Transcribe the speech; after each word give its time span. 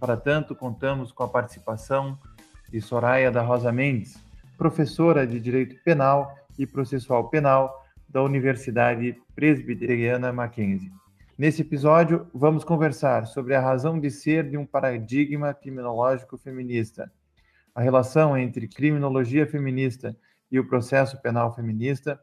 Para 0.00 0.16
tanto, 0.16 0.56
contamos 0.56 1.12
com 1.12 1.22
a 1.22 1.28
participação 1.28 2.18
de 2.70 2.80
Soraya 2.80 3.30
da 3.30 3.42
Rosa 3.42 3.70
Mendes, 3.70 4.18
professora 4.56 5.26
de 5.26 5.38
Direito 5.38 5.76
Penal 5.84 6.34
e 6.58 6.66
Processual 6.66 7.28
Penal 7.28 7.84
da 8.08 8.22
Universidade 8.22 9.16
Presbiteriana 9.34 10.32
Mackenzie. 10.32 10.90
Nesse 11.38 11.62
episódio, 11.62 12.26
vamos 12.34 12.64
conversar 12.64 13.26
sobre 13.26 13.54
a 13.54 13.60
razão 13.60 14.00
de 14.00 14.10
ser 14.10 14.48
de 14.50 14.56
um 14.56 14.66
paradigma 14.66 15.54
criminológico 15.54 16.36
feminista 16.36 17.12
a 17.74 17.80
relação 17.80 18.36
entre 18.36 18.68
criminologia 18.68 19.46
feminista 19.46 20.16
e 20.50 20.58
o 20.58 20.66
processo 20.66 21.20
penal 21.22 21.54
feminista, 21.54 22.20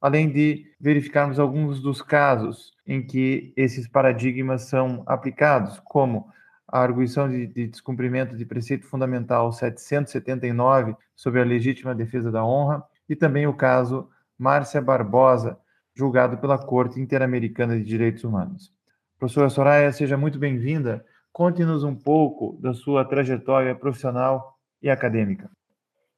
além 0.00 0.30
de 0.30 0.66
verificarmos 0.80 1.38
alguns 1.38 1.80
dos 1.80 2.00
casos 2.00 2.72
em 2.86 3.06
que 3.06 3.52
esses 3.56 3.86
paradigmas 3.86 4.62
são 4.62 5.02
aplicados, 5.06 5.78
como 5.84 6.32
a 6.70 6.80
arguição 6.80 7.28
de, 7.28 7.48
de 7.48 7.66
descumprimento 7.66 8.36
de 8.36 8.46
preceito 8.46 8.86
fundamental 8.86 9.52
779 9.52 10.96
sobre 11.16 11.40
a 11.40 11.44
legítima 11.44 11.94
defesa 11.94 12.30
da 12.30 12.44
honra 12.44 12.82
e 13.08 13.16
também 13.16 13.46
o 13.46 13.54
caso 13.54 14.08
Márcia 14.38 14.80
Barbosa, 14.80 15.58
julgado 15.94 16.38
pela 16.38 16.56
Corte 16.56 17.00
Interamericana 17.00 17.76
de 17.76 17.84
Direitos 17.84 18.22
Humanos. 18.22 18.72
Professora 19.18 19.50
Soraya, 19.50 19.92
seja 19.92 20.16
muito 20.16 20.38
bem-vinda. 20.38 21.04
Conte-nos 21.32 21.82
um 21.82 21.94
pouco 21.94 22.56
da 22.62 22.72
sua 22.72 23.04
trajetória 23.04 23.74
profissional 23.74 24.56
e 24.80 24.88
acadêmica? 24.88 25.50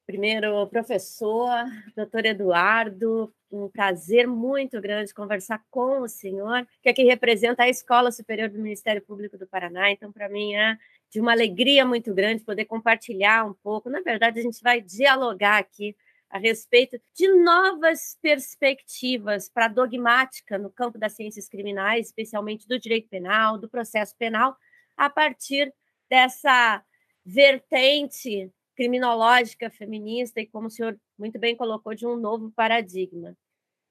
Primeiro, 0.04 0.66
professor, 0.66 1.48
doutor 1.94 2.26
Eduardo, 2.26 3.32
um 3.50 3.68
prazer 3.68 4.26
muito 4.26 4.80
grande 4.80 5.14
conversar 5.14 5.64
com 5.70 6.00
o 6.00 6.08
senhor, 6.08 6.66
que 6.82 6.88
aqui 6.88 7.04
representa 7.04 7.62
a 7.62 7.68
Escola 7.68 8.10
Superior 8.10 8.48
do 8.48 8.58
Ministério 8.58 9.00
Público 9.00 9.38
do 9.38 9.46
Paraná. 9.46 9.92
Então, 9.92 10.10
para 10.10 10.28
mim, 10.28 10.54
é 10.54 10.76
de 11.08 11.20
uma 11.20 11.32
alegria 11.32 11.86
muito 11.86 12.12
grande 12.12 12.42
poder 12.42 12.64
compartilhar 12.64 13.46
um 13.46 13.54
pouco. 13.54 13.88
Na 13.88 14.00
verdade, 14.00 14.40
a 14.40 14.42
gente 14.42 14.60
vai 14.60 14.80
dialogar 14.80 15.58
aqui 15.58 15.96
a 16.28 16.38
respeito 16.38 17.00
de 17.14 17.28
novas 17.28 18.18
perspectivas 18.20 19.48
para 19.48 19.66
a 19.66 19.68
dogmática 19.68 20.58
no 20.58 20.70
campo 20.70 20.98
das 20.98 21.12
ciências 21.12 21.48
criminais, 21.48 22.06
especialmente 22.06 22.66
do 22.66 22.78
direito 22.78 23.08
penal, 23.08 23.56
do 23.56 23.68
processo 23.68 24.16
penal, 24.16 24.56
a 24.96 25.08
partir 25.08 25.72
dessa 26.08 26.82
vertente 27.24 28.50
criminológica 28.76 29.70
feminista 29.70 30.40
e, 30.40 30.46
como 30.46 30.66
o 30.66 30.70
senhor 30.70 30.98
muito 31.18 31.38
bem 31.38 31.56
colocou, 31.56 31.94
de 31.94 32.06
um 32.06 32.16
novo 32.16 32.50
paradigma. 32.52 33.36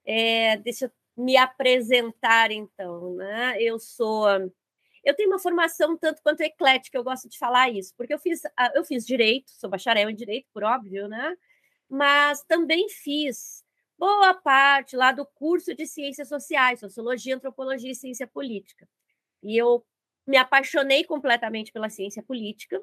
É, 0.06 0.58
deixa 0.58 0.86
eu 0.86 0.92
me 1.24 1.38
apresentar, 1.38 2.52
então. 2.52 3.16
Né? 3.16 3.62
Eu 3.62 3.80
sou. 3.80 4.28
Eu 5.04 5.16
tenho 5.16 5.30
uma 5.30 5.40
formação 5.40 5.98
tanto 5.98 6.22
quanto 6.22 6.42
eclética, 6.42 6.98
eu 6.98 7.04
gosto 7.04 7.28
de 7.28 7.38
falar 7.38 7.70
isso, 7.70 7.94
porque 7.98 8.14
eu 8.14 8.20
fiz, 8.20 8.42
eu 8.76 8.86
fiz 8.86 9.06
direito, 9.06 9.50
sou 9.52 9.70
bacharel 9.70 10.10
em 10.10 10.16
direito, 10.16 10.48
por 10.54 10.64
óbvio, 10.64 11.08
né? 11.08 11.36
mas 11.92 12.42
também 12.46 12.88
fiz 12.88 13.66
boa 13.98 14.34
parte 14.34 14.96
lá 14.96 15.12
do 15.12 15.26
curso 15.26 15.76
de 15.76 15.86
ciências 15.86 16.30
sociais, 16.30 16.80
sociologia, 16.80 17.36
antropologia 17.36 17.92
e 17.92 17.96
ciência 17.96 18.26
política. 18.26 18.88
E 19.44 19.58
eu 19.58 19.86
me 20.26 20.38
apaixonei 20.38 21.04
completamente 21.04 21.72
pela 21.74 21.90
ciência 21.90 22.24
política, 22.24 22.82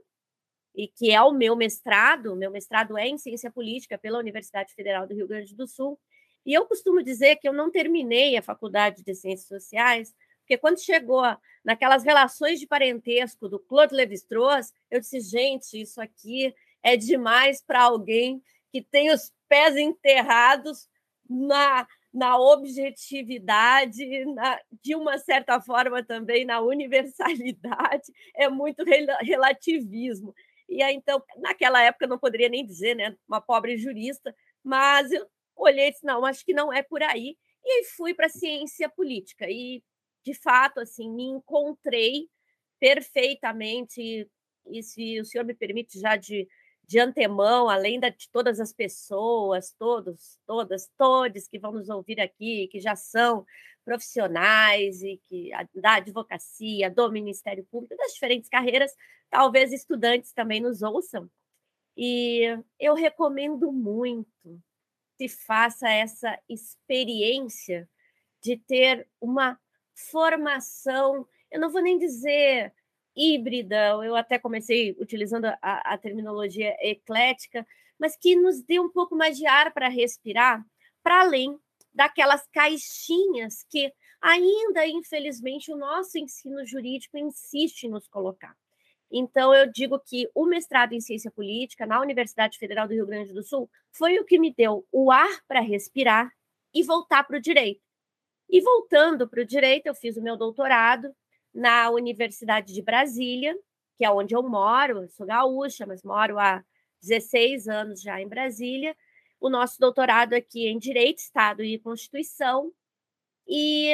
e 0.78 0.86
que 0.86 1.10
é 1.10 1.20
o 1.20 1.32
meu 1.32 1.56
mestrado, 1.56 2.36
meu 2.36 2.52
mestrado 2.52 2.96
é 2.96 3.08
em 3.08 3.18
ciência 3.18 3.50
política 3.50 3.98
pela 3.98 4.20
Universidade 4.20 4.72
Federal 4.72 5.08
do 5.08 5.14
Rio 5.14 5.26
Grande 5.26 5.52
do 5.52 5.66
Sul, 5.66 5.98
e 6.46 6.54
eu 6.54 6.66
costumo 6.66 7.02
dizer 7.02 7.34
que 7.34 7.48
eu 7.48 7.52
não 7.52 7.68
terminei 7.68 8.36
a 8.36 8.42
faculdade 8.42 9.02
de 9.02 9.12
ciências 9.12 9.48
sociais, 9.48 10.14
porque 10.38 10.56
quando 10.56 10.80
chegou 10.80 11.24
naquelas 11.64 12.04
relações 12.04 12.60
de 12.60 12.66
parentesco 12.66 13.48
do 13.48 13.58
Claude 13.58 13.92
Lévi-Strauss, 13.92 14.72
eu 14.88 15.00
disse, 15.00 15.20
gente, 15.20 15.80
isso 15.80 16.00
aqui 16.00 16.54
é 16.80 16.96
demais 16.96 17.60
para 17.60 17.82
alguém 17.82 18.40
que 18.70 18.80
tem 18.80 19.12
os 19.12 19.32
pés 19.48 19.76
enterrados 19.76 20.88
na, 21.28 21.88
na 22.14 22.38
objetividade, 22.38 24.24
na, 24.26 24.60
de 24.80 24.94
uma 24.94 25.18
certa 25.18 25.60
forma 25.60 26.04
também 26.04 26.44
na 26.44 26.60
universalidade, 26.60 28.12
é 28.34 28.48
muito 28.48 28.84
rel 28.84 29.06
relativismo. 29.20 30.32
E 30.68 30.82
aí, 30.82 30.94
então, 30.94 31.22
naquela 31.38 31.82
época, 31.82 32.06
não 32.06 32.18
poderia 32.18 32.48
nem 32.48 32.64
dizer, 32.64 32.94
né, 32.94 33.16
uma 33.26 33.40
pobre 33.40 33.76
jurista, 33.78 34.34
mas 34.62 35.10
eu 35.10 35.26
olhei 35.56 35.88
e 35.88 35.90
disse, 35.92 36.04
não, 36.04 36.24
acho 36.24 36.44
que 36.44 36.52
não 36.52 36.72
é 36.72 36.82
por 36.82 37.02
aí. 37.02 37.36
E 37.64 37.84
fui 37.96 38.14
para 38.14 38.26
a 38.26 38.30
ciência 38.30 38.88
política. 38.88 39.46
E, 39.48 39.82
de 40.24 40.34
fato, 40.34 40.80
assim, 40.80 41.10
me 41.10 41.24
encontrei 41.24 42.28
perfeitamente, 42.78 44.28
e 44.66 44.82
se 44.82 45.20
o 45.20 45.24
senhor 45.24 45.44
me 45.44 45.54
permite 45.54 45.98
já 45.98 46.16
de, 46.16 46.46
de 46.86 46.98
antemão, 46.98 47.68
além 47.68 47.98
da, 47.98 48.08
de 48.08 48.30
todas 48.30 48.60
as 48.60 48.72
pessoas, 48.72 49.74
todos, 49.78 50.38
todas, 50.46 50.90
todos 50.96 51.48
que 51.48 51.58
vão 51.58 51.72
nos 51.72 51.88
ouvir 51.88 52.20
aqui, 52.20 52.68
que 52.68 52.80
já 52.80 52.94
são 52.94 53.44
profissionais 53.88 55.03
e 55.03 55.16
que 55.16 55.50
da 55.75 55.94
advocacia, 55.94 56.91
do 56.91 57.10
Ministério 57.10 57.65
Público, 57.71 57.97
das 57.97 58.12
diferentes 58.12 58.50
carreiras, 58.50 58.94
talvez 59.31 59.72
estudantes 59.72 60.31
também 60.31 60.60
nos 60.60 60.82
ouçam. 60.82 61.26
E 61.97 62.43
eu 62.78 62.94
recomendo 62.94 63.72
muito 63.72 64.62
que 65.16 65.26
faça 65.26 65.88
essa 65.88 66.38
experiência 66.47 67.88
de 68.43 68.59
ter 68.59 69.09
uma 69.19 69.59
formação, 69.94 71.26
eu 71.50 71.59
não 71.59 71.70
vou 71.70 71.81
nem 71.81 71.97
dizer 71.97 72.75
híbrida, 73.16 73.88
eu 74.05 74.15
até 74.15 74.38
comecei 74.38 74.94
utilizando 75.00 75.47
a, 75.47 75.94
a 75.94 75.97
terminologia 75.97 76.76
eclética, 76.82 77.66
mas 77.99 78.19
que 78.19 78.37
nos 78.37 78.62
dê 78.62 78.78
um 78.78 78.91
pouco 78.91 79.16
mais 79.16 79.38
de 79.38 79.47
ar 79.47 79.72
para 79.72 79.88
respirar, 79.88 80.62
para 81.03 81.22
além 81.22 81.59
daquelas 81.98 82.47
caixinhas 82.53 83.64
que 83.69 83.92
ainda, 84.20 84.86
infelizmente, 84.86 85.72
o 85.72 85.76
nosso 85.76 86.16
ensino 86.16 86.64
jurídico 86.64 87.19
insiste 87.19 87.84
em 87.84 87.91
nos 87.91 88.06
colocar. 88.06 88.56
Então, 89.10 89.53
eu 89.53 89.69
digo 89.69 89.98
que 89.98 90.31
o 90.32 90.47
mestrado 90.47 90.92
em 90.92 91.00
ciência 91.00 91.28
política 91.28 91.84
na 91.87 92.00
Universidade 92.00 92.56
Federal 92.56 92.87
do 92.87 92.94
Rio 92.94 93.06
Grande 93.06 93.32
do 93.32 93.42
Sul 93.42 93.69
foi 93.91 94.16
o 94.20 94.25
que 94.25 94.38
me 94.38 94.54
deu 94.54 94.87
o 94.92 95.10
ar 95.10 95.42
para 95.48 95.60
respirar 95.60 96.31
e 96.72 96.84
voltar 96.84 97.25
para 97.25 97.38
o 97.38 97.41
direito. 97.41 97.82
E 98.48 98.60
voltando 98.60 99.28
para 99.28 99.42
o 99.42 99.44
direito, 99.44 99.87
eu 99.87 99.94
fiz 99.94 100.16
o 100.16 100.22
meu 100.22 100.37
doutorado 100.37 101.12
na 101.53 101.91
Universidade 101.91 102.72
de 102.72 102.81
Brasília, 102.81 103.56
que 103.97 104.04
é 104.04 104.10
onde 104.10 104.37
eu 104.37 104.42
moro, 104.44 105.03
eu 105.03 105.08
sou 105.08 105.26
gaúcha, 105.26 105.84
mas 105.84 106.04
moro 106.04 106.38
há 106.38 106.62
16 107.03 107.66
anos 107.66 108.00
já 108.00 108.20
em 108.20 108.28
Brasília, 108.28 108.94
o 109.41 109.49
nosso 109.49 109.78
doutorado 109.78 110.34
aqui 110.34 110.66
em 110.66 110.78
Direito, 110.78 111.19
Estado 111.19 111.62
e 111.62 111.78
Constituição. 111.78 112.72
E 113.47 113.93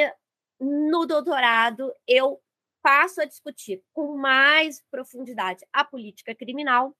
no 0.59 1.05
doutorado 1.05 1.93
eu 2.07 2.41
passo 2.81 3.21
a 3.21 3.25
discutir 3.25 3.83
com 3.93 4.15
mais 4.15 4.83
profundidade 4.91 5.65
a 5.73 5.83
política 5.83 6.35
criminal 6.35 6.95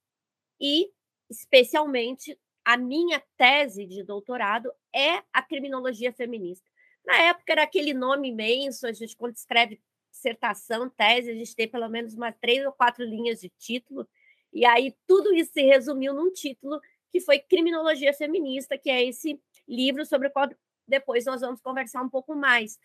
e, 0.60 0.92
especialmente, 1.30 2.40
a 2.66 2.76
minha 2.76 3.22
tese 3.38 3.86
de 3.86 4.04
doutorado 4.04 4.72
é 4.94 5.22
a 5.32 5.44
criminologia 5.44 6.12
feminista. 6.12 6.68
Na 7.06 7.22
época 7.22 7.52
era 7.52 7.64
aquele 7.64 7.94
nome 7.94 8.30
imenso, 8.30 8.88
a 8.88 8.92
gente 8.92 9.16
quando 9.16 9.36
escreve 9.36 9.80
dissertação, 10.10 10.90
tese, 10.90 11.30
a 11.30 11.36
gente 11.36 11.56
tem 11.56 11.68
pelo 11.68 11.88
menos 11.88 12.16
umas 12.16 12.36
três 12.42 12.66
ou 12.66 12.72
quatro 12.72 13.06
linhas 13.06 13.40
de 13.40 13.50
título, 13.50 14.08
e 14.52 14.66
aí 14.66 14.96
tudo 15.06 15.36
isso 15.36 15.52
se 15.54 15.62
resumiu 15.62 16.14
num 16.14 16.32
título 16.32 16.80
que 17.16 17.22
foi 17.22 17.40
Criminologia 17.40 18.14
Feminista, 18.14 18.78
que 18.78 18.90
é 18.90 19.02
esse 19.02 19.40
livro 19.66 20.06
sobre 20.06 20.28
o 20.28 20.32
qual 20.32 20.50
depois 20.86 21.24
nós 21.24 21.40
vamos 21.40 21.62
conversar 21.62 22.02
um 22.02 22.10
pouco 22.10 22.36
mais. 22.36 22.78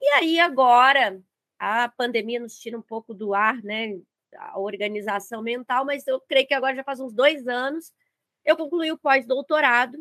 E 0.00 0.06
aí, 0.14 0.40
agora, 0.40 1.22
a 1.58 1.90
pandemia 1.90 2.40
nos 2.40 2.58
tira 2.58 2.78
um 2.78 2.82
pouco 2.82 3.12
do 3.12 3.34
ar, 3.34 3.62
né? 3.62 4.00
A 4.34 4.58
organização 4.58 5.42
mental, 5.42 5.84
mas 5.84 6.06
eu 6.06 6.18
creio 6.22 6.46
que 6.46 6.54
agora 6.54 6.74
já 6.74 6.82
faz 6.82 7.00
uns 7.00 7.12
dois 7.12 7.46
anos 7.46 7.92
eu 8.46 8.56
concluí 8.56 8.90
o 8.90 8.98
pós-doutorado 8.98 9.98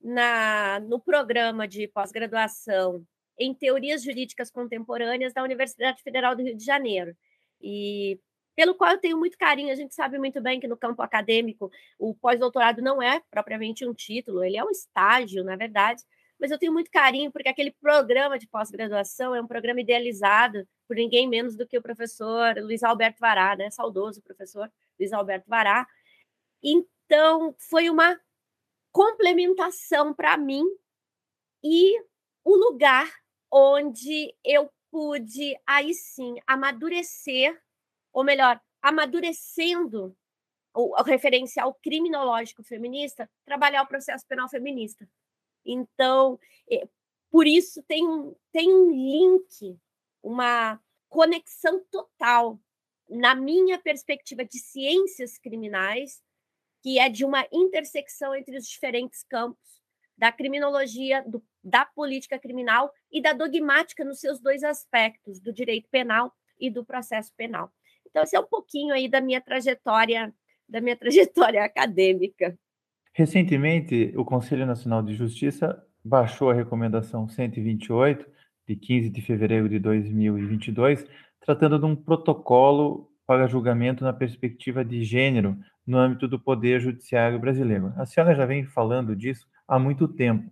na 0.00 0.78
no 0.80 1.00
programa 1.00 1.66
de 1.66 1.88
pós-graduação 1.88 3.04
em 3.36 3.52
Teorias 3.52 4.04
Jurídicas 4.04 4.52
Contemporâneas 4.52 5.32
da 5.32 5.42
Universidade 5.42 6.00
Federal 6.00 6.36
do 6.36 6.42
Rio 6.42 6.56
de 6.56 6.64
Janeiro. 6.64 7.16
E 7.60 8.20
pelo 8.54 8.74
qual 8.74 8.92
eu 8.92 8.98
tenho 8.98 9.18
muito 9.18 9.38
carinho. 9.38 9.72
A 9.72 9.74
gente 9.74 9.94
sabe 9.94 10.18
muito 10.18 10.40
bem 10.40 10.60
que 10.60 10.68
no 10.68 10.76
campo 10.76 11.02
acadêmico 11.02 11.70
o 11.98 12.14
pós-doutorado 12.14 12.82
não 12.82 13.02
é 13.02 13.20
propriamente 13.30 13.86
um 13.86 13.94
título, 13.94 14.44
ele 14.44 14.56
é 14.56 14.64
um 14.64 14.70
estágio, 14.70 15.44
na 15.44 15.56
verdade, 15.56 16.02
mas 16.38 16.50
eu 16.50 16.58
tenho 16.58 16.72
muito 16.72 16.90
carinho 16.90 17.30
porque 17.30 17.48
aquele 17.48 17.70
programa 17.70 18.38
de 18.38 18.48
pós-graduação 18.48 19.34
é 19.34 19.40
um 19.40 19.46
programa 19.46 19.80
idealizado 19.80 20.66
por 20.88 20.96
ninguém 20.96 21.28
menos 21.28 21.56
do 21.56 21.66
que 21.66 21.78
o 21.78 21.82
professor 21.82 22.56
Luiz 22.58 22.82
Alberto 22.82 23.20
Vará, 23.20 23.54
né? 23.56 23.70
Saudoso 23.70 24.20
professor 24.20 24.70
Luiz 24.98 25.12
Alberto 25.12 25.48
Vará. 25.48 25.86
Então, 26.62 27.54
foi 27.58 27.88
uma 27.88 28.20
complementação 28.90 30.12
para 30.12 30.36
mim 30.36 30.64
e 31.62 31.98
o 32.44 32.56
lugar 32.56 33.08
onde 33.50 34.34
eu 34.44 34.68
pude 34.90 35.56
aí 35.66 35.94
sim 35.94 36.36
amadurecer, 36.46 37.56
ou 38.12 38.24
melhor, 38.24 38.60
amadurecendo 38.80 40.16
o, 40.74 41.00
o 41.00 41.02
referencial 41.02 41.74
criminológico 41.82 42.62
feminista, 42.62 43.30
trabalhar 43.44 43.82
o 43.82 43.88
processo 43.88 44.26
penal 44.26 44.48
feminista. 44.48 45.08
Então, 45.64 46.38
é, 46.70 46.88
por 47.30 47.46
isso 47.46 47.82
tem 47.84 48.04
tem 48.52 48.72
um 48.72 48.90
link, 48.90 49.78
uma 50.22 50.80
conexão 51.08 51.84
total 51.90 52.60
na 53.08 53.34
minha 53.34 53.78
perspectiva 53.78 54.44
de 54.44 54.58
ciências 54.58 55.38
criminais, 55.38 56.22
que 56.82 56.98
é 56.98 57.08
de 57.08 57.24
uma 57.24 57.46
intersecção 57.52 58.34
entre 58.34 58.56
os 58.56 58.66
diferentes 58.66 59.22
campos 59.22 59.82
da 60.16 60.32
criminologia, 60.32 61.22
do, 61.26 61.44
da 61.62 61.84
política 61.84 62.38
criminal 62.38 62.92
e 63.10 63.20
da 63.20 63.32
dogmática 63.32 64.04
nos 64.04 64.20
seus 64.20 64.40
dois 64.40 64.62
aspectos, 64.62 65.40
do 65.40 65.52
direito 65.52 65.88
penal 65.90 66.34
e 66.58 66.70
do 66.70 66.84
processo 66.84 67.32
penal. 67.36 67.72
Então, 68.12 68.22
esse 68.22 68.36
é 68.36 68.40
um 68.40 68.46
pouquinho 68.46 68.94
aí 68.94 69.08
da 69.08 69.22
minha 69.22 69.40
trajetória, 69.40 70.32
da 70.68 70.80
minha 70.80 70.94
trajetória 70.96 71.64
acadêmica. 71.64 72.56
Recentemente, 73.14 74.12
o 74.16 74.24
Conselho 74.24 74.66
Nacional 74.66 75.02
de 75.02 75.14
Justiça 75.14 75.82
baixou 76.04 76.50
a 76.50 76.54
recomendação 76.54 77.28
128 77.28 78.26
de 78.68 78.76
15 78.76 79.10
de 79.10 79.22
fevereiro 79.22 79.68
de 79.68 79.78
2022, 79.78 81.06
tratando 81.40 81.78
de 81.78 81.86
um 81.86 81.96
protocolo 81.96 83.10
para 83.26 83.46
julgamento 83.46 84.04
na 84.04 84.12
perspectiva 84.12 84.84
de 84.84 85.02
gênero 85.04 85.56
no 85.86 85.96
âmbito 85.98 86.28
do 86.28 86.38
Poder 86.38 86.80
Judiciário 86.80 87.38
brasileiro. 87.38 87.92
A 87.96 88.04
senhora 88.04 88.34
já 88.34 88.44
vem 88.44 88.64
falando 88.64 89.16
disso 89.16 89.46
há 89.66 89.78
muito 89.78 90.06
tempo. 90.06 90.50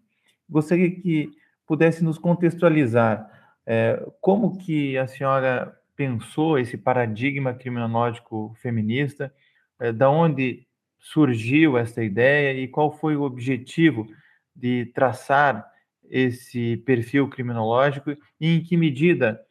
Gostaria 0.49 0.91
que 0.91 1.31
pudesse 1.67 2.03
nos 2.03 2.19
contextualizar 2.19 3.31
é, 3.67 4.05
como 4.21 4.59
que 4.59 4.97
a 4.99 5.07
senhora 5.07 5.77
pensou 6.01 6.59
esse 6.59 6.79
paradigma 6.79 7.53
criminológico 7.53 8.57
feminista, 8.63 9.31
é, 9.79 9.93
da 9.93 10.09
onde 10.09 10.67
surgiu 10.99 11.77
essa 11.77 12.03
ideia 12.03 12.59
e 12.59 12.67
qual 12.67 12.91
foi 12.91 13.17
o 13.17 13.23
objetivo 13.23 14.07
de 14.57 14.87
traçar 14.95 15.71
esse 16.05 16.79
perfil 16.87 17.29
criminológico 17.29 18.13
e 18.41 18.57
em 18.57 18.63
que 18.63 18.79
medida 18.79 19.45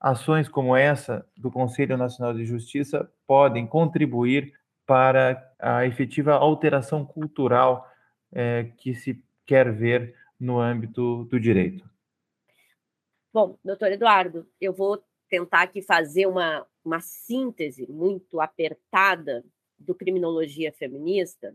ações 0.00 0.48
como 0.48 0.74
essa 0.74 1.24
do 1.36 1.48
Conselho 1.48 1.96
Nacional 1.96 2.34
de 2.34 2.44
Justiça 2.44 3.08
podem 3.24 3.64
contribuir 3.64 4.52
para 4.84 5.48
a 5.60 5.86
efetiva 5.86 6.34
alteração 6.34 7.06
cultural 7.06 7.88
é, 8.32 8.64
que 8.78 8.96
se 8.96 9.22
quer 9.46 9.72
ver 9.72 10.16
no 10.40 10.58
âmbito 10.58 11.22
do 11.26 11.38
direito? 11.38 11.88
Bom, 13.32 13.56
doutor 13.64 13.92
Eduardo, 13.92 14.44
eu 14.60 14.72
vou 14.72 15.00
tentar 15.34 15.62
aqui 15.62 15.82
fazer 15.82 16.26
uma, 16.26 16.64
uma 16.84 17.00
síntese 17.00 17.90
muito 17.90 18.40
apertada 18.40 19.44
do 19.76 19.92
criminologia 19.92 20.72
feminista, 20.72 21.52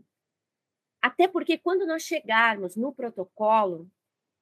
até 1.01 1.29
porque 1.29 1.57
quando 1.57 1.87
nós 1.87 2.03
chegarmos 2.03 2.75
no 2.75 2.93
protocolo, 2.93 3.89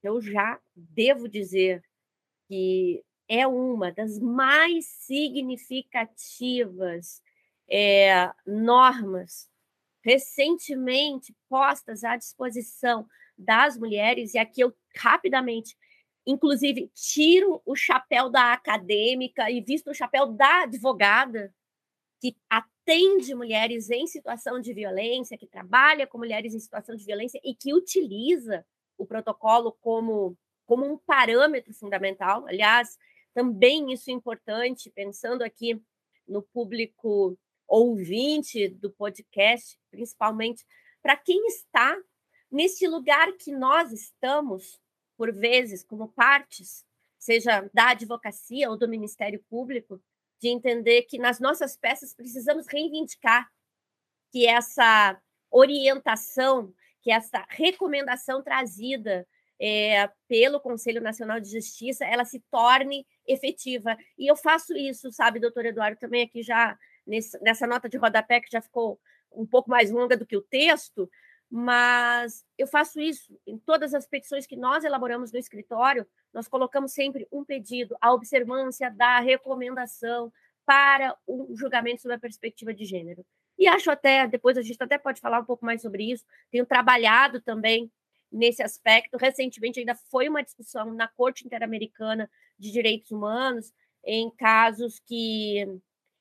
eu 0.01 0.19
já 0.19 0.60
devo 0.75 1.28
dizer 1.28 1.84
que 2.48 3.06
é 3.28 3.45
uma 3.45 3.92
das 3.92 4.18
mais 4.18 4.88
significativas 4.88 7.22
é, 7.69 8.33
normas 8.44 9.48
recentemente 10.01 11.31
postas 11.48 12.04
à 12.04 12.18
disposição 12.18 13.07
das 13.38 13.78
mulheres, 13.78 14.33
e 14.33 14.40
aqui 14.40 14.62
eu 14.62 14.75
rapidamente, 14.95 15.78
inclusive, 16.27 16.91
tiro 16.94 17.62
o 17.65 17.74
chapéu 17.74 18.29
da 18.29 18.51
acadêmica 18.51 19.50
e 19.50 19.62
visto 19.62 19.89
o 19.89 19.94
chapéu 19.94 20.27
da 20.27 20.63
advogada, 20.63 21.56
que 22.19 22.35
atende 22.50 23.33
mulheres 23.33 23.89
em 23.89 24.06
situação 24.06 24.59
de 24.59 24.74
violência, 24.74 25.38
que 25.38 25.47
trabalha 25.47 26.06
com 26.06 26.18
mulheres 26.18 26.53
em 26.53 26.59
situação 26.59 26.95
de 26.97 27.06
violência 27.06 27.39
e 27.44 27.56
que 27.56 27.74
utiliza 27.74 28.65
o 28.97 29.06
protocolo 29.06 29.71
como, 29.79 30.38
como 30.65 30.85
um 30.85 30.97
parâmetro 30.97 31.74
fundamental. 31.74 32.45
Aliás, 32.45 32.97
também 33.33 33.94
isso 33.94 34.09
é 34.09 34.13
importante, 34.13 34.89
pensando 34.89 35.44
aqui 35.44 35.81
no 36.27 36.41
público 36.41 37.38
ouvinte 37.65 38.68
do 38.68 38.91
podcast, 38.91 39.80
principalmente 39.89 40.65
para 41.01 41.15
quem 41.15 41.47
está 41.47 41.97
nesse 42.51 42.85
lugar 42.85 43.31
que 43.33 43.51
nós 43.51 43.94
estamos, 43.94 44.81
por 45.18 45.34
vezes, 45.34 45.84
como 45.84 46.10
partes, 46.10 46.86
seja 47.18 47.69
da 47.74 47.90
advocacia 47.90 48.69
ou 48.69 48.78
do 48.78 48.88
Ministério 48.88 49.44
Público, 49.50 50.02
de 50.40 50.50
entender 50.50 51.04
que 51.04 51.18
nas 51.18 51.40
nossas 51.40 51.75
peças 51.75 52.14
precisamos 52.14 52.68
reivindicar 52.68 53.50
que 54.31 54.46
essa 54.46 55.19
orientação, 55.50 56.74
que 57.02 57.12
essa 57.12 57.46
recomendação 57.50 58.44
trazida 58.44 59.28
é, 59.60 60.08
pelo 60.28 60.60
Conselho 60.60 61.02
Nacional 61.02 61.40
de 61.40 61.50
Justiça, 61.50 62.06
ela 62.06 62.24
se 62.24 62.40
torne 62.52 63.06
efetiva. 63.25 63.98
E 64.18 64.30
eu 64.30 64.36
faço 64.36 64.75
isso, 64.78 65.12
sabe, 65.12 65.40
doutor 65.40 65.66
Eduardo, 65.66 66.00
também 66.00 66.24
aqui 66.24 66.44
já 66.44 66.78
nesse, 67.06 67.42
nessa 67.42 67.66
nota 67.66 67.90
de 67.90 67.98
rodapé 67.98 68.40
que 68.40 68.52
já 68.52 68.62
ficou 68.62 69.00
um 69.31 69.46
pouco 69.46 69.69
mais 69.69 69.90
longa 69.92 70.16
do 70.16 70.25
que 70.25 70.38
o 70.38 70.42
texto, 70.42 71.10
mas 71.49 72.45
eu 72.57 72.67
faço 72.67 72.99
isso 72.99 73.39
em 73.47 73.57
todas 73.57 73.94
as 73.94 74.05
petições 74.05 74.45
que 74.45 74.55
nós 74.55 74.83
elaboramos 74.83 75.31
no 75.31 75.39
escritório, 75.39 76.05
nós 76.33 76.47
colocamos 76.47 76.91
sempre 76.91 77.27
um 77.31 77.44
pedido, 77.44 77.95
a 78.01 78.13
observância 78.13 78.91
da 78.91 79.19
recomendação 79.19 80.31
para 80.65 81.18
o 81.25 81.56
julgamento 81.56 82.01
sob 82.01 82.13
a 82.13 82.19
perspectiva 82.19 82.73
de 82.73 82.83
gênero. 82.83 83.25
E 83.57 83.68
acho 83.68 83.89
até, 83.89 84.27
depois 84.27 84.57
a 84.57 84.61
gente 84.61 84.81
até 84.81 84.97
pode 84.97 85.21
falar 85.21 85.39
um 85.39 85.45
pouco 85.45 85.66
mais 85.66 85.81
sobre 85.81 86.11
isso, 86.11 86.25
tenho 86.51 86.66
trabalhado 86.66 87.42
também 87.42 87.89
nesse 88.31 88.61
aspecto. 88.61 89.18
Recentemente 89.18 89.80
ainda 89.80 89.95
foi 89.95 90.27
uma 90.27 90.44
discussão 90.44 90.94
na 90.94 91.07
Corte 91.07 91.45
Interamericana 91.45 92.30
de 92.59 92.71
Direitos 92.71 93.11
Humanos 93.11 93.73
em 94.04 94.30
casos 94.31 94.99
que 94.99 95.66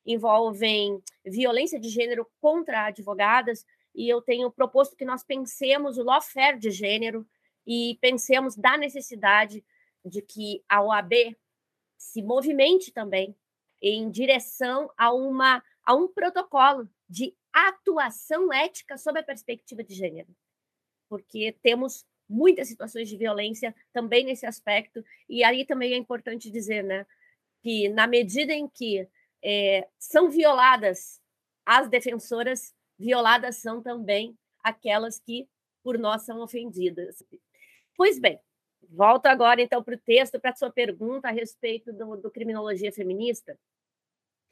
envolvem 0.06 1.02
violência 1.24 1.80
de 1.80 1.88
gênero 1.88 2.26
contra 2.40 2.86
advogadas, 2.86 3.66
e 3.96 4.08
eu 4.08 4.20
tenho 4.20 4.50
proposto 4.50 4.94
que 4.94 5.04
nós 5.04 5.24
pensemos 5.24 5.96
o 5.96 6.02
lawfare 6.02 6.58
de 6.58 6.70
gênero 6.70 7.26
e 7.66 7.98
pensemos 8.00 8.54
da 8.54 8.76
necessidade 8.76 9.64
de 10.04 10.20
que 10.20 10.62
a 10.68 10.82
OAB 10.82 11.36
se 11.96 12.22
movimente 12.22 12.92
também 12.92 13.34
em 13.80 14.10
direção 14.10 14.90
a, 14.96 15.12
uma, 15.12 15.64
a 15.82 15.94
um 15.94 16.06
protocolo 16.06 16.88
de 17.08 17.34
atuação 17.52 18.52
ética 18.52 18.98
sob 18.98 19.18
a 19.18 19.24
perspectiva 19.24 19.82
de 19.82 19.94
gênero. 19.94 20.28
Porque 21.08 21.56
temos 21.62 22.04
muitas 22.28 22.68
situações 22.68 23.08
de 23.08 23.16
violência 23.16 23.74
também 23.92 24.24
nesse 24.24 24.44
aspecto, 24.44 25.02
e 25.28 25.42
aí 25.42 25.64
também 25.64 25.94
é 25.94 25.96
importante 25.96 26.50
dizer 26.50 26.82
né, 26.82 27.06
que, 27.62 27.88
na 27.88 28.06
medida 28.06 28.52
em 28.52 28.68
que 28.68 29.08
é, 29.42 29.88
são 29.98 30.28
violadas 30.28 31.20
as 31.64 31.88
defensoras, 31.88 32.75
violadas 32.98 33.56
são 33.56 33.82
também 33.82 34.36
aquelas 34.62 35.18
que 35.18 35.48
por 35.82 35.98
nós 35.98 36.22
são 36.22 36.40
ofendidas. 36.40 37.22
Pois 37.96 38.18
bem, 38.18 38.40
volto 38.90 39.26
agora 39.26 39.62
então 39.62 39.82
para 39.82 39.94
o 39.94 39.98
texto, 39.98 40.40
para 40.40 40.50
a 40.50 40.56
sua 40.56 40.70
pergunta 40.70 41.28
a 41.28 41.32
respeito 41.32 41.92
do, 41.92 42.16
do 42.16 42.30
criminologia 42.30 42.92
feminista. 42.92 43.58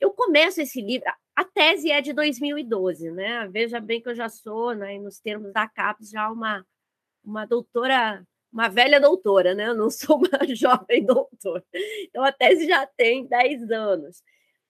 Eu 0.01 0.13
começo 0.13 0.61
esse 0.61 0.81
livro, 0.81 1.11
a 1.37 1.45
tese 1.45 1.91
é 1.91 2.01
de 2.01 2.13
2012, 2.13 3.11
né? 3.11 3.49
Veja 3.49 3.81
bem 3.81 4.01
que 4.01 4.09
eu 4.09 4.15
já 4.15 4.29
sou, 4.29 4.75
né, 4.75 4.99
nos 4.99 5.19
termos 5.19 5.53
da 5.53 5.69
CAPES, 5.69 6.11
já 6.11 6.31
uma, 6.31 6.65
uma 7.25 7.47
doutora, 7.47 8.25
uma 8.53 8.69
velha 8.69 9.01
doutora, 9.01 9.55
né? 9.55 9.69
Eu 9.69 9.75
não 9.75 9.91
sou 9.91 10.19
uma 10.19 10.55
jovem 10.55 11.05
doutora. 11.05 11.65
Então 12.03 12.23
a 12.23 12.33
tese 12.33 12.67
já 12.69 12.87
tem 12.87 13.27
10 13.27 13.71
anos. 13.71 14.23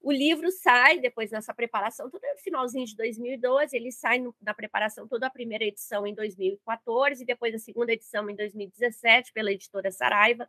O 0.04 0.12
livro 0.12 0.50
sai 0.50 0.99
depois 0.99 1.30
dessa 1.30 1.54
preparação, 1.54 2.11
todo 2.11 2.20
no 2.20 2.38
finalzinho 2.38 2.84
de 2.84 2.94
2012, 2.94 3.75
ele 3.75 3.90
sai 3.90 4.18
no, 4.18 4.37
na 4.38 4.52
preparação 4.52 5.08
toda 5.08 5.26
a 5.26 5.30
primeira 5.30 5.64
edição 5.64 6.06
em 6.06 6.14
2014, 6.14 7.25
depois 7.25 7.54
a 7.54 7.58
segunda 7.58 7.90
edição 7.90 8.28
em 8.28 8.37
2017 8.37 9.32
pela 9.32 9.50
editora 9.50 9.90
Saraiva, 9.90 10.46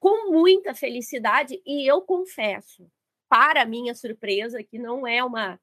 com 0.00 0.32
muita 0.32 0.74
felicidade 0.74 1.60
e 1.66 1.86
eu 1.86 2.00
confesso, 2.00 2.90
para 3.28 3.66
minha 3.66 3.94
surpresa, 3.94 4.64
que 4.64 4.78
não 4.78 5.06
é 5.06 5.22
uma 5.22 5.60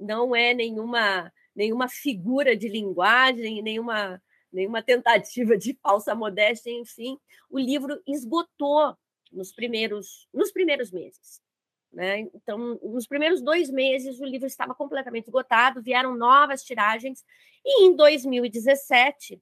não 0.00 0.34
é 0.34 0.54
nenhuma 0.54 1.30
nenhuma 1.54 1.86
figura 1.86 2.56
de 2.56 2.66
linguagem, 2.66 3.60
nenhuma 3.60 4.22
nenhuma 4.50 4.82
tentativa 4.82 5.54
de 5.54 5.78
falsa 5.82 6.14
modéstia, 6.14 6.70
enfim, 6.70 7.18
o 7.50 7.58
livro 7.58 8.00
esgotou 8.06 8.96
nos 9.30 9.52
primeiros 9.52 10.26
nos 10.32 10.50
primeiros 10.50 10.90
meses. 10.90 11.46
Né? 11.92 12.20
Então, 12.34 12.78
nos 12.82 13.06
primeiros 13.06 13.40
dois 13.40 13.70
meses, 13.70 14.20
o 14.20 14.24
livro 14.24 14.46
estava 14.46 14.74
completamente 14.74 15.26
esgotado, 15.26 15.82
vieram 15.82 16.16
novas 16.16 16.62
tiragens, 16.62 17.24
e 17.64 17.84
em 17.84 17.96
2017, 17.96 19.40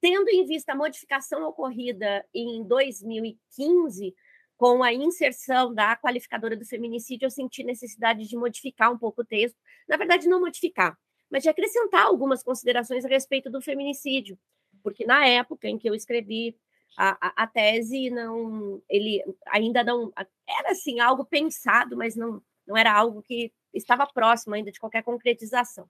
tendo 0.00 0.28
em 0.28 0.44
vista 0.44 0.72
a 0.72 0.76
modificação 0.76 1.46
ocorrida 1.46 2.24
em 2.34 2.62
2015, 2.64 4.14
com 4.56 4.82
a 4.82 4.92
inserção 4.92 5.74
da 5.74 5.96
qualificadora 5.96 6.56
do 6.56 6.64
feminicídio, 6.64 7.26
eu 7.26 7.30
senti 7.30 7.64
necessidade 7.64 8.26
de 8.26 8.36
modificar 8.36 8.92
um 8.92 8.98
pouco 8.98 9.22
o 9.22 9.24
texto. 9.24 9.56
Na 9.88 9.96
verdade, 9.96 10.28
não 10.28 10.40
modificar, 10.40 10.96
mas 11.30 11.42
de 11.42 11.48
acrescentar 11.48 12.06
algumas 12.06 12.42
considerações 12.42 13.04
a 13.04 13.08
respeito 13.08 13.50
do 13.50 13.60
feminicídio, 13.60 14.38
porque 14.82 15.04
na 15.04 15.26
época 15.26 15.68
em 15.68 15.76
que 15.76 15.88
eu 15.88 15.94
escrevi 15.94 16.56
a, 16.96 17.42
a, 17.42 17.46
tese 17.46 18.10
não 18.10 18.82
ele 18.88 19.22
ainda 19.48 19.82
não 19.82 20.12
era 20.16 20.70
assim 20.70 21.00
algo 21.00 21.24
pensado 21.24 21.96
mas 21.96 22.14
não 22.14 22.42
não 22.66 22.76
era 22.76 22.92
algo 22.92 23.22
que 23.22 23.52
estava 23.72 24.06
próximo 24.06 24.54
ainda 24.54 24.72
de 24.72 24.80
qualquer 24.80 25.02
concretização. 25.02 25.88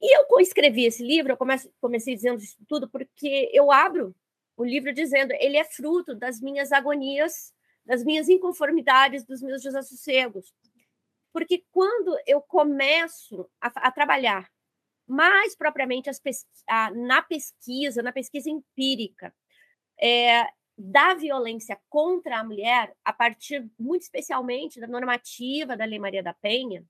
E 0.00 0.16
eu 0.16 0.40
escrevi 0.40 0.84
esse 0.84 1.02
livro 1.02 1.32
eu 1.32 1.36
comecei, 1.36 1.70
comecei 1.80 2.14
dizendo 2.14 2.42
isso 2.42 2.56
tudo 2.66 2.88
porque 2.88 3.50
eu 3.52 3.70
abro 3.70 4.14
o 4.56 4.64
livro 4.64 4.92
dizendo 4.92 5.32
ele 5.34 5.56
é 5.56 5.64
fruto 5.64 6.14
das 6.14 6.40
minhas 6.40 6.72
agonias 6.72 7.52
das 7.84 8.04
minhas 8.04 8.28
inconformidades 8.28 9.24
dos 9.24 9.42
meus 9.42 9.62
desassossegos 9.62 10.54
porque 11.32 11.64
quando 11.72 12.16
eu 12.26 12.40
começo 12.40 13.48
a, 13.60 13.88
a 13.88 13.90
trabalhar 13.90 14.48
mais 15.06 15.56
propriamente 15.56 16.10
pes 16.22 16.46
a, 16.68 16.92
na 16.92 17.20
pesquisa 17.20 18.00
na 18.00 18.12
pesquisa 18.12 18.48
empírica 18.48 19.34
é, 20.00 20.46
da 20.76 21.14
violência 21.14 21.78
contra 21.88 22.38
a 22.38 22.44
mulher, 22.44 22.94
a 23.04 23.12
partir 23.12 23.68
muito 23.78 24.02
especialmente 24.02 24.80
da 24.80 24.86
normativa 24.86 25.76
da 25.76 25.84
Lei 25.84 25.98
Maria 25.98 26.22
da 26.22 26.32
Penha, 26.32 26.84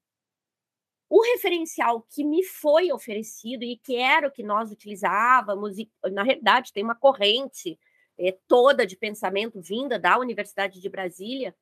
o 1.08 1.22
referencial 1.22 2.06
que 2.10 2.22
me 2.22 2.44
foi 2.44 2.92
oferecido 2.92 3.64
e 3.64 3.78
que 3.78 3.96
era 3.96 4.28
o 4.28 4.30
que 4.30 4.42
nós 4.42 4.70
utilizávamos, 4.70 5.78
e 5.78 5.90
na 6.12 6.22
realidade 6.22 6.72
tem 6.72 6.84
uma 6.84 6.94
corrente 6.94 7.78
é, 8.18 8.36
toda 8.46 8.86
de 8.86 8.94
pensamento 8.94 9.60
vinda 9.60 9.98
da 9.98 10.18
Universidade 10.18 10.80
de 10.80 10.88
Brasília, 10.88 11.54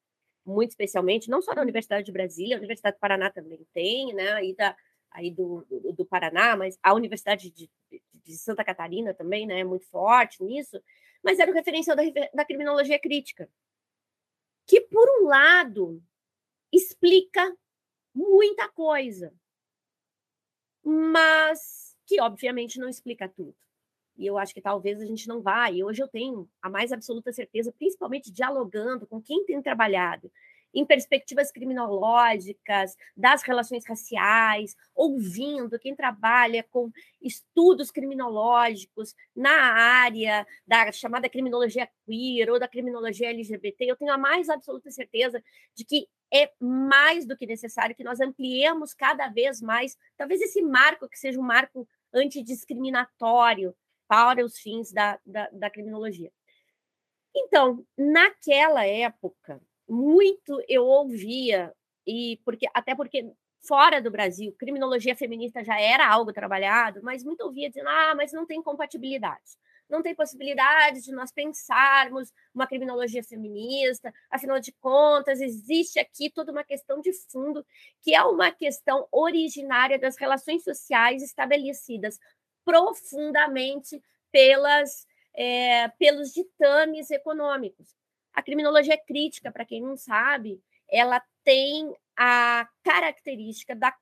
muito 0.44 0.70
especialmente, 0.70 1.30
não 1.30 1.40
só 1.40 1.54
da 1.54 1.62
Universidade 1.62 2.04
de 2.04 2.12
Brasília, 2.12 2.56
a 2.56 2.58
Universidade 2.58 2.96
do 2.96 3.00
Paraná 3.00 3.30
também 3.30 3.64
tem, 3.72 4.12
né, 4.14 4.32
aí, 4.32 4.54
da, 4.54 4.76
aí 5.12 5.30
do, 5.30 5.64
do, 5.68 5.92
do 5.92 6.04
Paraná, 6.04 6.56
mas 6.56 6.76
a 6.82 6.92
Universidade 6.94 7.50
de, 7.50 7.70
de, 7.90 8.02
de 8.12 8.38
Santa 8.38 8.64
Catarina 8.64 9.14
também, 9.14 9.46
né, 9.46 9.60
é 9.60 9.64
muito 9.64 9.86
forte 9.86 10.42
nisso, 10.42 10.80
mas 11.26 11.40
era 11.40 11.50
o 11.50 11.54
referencial 11.54 11.96
da, 11.96 12.04
da 12.32 12.44
criminologia 12.44 13.00
crítica, 13.00 13.50
que, 14.64 14.80
por 14.80 15.08
um 15.18 15.26
lado, 15.26 16.00
explica 16.72 17.52
muita 18.14 18.68
coisa, 18.68 19.34
mas 20.84 21.96
que, 22.06 22.20
obviamente, 22.20 22.78
não 22.78 22.88
explica 22.88 23.28
tudo. 23.28 23.56
E 24.16 24.24
eu 24.24 24.38
acho 24.38 24.54
que 24.54 24.62
talvez 24.62 25.00
a 25.00 25.04
gente 25.04 25.26
não 25.26 25.42
vá. 25.42 25.68
E 25.68 25.82
hoje 25.82 26.00
eu 26.00 26.06
tenho 26.06 26.48
a 26.62 26.70
mais 26.70 26.92
absoluta 26.92 27.32
certeza, 27.32 27.72
principalmente 27.72 28.30
dialogando 28.30 29.04
com 29.04 29.20
quem 29.20 29.44
tem 29.44 29.60
trabalhado 29.60 30.30
em 30.76 30.84
perspectivas 30.84 31.50
criminológicas, 31.50 32.94
das 33.16 33.42
relações 33.42 33.86
raciais, 33.86 34.76
ouvindo 34.94 35.78
quem 35.78 35.96
trabalha 35.96 36.62
com 36.70 36.92
estudos 37.20 37.90
criminológicos 37.90 39.14
na 39.34 39.50
área 39.50 40.46
da 40.66 40.92
chamada 40.92 41.30
criminologia 41.30 41.88
queer 42.04 42.50
ou 42.50 42.60
da 42.60 42.68
criminologia 42.68 43.30
LGBT, 43.30 43.86
eu 43.86 43.96
tenho 43.96 44.12
a 44.12 44.18
mais 44.18 44.50
absoluta 44.50 44.90
certeza 44.90 45.42
de 45.74 45.82
que 45.82 46.06
é 46.30 46.52
mais 46.60 47.24
do 47.24 47.36
que 47.36 47.46
necessário 47.46 47.96
que 47.96 48.04
nós 48.04 48.20
ampliemos 48.20 48.92
cada 48.92 49.28
vez 49.28 49.62
mais, 49.62 49.96
talvez 50.14 50.42
esse 50.42 50.60
marco 50.60 51.08
que 51.08 51.18
seja 51.18 51.40
um 51.40 51.42
marco 51.42 51.88
antidiscriminatório 52.12 53.74
para 54.06 54.44
os 54.44 54.58
fins 54.58 54.92
da, 54.92 55.18
da, 55.24 55.48
da 55.50 55.70
criminologia. 55.70 56.30
Então, 57.34 57.82
naquela 57.96 58.84
época, 58.84 59.60
muito 59.88 60.62
eu 60.68 60.84
ouvia 60.84 61.72
e 62.06 62.40
porque 62.44 62.66
até 62.74 62.94
porque 62.94 63.30
fora 63.66 64.00
do 64.00 64.10
Brasil, 64.10 64.54
criminologia 64.58 65.16
feminista 65.16 65.62
já 65.64 65.78
era 65.80 66.08
algo 66.08 66.32
trabalhado, 66.32 67.00
mas 67.02 67.24
muito 67.24 67.42
ouvia 67.42 67.68
dizendo: 67.68 67.88
"Ah, 67.88 68.14
mas 68.16 68.32
não 68.32 68.46
tem 68.46 68.62
compatibilidade. 68.62 69.56
Não 69.88 70.02
tem 70.02 70.14
possibilidade 70.16 71.00
de 71.02 71.12
nós 71.12 71.30
pensarmos 71.32 72.32
uma 72.54 72.66
criminologia 72.66 73.22
feminista. 73.22 74.12
Afinal 74.30 74.58
de 74.58 74.72
contas, 74.72 75.40
existe 75.40 75.98
aqui 76.00 76.28
toda 76.30 76.50
uma 76.50 76.64
questão 76.64 77.00
de 77.00 77.12
fundo, 77.30 77.64
que 78.02 78.12
é 78.14 78.22
uma 78.24 78.50
questão 78.50 79.06
originária 79.12 79.96
das 79.98 80.16
relações 80.16 80.64
sociais 80.64 81.22
estabelecidas 81.22 82.18
profundamente 82.64 84.02
pelas 84.32 85.06
é, 85.34 85.88
pelos 85.98 86.32
ditames 86.32 87.10
econômicos. 87.10 87.94
A 88.36 88.42
criminologia 88.42 88.98
crítica, 88.98 89.50
para 89.50 89.64
quem 89.64 89.80
não 89.80 89.96
sabe, 89.96 90.62
ela 90.88 91.22
tem 91.42 91.96
a 92.14 92.68
característica 92.84 93.74
da 93.74 93.96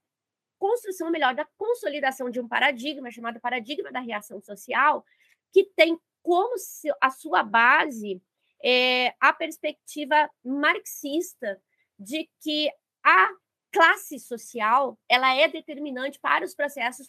construção, 0.59 1.09
melhor, 1.09 1.35
da 1.37 1.47
consolidação 1.57 2.29
de 2.29 2.41
um 2.41 2.49
paradigma 2.49 3.12
chamado 3.12 3.41
paradigma 3.41 3.93
da 3.93 4.00
reação 4.00 4.41
social, 4.41 5.05
que 5.53 5.64
tem 5.76 5.97
como 6.21 6.57
a 7.00 7.11
sua 7.11 7.45
base 7.45 8.21
é, 8.61 9.14
a 9.21 9.33
perspectiva 9.33 10.29
marxista 10.43 11.61
de 11.97 12.29
que 12.41 12.69
a 13.05 13.29
classe 13.71 14.19
social 14.19 14.99
ela 15.09 15.33
é 15.35 15.47
determinante 15.47 16.19
para 16.19 16.45
os 16.45 16.55
processos 16.55 17.07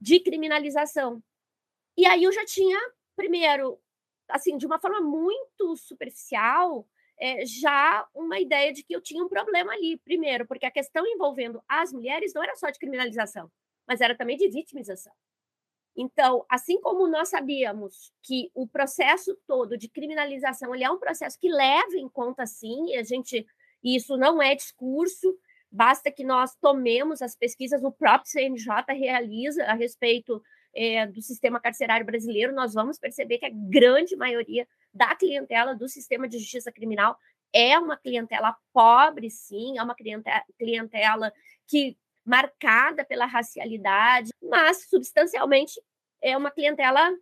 de 0.00 0.20
criminalização. 0.20 1.22
E 1.96 2.06
aí 2.06 2.24
eu 2.24 2.32
já 2.32 2.44
tinha, 2.46 2.78
primeiro, 3.16 3.78
assim, 4.28 4.56
de 4.56 4.66
uma 4.66 4.78
forma 4.78 5.00
muito 5.00 5.76
superficial, 5.76 6.86
é, 7.18 7.44
já 7.46 8.06
uma 8.14 8.40
ideia 8.40 8.72
de 8.72 8.82
que 8.82 8.94
eu 8.94 9.00
tinha 9.00 9.24
um 9.24 9.28
problema 9.28 9.72
ali. 9.72 9.96
Primeiro, 9.98 10.46
porque 10.46 10.66
a 10.66 10.70
questão 10.70 11.06
envolvendo 11.06 11.62
as 11.68 11.92
mulheres 11.92 12.32
não 12.34 12.42
era 12.42 12.54
só 12.56 12.70
de 12.70 12.78
criminalização, 12.78 13.50
mas 13.86 14.00
era 14.00 14.16
também 14.16 14.36
de 14.36 14.48
vitimização. 14.48 15.12
Então, 15.96 16.44
assim 16.48 16.80
como 16.80 17.06
nós 17.06 17.28
sabíamos 17.28 18.12
que 18.22 18.50
o 18.52 18.66
processo 18.66 19.36
todo 19.46 19.78
de 19.78 19.88
criminalização 19.88 20.74
ele 20.74 20.82
é 20.82 20.90
um 20.90 20.98
processo 20.98 21.38
que 21.38 21.48
leva 21.48 21.96
em 21.96 22.08
conta, 22.08 22.44
sim, 22.46 22.86
e 22.88 22.96
a 22.96 23.02
gente, 23.04 23.46
isso 23.82 24.16
não 24.16 24.42
é 24.42 24.56
discurso, 24.56 25.38
basta 25.70 26.10
que 26.10 26.24
nós 26.24 26.56
tomemos 26.56 27.22
as 27.22 27.36
pesquisas, 27.36 27.84
o 27.84 27.92
próprio 27.92 28.30
CNJ 28.30 28.92
realiza 28.92 29.64
a 29.64 29.74
respeito 29.74 30.42
é, 30.74 31.06
do 31.06 31.22
sistema 31.22 31.60
carcerário 31.60 32.04
brasileiro, 32.04 32.52
nós 32.52 32.74
vamos 32.74 32.98
perceber 32.98 33.38
que 33.38 33.46
a 33.46 33.50
grande 33.50 34.16
maioria 34.16 34.66
da 34.92 35.14
clientela 35.14 35.74
do 35.74 35.88
sistema 35.88 36.28
de 36.28 36.38
justiça 36.38 36.72
criminal 36.72 37.16
é 37.52 37.78
uma 37.78 37.96
clientela 37.96 38.56
pobre, 38.72 39.30
sim, 39.30 39.78
é 39.78 39.82
uma 39.82 39.94
clientela 39.94 41.32
que 41.66 41.96
marcada 42.24 43.04
pela 43.04 43.26
racialidade, 43.26 44.30
mas 44.42 44.88
substancialmente 44.88 45.80
é 46.20 46.36
uma 46.36 46.50
clientela 46.50 47.14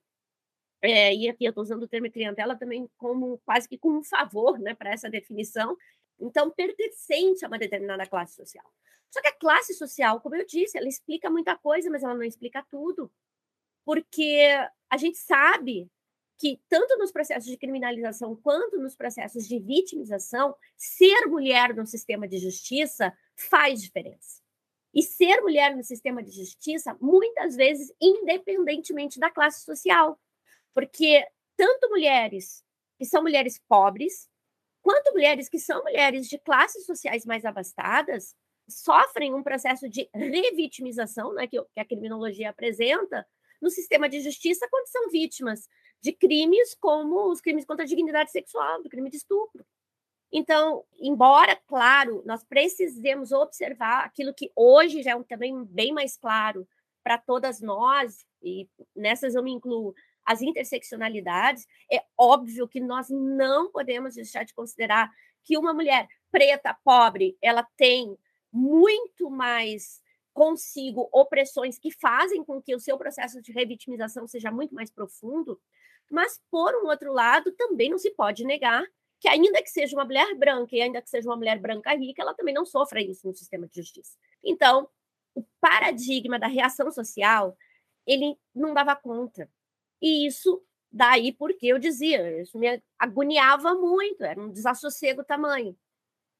é, 0.81 1.15
e 1.15 1.29
aqui 1.29 1.45
eu 1.45 1.51
estou 1.51 1.63
usando 1.63 1.85
o 1.85 1.89
termo 1.89 2.11
clientela 2.11 2.57
também 2.57 2.89
como 2.97 3.39
quase 3.45 3.69
que 3.69 3.79
como 3.79 3.99
um 3.99 4.05
favor, 4.05 4.59
né, 4.59 4.75
para 4.75 4.91
essa 4.91 5.09
definição. 5.09 5.77
Então, 6.19 6.51
pertencente 6.51 7.45
a 7.45 7.49
uma 7.49 7.59
determinada 7.59 8.05
classe 8.05 8.35
social. 8.35 8.65
Só 9.09 9.21
que 9.21 9.29
a 9.29 9.33
classe 9.33 9.75
social, 9.75 10.21
como 10.21 10.35
eu 10.35 10.45
disse, 10.45 10.77
ela 10.77 10.89
explica 10.89 11.31
muita 11.31 11.57
coisa, 11.57 11.89
mas 11.89 12.03
ela 12.03 12.15
não 12.15 12.25
explica 12.25 12.65
tudo 12.69 13.13
porque 13.85 14.49
a 14.91 14.97
gente 14.97 15.19
sabe 15.19 15.91
que 16.39 16.61
tanto 16.69 16.99
nos 16.99 17.12
processos 17.12 17.49
de 17.49 17.57
criminalização 17.57 18.35
quanto 18.35 18.77
nos 18.79 18.97
processos 18.97 19.47
de 19.47 19.61
vitimização, 19.61 20.57
ser 20.77 21.27
mulher 21.27 21.73
no 21.75 21.87
sistema 21.87 22.27
de 22.27 22.39
justiça 22.39 23.17
faz 23.37 23.81
diferença. 23.81 24.43
E 24.93 25.03
ser 25.03 25.41
mulher 25.41 25.75
no 25.75 25.85
sistema 25.85 26.23
de 26.23 26.33
justiça, 26.33 26.97
muitas 27.01 27.55
vezes, 27.55 27.93
independentemente 28.01 29.21
da 29.21 29.31
classe 29.31 29.65
social. 29.65 30.21
Porque 30.75 31.25
tanto 31.57 31.89
mulheres 31.89 32.65
que 32.99 33.05
são 33.05 33.23
mulheres 33.23 33.61
pobres, 33.69 34.29
quanto 34.83 35.12
mulheres 35.12 35.49
que 35.49 35.59
são 35.59 35.83
mulheres 35.83 36.29
de 36.29 36.39
classes 36.39 36.85
sociais 36.85 37.25
mais 37.25 37.45
abastadas, 37.45 38.35
sofrem 38.69 39.33
um 39.33 39.43
processo 39.43 39.89
de 39.89 40.09
revitimização, 40.12 41.33
né, 41.35 41.47
que 41.47 41.59
a 41.77 41.85
criminologia 41.85 42.51
apresenta, 42.51 43.27
no 43.62 43.71
sistema 43.71 44.09
de 44.09 44.21
justiça 44.21 44.66
quando 44.69 44.88
são 44.88 45.09
vítimas 45.09 45.69
de 46.02 46.12
crimes 46.12 46.75
como 46.75 47.31
os 47.31 47.40
crimes 47.40 47.64
contra 47.64 47.85
a 47.85 47.88
dignidade 47.88 48.33
sexual, 48.33 48.83
do 48.83 48.90
crime 48.90 49.09
de 49.09 49.16
estupro. 49.16 49.64
Então, 50.33 50.85
embora, 50.99 51.54
claro, 51.66 52.23
nós 52.26 52.42
precisemos 52.42 53.33
observar 53.33 54.04
aquilo 54.04 54.35
que 54.35 54.50
hoje 54.57 55.02
já 55.02 55.12
é 55.12 55.23
também 55.23 55.62
bem 55.64 55.92
mais 55.92 56.16
claro 56.16 56.66
para 57.04 57.19
todas 57.19 57.61
nós, 57.61 58.25
e 58.42 58.69
nessas 58.97 59.35
eu 59.35 59.42
me 59.42 59.52
incluo, 59.52 59.95
as 60.25 60.40
interseccionalidades, 60.40 61.66
é 61.92 62.02
óbvio 62.16 62.69
que 62.69 62.81
nós 62.81 63.09
não 63.11 63.71
podemos 63.71 64.14
deixar 64.14 64.45
de 64.45 64.54
considerar 64.54 65.11
que 65.45 65.59
uma 65.59 65.75
mulher 65.75 66.07
preta, 66.31 66.76
pobre, 66.85 67.37
ela 67.42 67.66
tem 67.76 68.16
muito 68.52 69.28
mais 69.28 70.00
consigo 70.33 71.09
opressões 71.12 71.79
que 71.79 71.91
fazem 71.91 72.45
com 72.45 72.61
que 72.61 72.75
o 72.75 72.81
seu 72.81 72.97
processo 72.97 73.41
de 73.43 73.53
revitimização 73.53 74.27
seja 74.27 74.51
muito 74.51 74.75
mais 74.75 74.91
profundo, 74.91 75.61
mas, 76.11 76.41
por 76.51 76.75
um 76.77 76.89
outro 76.89 77.12
lado, 77.12 77.53
também 77.53 77.91
não 77.91 77.99
se 77.99 78.11
pode 78.11 78.45
negar 78.45 78.85
que, 79.21 79.29
ainda 79.29 79.62
que 79.62 79.71
seja 79.71 79.97
uma 79.97 80.05
mulher 80.05 80.35
branca 80.35 80.75
e 80.75 80.83
ainda 80.83 81.01
que 81.01 81.09
seja 81.09 81.29
uma 81.29 81.37
mulher 81.37 81.59
branca 81.59 81.95
rica, 81.95 82.23
ela 82.23 82.35
também 82.35 82.53
não 82.53 82.67
sofra 82.67 83.01
isso 83.01 83.27
no 83.27 83.35
sistema 83.35 83.67
de 83.69 83.77
justiça. 83.77 84.19
Então, 84.43 84.89
o 85.35 85.45
paradigma 85.61 86.39
da 86.39 86.47
reação 86.47 86.91
social, 86.91 87.57
ele 88.07 88.37
não 88.55 88.75
dava 88.75 88.97
conta. 88.97 89.49
E 90.01 90.27
isso 90.27 90.62
daí 90.91 91.33
porque 91.33 91.67
eu 91.69 91.79
dizia, 91.79 92.43
isso 92.43 92.59
me 92.59 92.83
agoniava 92.99 93.75
muito, 93.75 94.25
era 94.25 94.41
um 94.41 94.51
desassossego 94.51 95.25
tamanho. 95.25 95.77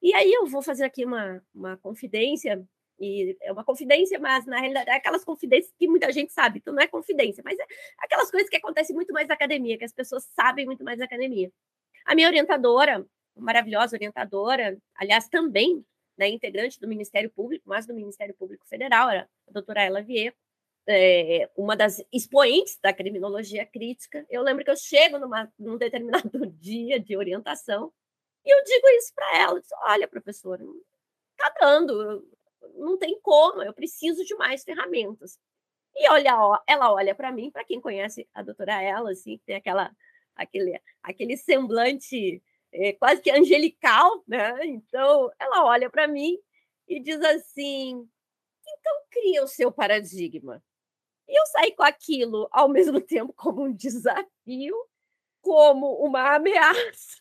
E 0.03 0.13
aí 0.15 0.33
eu 0.33 0.47
vou 0.47 0.61
fazer 0.61 0.85
aqui 0.85 1.05
uma, 1.05 1.43
uma 1.55 1.77
confidência, 1.77 2.67
e 3.03 3.37
é 3.43 3.53
uma 3.53 3.65
confidência, 3.65 4.19
mas 4.21 4.47
na 4.47 4.61
realidade 4.61 4.89
é 4.89 4.95
aquelas 4.95 5.25
confidências 5.25 5.75
que 5.77 5.89
muita 5.89 6.13
gente 6.13 6.33
sabe, 6.33 6.59
então 6.59 6.73
não 6.73 6.83
é 6.83 6.87
confidência, 6.87 7.43
mas 7.45 7.59
é 7.59 7.67
aquelas 7.99 8.31
coisas 8.31 8.49
que 8.49 8.57
acontecem 8.57 8.95
muito 8.95 9.13
mais 9.13 9.27
na 9.27 9.35
academia, 9.35 9.77
que 9.77 9.85
as 9.85 9.93
pessoas 9.93 10.25
sabem 10.37 10.65
muito 10.65 10.85
mais 10.85 10.99
na 10.99 11.05
academia. 11.05 11.51
A 12.05 12.15
minha 12.15 12.29
orientadora, 12.29 13.05
maravilhosa 13.37 13.97
orientadora, 13.97 14.79
aliás, 14.95 15.29
também 15.29 15.85
né, 16.17 16.29
integrante 16.29 16.79
do 16.79 16.87
Ministério 16.87 17.31
Público, 17.31 17.65
mas 17.67 17.87
do 17.87 17.95
Ministério 17.95 18.35
Público 18.35 18.67
Federal, 18.69 19.11
era 19.11 19.29
a 19.49 19.53
doutora 19.53 19.83
Ela 19.83 20.03
Vieira, 20.03 20.35
é, 20.87 21.49
uma 21.57 21.77
das 21.77 22.05
expoentes 22.13 22.79
da 22.81 22.93
criminologia 22.93 23.67
crítica. 23.67 24.25
Eu 24.31 24.43
lembro 24.43 24.65
que 24.65 24.71
eu 24.71 24.77
chego 24.77 25.19
numa, 25.19 25.53
num 25.59 25.77
determinado 25.77 26.31
dia 26.61 27.01
de 27.01 27.17
orientação 27.17 27.93
e 28.45 28.51
eu 28.51 28.65
digo 28.65 28.89
isso 28.91 29.13
para 29.15 29.39
ela: 29.39 29.63
olha, 29.87 30.09
professora, 30.09 30.63
está 31.33 31.53
dando, 31.61 32.27
não 32.75 32.99
tem 32.99 33.19
como, 33.21 33.63
eu 33.63 33.73
preciso 33.73 34.25
de 34.25 34.35
mais 34.37 34.65
ferramentas. 34.65 35.39
E 35.95 36.09
olha, 36.09 36.33
ela 36.67 36.93
olha 36.93 37.15
para 37.15 37.31
mim, 37.33 37.51
para 37.51 37.65
quem 37.65 37.81
conhece 37.81 38.29
a 38.35 38.43
doutora 38.43 38.83
Ela, 38.83 39.11
assim, 39.11 39.39
tem 39.45 39.57
aquela, 39.57 39.95
aquele, 40.35 40.81
aquele 41.03 41.37
semblante 41.37 42.43
é, 42.73 42.93
quase 42.95 43.21
que 43.21 43.31
angelical, 43.31 44.23
né? 44.27 44.65
Então, 44.67 45.31
ela 45.39 45.65
olha 45.65 45.91
para 45.91 46.09
mim 46.09 46.39
e 46.89 47.01
diz 47.01 47.21
assim: 47.21 48.09
então 48.67 49.03
cria 49.11 49.45
o 49.45 49.49
seu 49.49 49.71
paradigma. 49.71 50.63
E 51.29 51.39
eu 51.39 51.47
saí 51.47 51.73
com 51.73 51.83
aquilo 51.83 52.49
ao 52.51 52.69
mesmo 52.69 53.01
tempo 53.03 53.33
como 53.35 53.63
um 53.65 53.73
desafio, 53.73 54.77
como 55.41 55.95
uma 56.05 56.37
ameaça, 56.37 57.19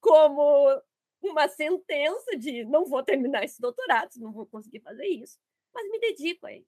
como 0.00 0.82
uma 1.28 1.48
sentença 1.48 2.36
de 2.36 2.64
não 2.64 2.84
vou 2.84 3.02
terminar 3.02 3.44
esse 3.44 3.60
doutorado, 3.60 4.10
não 4.16 4.32
vou 4.32 4.46
conseguir 4.46 4.80
fazer 4.80 5.06
isso, 5.06 5.38
mas 5.74 5.88
me 5.90 5.98
dedico 6.00 6.46
a 6.46 6.52
ele. 6.52 6.66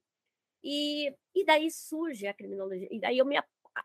E, 0.62 1.14
e 1.34 1.44
daí 1.44 1.70
surge 1.70 2.26
a 2.26 2.34
criminologia, 2.34 2.88
e 2.90 3.00
daí 3.00 3.18
eu 3.18 3.24
me 3.24 3.36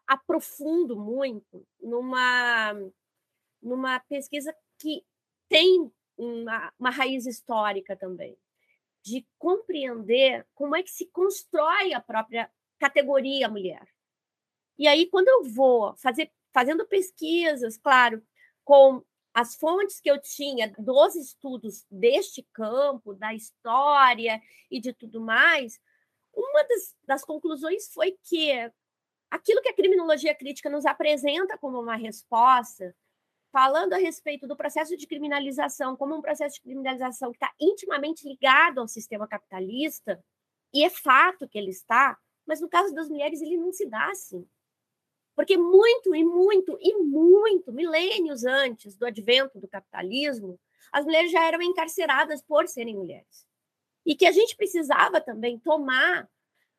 aprofundo 0.07 0.99
muito 0.99 1.65
numa, 1.81 2.73
numa 3.61 3.99
pesquisa 4.01 4.55
que 4.79 5.05
tem 5.47 5.91
uma, 6.17 6.73
uma 6.79 6.89
raiz 6.89 7.25
histórica 7.25 7.95
também, 7.95 8.37
de 9.03 9.25
compreender 9.37 10.45
como 10.55 10.75
é 10.75 10.81
que 10.81 10.91
se 10.91 11.05
constrói 11.07 11.93
a 11.93 12.01
própria 12.01 12.49
categoria 12.79 13.49
mulher. 13.49 13.87
E 14.77 14.87
aí, 14.87 15.05
quando 15.05 15.27
eu 15.27 15.43
vou 15.43 15.95
fazer, 15.97 16.31
fazendo 16.51 16.87
pesquisas, 16.87 17.77
claro, 17.77 18.25
com 18.63 19.03
as 19.33 19.55
fontes 19.55 19.99
que 19.99 20.09
eu 20.09 20.21
tinha 20.21 20.71
dos 20.77 21.15
estudos 21.15 21.85
deste 21.89 22.43
campo, 22.53 23.15
da 23.15 23.33
história 23.33 24.41
e 24.69 24.79
de 24.79 24.93
tudo 24.93 25.19
mais, 25.19 25.79
uma 26.33 26.63
das, 26.63 26.95
das 27.05 27.25
conclusões 27.25 27.91
foi 27.91 28.17
que 28.23 28.51
aquilo 29.29 29.61
que 29.61 29.69
a 29.69 29.75
criminologia 29.75 30.35
crítica 30.35 30.69
nos 30.69 30.85
apresenta 30.85 31.57
como 31.57 31.81
uma 31.81 31.95
resposta, 31.95 32.95
falando 33.51 33.93
a 33.93 33.97
respeito 33.97 34.47
do 34.47 34.55
processo 34.55 34.95
de 34.95 35.07
criminalização 35.07 35.95
como 35.95 36.15
um 36.15 36.21
processo 36.21 36.55
de 36.55 36.61
criminalização 36.61 37.31
que 37.31 37.37
está 37.37 37.51
intimamente 37.59 38.27
ligado 38.27 38.79
ao 38.79 38.87
sistema 38.87 39.27
capitalista, 39.27 40.23
e 40.73 40.83
é 40.83 40.89
fato 40.89 41.47
que 41.47 41.57
ele 41.57 41.69
está, 41.69 42.17
mas 42.45 42.61
no 42.61 42.69
caso 42.69 42.93
das 42.93 43.09
mulheres 43.09 43.41
ele 43.41 43.57
não 43.57 43.71
se 43.71 43.87
dá 43.87 44.09
assim. 44.09 44.47
Porque 45.35 45.57
muito 45.57 46.15
e 46.15 46.23
muito 46.23 46.77
e 46.79 46.95
muito, 46.97 47.71
milênios 47.71 48.45
antes 48.45 48.95
do 48.95 49.05
advento 49.05 49.59
do 49.59 49.67
capitalismo, 49.67 50.59
as 50.91 51.05
mulheres 51.05 51.31
já 51.31 51.43
eram 51.43 51.61
encarceradas 51.61 52.41
por 52.41 52.67
serem 52.67 52.95
mulheres. 52.95 53.47
E 54.05 54.15
que 54.15 54.25
a 54.25 54.31
gente 54.31 54.55
precisava 54.55 55.19
também 55.19 55.57
tomar 55.57 56.29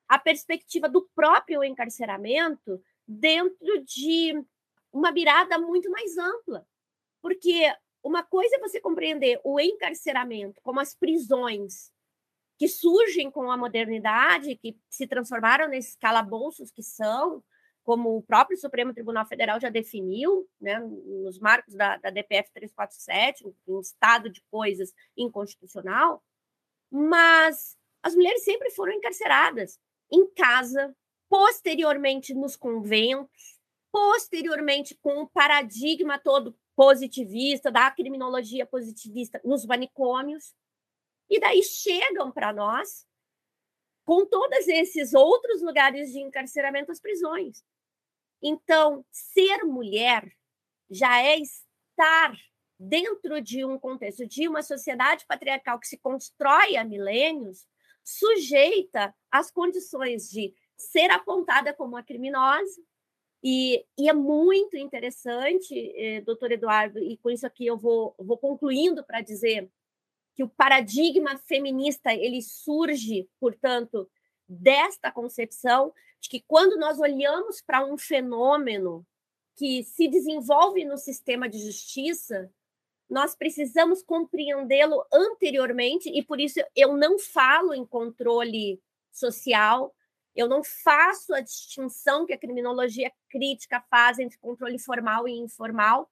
a 0.09 0.19
perspectiva 0.19 0.89
do 0.89 1.09
próprio 1.15 1.65
encarceramento 1.65 2.81
dentro 3.07 3.83
de 3.85 4.41
uma 4.93 5.11
mirada 5.11 5.59
muito 5.59 5.91
mais 5.91 6.17
ampla. 6.17 6.67
Porque 7.21 7.75
uma 8.03 8.23
coisa 8.23 8.57
é 8.57 8.61
você 8.61 8.81
compreender 8.81 9.41
o 9.43 9.59
encarceramento 9.59 10.61
como 10.63 10.79
as 10.79 10.95
prisões 10.95 11.91
que 12.57 12.69
surgem 12.69 13.31
com 13.31 13.51
a 13.51 13.57
modernidade, 13.57 14.57
que 14.57 14.79
se 14.89 15.07
transformaram 15.07 15.67
nesses 15.67 15.97
calabouços 15.97 16.71
que 16.71 16.83
são, 16.83 17.43
como 17.85 18.17
o 18.17 18.23
próprio 18.23 18.57
Supremo 18.57 18.95
Tribunal 18.95 19.27
Federal 19.27 19.61
já 19.61 19.69
definiu, 19.69 20.49
né, 20.59 20.79
nos 20.81 21.39
marcos 21.39 21.75
da, 21.75 21.99
da 21.99 22.11
DPF 22.11 22.51
347, 22.53 23.45
um 23.69 23.81
estado 23.81 24.31
de 24.31 24.43
coisas 24.51 24.93
inconstitucional, 25.17 26.25
mas 26.91 27.77
as 28.03 28.15
mulheres 28.15 28.43
sempre 28.43 28.71
foram 28.71 28.95
encarceradas 28.95 29.79
em 30.11 30.27
casa, 30.33 30.97
posteriormente 31.29 32.35
nos 32.35 32.57
conventos, 32.57 33.61
posteriormente 33.93 34.95
com 34.97 35.23
o 35.23 35.29
paradigma 35.29 36.19
todo 36.19 36.57
positivista, 36.75 37.71
da 37.71 37.91
criminologia 37.91 38.67
positivista 38.67 39.41
nos 39.45 39.67
manicômios, 39.67 40.55
e 41.29 41.39
daí 41.39 41.63
chegam 41.63 42.33
para 42.33 42.53
nós 42.53 43.07
com 44.05 44.27
todos 44.27 44.69
esses 44.69 45.15
outros 45.15 45.63
lugares 45.63 46.13
de 46.13 46.21
encarceramento 46.21 46.93
as 46.93 47.01
prisões. 47.01 47.65
Então, 48.47 49.03
ser 49.11 49.65
mulher 49.65 50.31
já 50.91 51.23
é 51.23 51.39
estar 51.39 52.37
dentro 52.79 53.41
de 53.41 53.65
um 53.65 53.79
contexto 53.79 54.27
de 54.27 54.47
uma 54.47 54.63
sociedade 54.63 55.25
patriarcal 55.27 55.81
que 55.81 55.89
se 55.89 55.97
constrói 55.97 56.77
há 56.77 56.85
milênios, 56.85 57.67
sujeita 58.05 59.15
às 59.31 59.51
condições 59.51 60.29
de 60.29 60.55
ser 60.77 61.11
apontada 61.11 61.73
como 61.73 61.97
a 61.97 62.03
criminosa. 62.03 62.83
E, 63.43 63.83
e 63.99 64.11
é 64.11 64.13
muito 64.13 64.77
interessante, 64.77 65.75
eh, 65.97 66.21
doutor 66.21 66.53
Eduardo, 66.53 66.99
e 66.99 67.17
com 67.19 67.31
isso 67.31 67.47
aqui 67.47 67.67
eu 67.67 67.79
vou, 67.79 68.15
vou 68.19 68.37
concluindo 68.37 69.03
para 69.05 69.23
dizer 69.23 69.71
que 70.35 70.43
o 70.43 70.49
paradigma 70.49 71.39
feminista 71.39 72.13
ele 72.13 72.43
surge, 72.43 73.29
portanto, 73.41 74.11
desta 74.49 75.11
concepção 75.11 75.93
de 76.21 76.29
que 76.29 76.45
quando 76.47 76.79
nós 76.79 76.99
olhamos 76.99 77.61
para 77.61 77.85
um 77.85 77.97
fenômeno 77.97 79.07
que 79.57 79.85
se 79.85 80.09
desenvolve 80.09 80.85
no 80.85 80.97
sistema 80.97 81.49
de 81.49 81.59
justiça, 81.59 82.51
nós 83.09 83.37
precisamos 83.37 84.03
compreendê-lo 84.03 85.05
anteriormente 85.13 86.09
e 86.09 86.23
por 86.23 86.41
isso 86.41 86.61
eu 86.75 86.97
não 86.97 87.19
falo 87.19 87.75
em 87.75 87.87
controle 87.87 88.81
social, 89.13 89.95
eu 90.35 90.49
não 90.49 90.65
faço 90.65 91.33
a 91.33 91.41
distinção 91.41 92.27
que 92.27 92.33
a 92.33 92.39
criminologia 92.39 93.13
crítica 93.31 93.81
faz 93.89 94.19
entre 94.19 94.39
controle 94.39 94.79
formal 94.79 95.29
e 95.29 95.33
informal, 95.33 96.11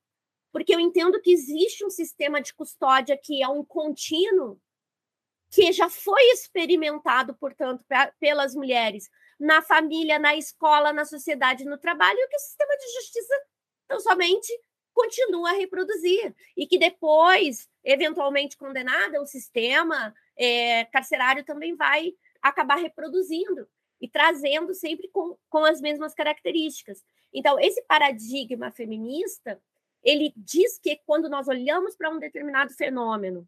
porque 0.53 0.75
eu 0.75 0.79
entendo 0.79 1.21
que 1.21 1.33
existe 1.33 1.85
um 1.85 1.91
sistema 1.91 2.41
de 2.41 2.55
custódia 2.55 3.19
que 3.21 3.43
é 3.43 3.49
um 3.49 3.65
contínuo, 3.65 4.61
que 5.53 5.71
já 5.71 5.91
foi 5.91 6.23
experimentado, 6.33 7.35
portanto, 7.35 7.85
pra, 7.87 8.11
pelas 8.19 8.55
mulheres 8.55 9.11
na 9.39 9.61
família, 9.61 10.19
na 10.19 10.35
escola, 10.35 10.95
na 10.95 11.05
sociedade, 11.05 11.67
no 11.67 11.77
trabalho, 11.77 12.19
e 12.19 12.29
que 12.29 12.37
o 12.37 12.41
sistema 12.41 12.75
de 12.77 12.93
justiça 12.95 13.35
tão 13.87 14.01
somente 14.01 14.51
continua 14.95 15.51
a 15.51 15.55
reproduzir. 15.55 16.35
E 16.57 16.67
que 16.67 16.79
depois, 16.79 17.69
eventualmente 17.85 18.57
condenada, 18.57 19.21
o 19.21 19.27
sistema 19.27 20.15
é, 20.39 20.87
carcerário 20.87 21.45
também 21.45 21.77
vai 21.77 22.15
acabar 22.41 22.77
reproduzindo 22.77 23.69
e 24.01 24.09
trazendo 24.09 24.73
sempre 24.73 25.09
com, 25.09 25.37
com 25.51 25.65
as 25.67 25.83
mesmas 25.83 26.15
características. 26.15 27.05
Então, 27.33 27.61
esse 27.61 27.83
paradigma 27.83 28.71
feminista 28.71 29.61
ele 30.03 30.33
diz 30.37 30.79
que 30.79 30.99
quando 31.07 31.29
nós 31.29 31.47
olhamos 31.47 31.95
para 31.95 32.11
um 32.11 32.19
determinado 32.19 32.73
fenômeno, 32.75 33.47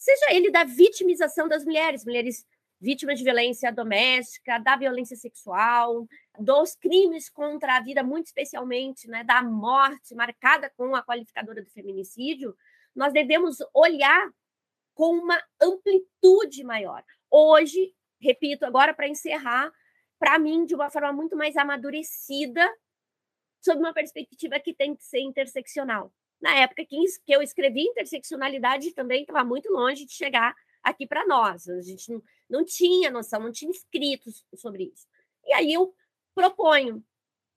seja 0.00 0.32
ele 0.32 0.50
da 0.50 0.64
vitimização 0.64 1.46
das 1.46 1.62
mulheres, 1.62 2.06
mulheres 2.06 2.46
vítimas 2.80 3.18
de 3.18 3.24
violência 3.24 3.70
doméstica, 3.70 4.58
da 4.58 4.74
violência 4.74 5.14
sexual, 5.14 6.08
dos 6.38 6.74
crimes 6.74 7.28
contra 7.28 7.76
a 7.76 7.80
vida, 7.80 8.02
muito 8.02 8.26
especialmente 8.26 9.06
né, 9.06 9.22
da 9.22 9.42
morte, 9.42 10.14
marcada 10.14 10.72
com 10.74 10.94
a 10.96 11.04
qualificadora 11.04 11.62
do 11.62 11.70
feminicídio, 11.70 12.56
nós 12.96 13.12
devemos 13.12 13.58
olhar 13.74 14.32
com 14.94 15.12
uma 15.18 15.38
amplitude 15.60 16.64
maior. 16.64 17.04
Hoje, 17.30 17.94
repito, 18.18 18.64
agora 18.64 18.94
para 18.94 19.06
encerrar, 19.06 19.70
para 20.18 20.38
mim, 20.38 20.64
de 20.64 20.74
uma 20.74 20.88
forma 20.88 21.12
muito 21.12 21.36
mais 21.36 21.58
amadurecida, 21.58 22.66
sob 23.60 23.78
uma 23.78 23.92
perspectiva 23.92 24.58
que 24.58 24.72
tem 24.72 24.96
que 24.96 25.04
ser 25.04 25.20
interseccional. 25.20 26.10
Na 26.40 26.54
época 26.56 26.84
que 26.84 26.96
eu 27.28 27.42
escrevi 27.42 27.82
interseccionalidade, 27.82 28.92
também 28.92 29.22
estava 29.22 29.44
muito 29.44 29.70
longe 29.70 30.04
de 30.04 30.12
chegar 30.12 30.54
aqui 30.82 31.06
para 31.06 31.26
nós. 31.26 31.68
A 31.68 31.80
gente 31.82 32.10
não, 32.10 32.22
não 32.48 32.64
tinha 32.64 33.10
noção, 33.10 33.40
não 33.40 33.52
tinha 33.52 33.70
escritos 33.70 34.44
sobre 34.56 34.84
isso. 34.84 35.06
E 35.44 35.52
aí 35.52 35.72
eu 35.72 35.94
proponho. 36.34 37.04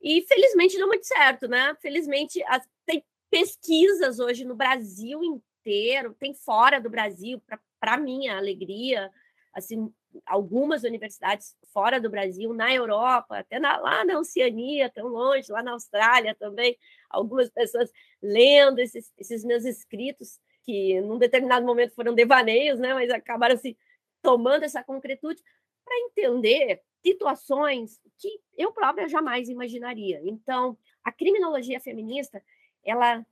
E 0.01 0.21
felizmente 0.23 0.75
deu 0.75 0.87
muito 0.87 1.05
certo, 1.05 1.47
né? 1.47 1.75
Felizmente 1.81 2.43
as, 2.43 2.67
tem 2.85 3.03
pesquisas 3.29 4.19
hoje 4.19 4.43
no 4.43 4.55
Brasil 4.55 5.23
inteiro, 5.23 6.13
tem 6.19 6.33
fora 6.33 6.79
do 6.79 6.89
Brasil, 6.89 7.41
para 7.79 7.97
minha 7.97 8.37
alegria, 8.37 9.09
assim, 9.53 9.93
algumas 10.25 10.83
universidades 10.83 11.55
fora 11.73 11.99
do 11.99 12.09
Brasil, 12.09 12.53
na 12.53 12.73
Europa, 12.73 13.39
até 13.39 13.59
na, 13.59 13.77
lá 13.77 14.05
na 14.05 14.19
Oceania, 14.19 14.89
tão 14.89 15.07
longe, 15.07 15.51
lá 15.51 15.63
na 15.63 15.71
Austrália 15.71 16.35
também, 16.35 16.77
algumas 17.09 17.49
pessoas 17.49 17.91
lendo 18.21 18.79
esses, 18.79 19.11
esses 19.17 19.43
meus 19.43 19.65
escritos, 19.65 20.39
que 20.63 20.99
num 21.01 21.17
determinado 21.17 21.65
momento 21.65 21.93
foram 21.93 22.13
devaneios, 22.13 22.79
né, 22.79 22.93
mas 22.93 23.09
acabaram 23.09 23.57
se 23.57 23.77
tomando 24.21 24.63
essa 24.63 24.83
concretude 24.83 25.41
para 25.83 25.99
entender 25.99 26.81
situações 27.05 27.99
que 28.17 28.39
eu 28.57 28.71
própria 28.71 29.09
jamais 29.09 29.49
imaginaria. 29.49 30.21
Então, 30.23 30.77
a 31.03 31.11
criminologia 31.11 31.79
feminista, 31.79 32.41
ela 32.83 33.25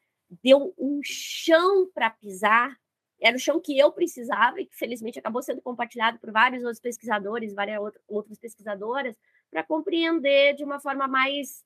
deu 0.44 0.74
um 0.78 1.00
chão 1.04 1.90
para 1.94 2.10
pisar 2.10 2.78
era 3.22 3.36
o 3.36 3.40
chão 3.40 3.60
que 3.60 3.78
eu 3.78 3.92
precisava 3.92 4.60
e 4.60 4.66
que 4.66 4.76
felizmente 4.76 5.20
acabou 5.20 5.44
sendo 5.44 5.62
compartilhado 5.62 6.18
por 6.20 6.32
vários 6.32 6.64
outros 6.64 6.80
pesquisadores, 6.80 7.54
várias 7.54 7.80
outras 8.08 8.40
pesquisadoras, 8.40 9.16
para 9.50 9.64
compreender 9.64 10.56
de 10.56 10.64
uma 10.64 10.80
forma 10.80 11.08
mais, 11.08 11.64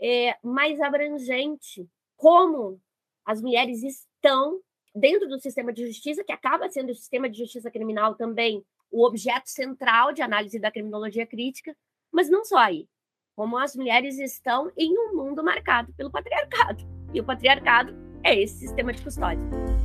é, 0.00 0.36
mais 0.42 0.80
abrangente 0.80 1.88
como 2.16 2.80
as 3.24 3.40
mulheres 3.40 3.82
estão 3.82 4.60
dentro 4.94 5.28
do 5.28 5.38
sistema 5.40 5.72
de 5.72 5.86
justiça, 5.86 6.24
que 6.24 6.32
acaba 6.32 6.68
sendo 6.68 6.90
o 6.90 6.94
sistema 6.94 7.28
de 7.28 7.38
justiça 7.38 7.70
criminal 7.70 8.14
também 8.14 8.64
o 8.90 9.04
objeto 9.04 9.48
central 9.48 10.12
de 10.12 10.22
análise 10.22 10.58
da 10.58 10.70
criminologia 10.70 11.26
crítica, 11.26 11.76
mas 12.10 12.28
não 12.28 12.44
só 12.44 12.58
aí, 12.58 12.88
como 13.36 13.56
as 13.56 13.76
mulheres 13.76 14.18
estão 14.18 14.72
em 14.76 14.98
um 14.98 15.14
mundo 15.14 15.44
marcado 15.44 15.92
pelo 15.92 16.10
patriarcado. 16.10 16.84
E 17.12 17.20
o 17.20 17.24
patriarcado 17.24 17.94
é 18.24 18.40
esse 18.40 18.58
sistema 18.58 18.92
de 18.92 19.02
custódia. 19.02 19.77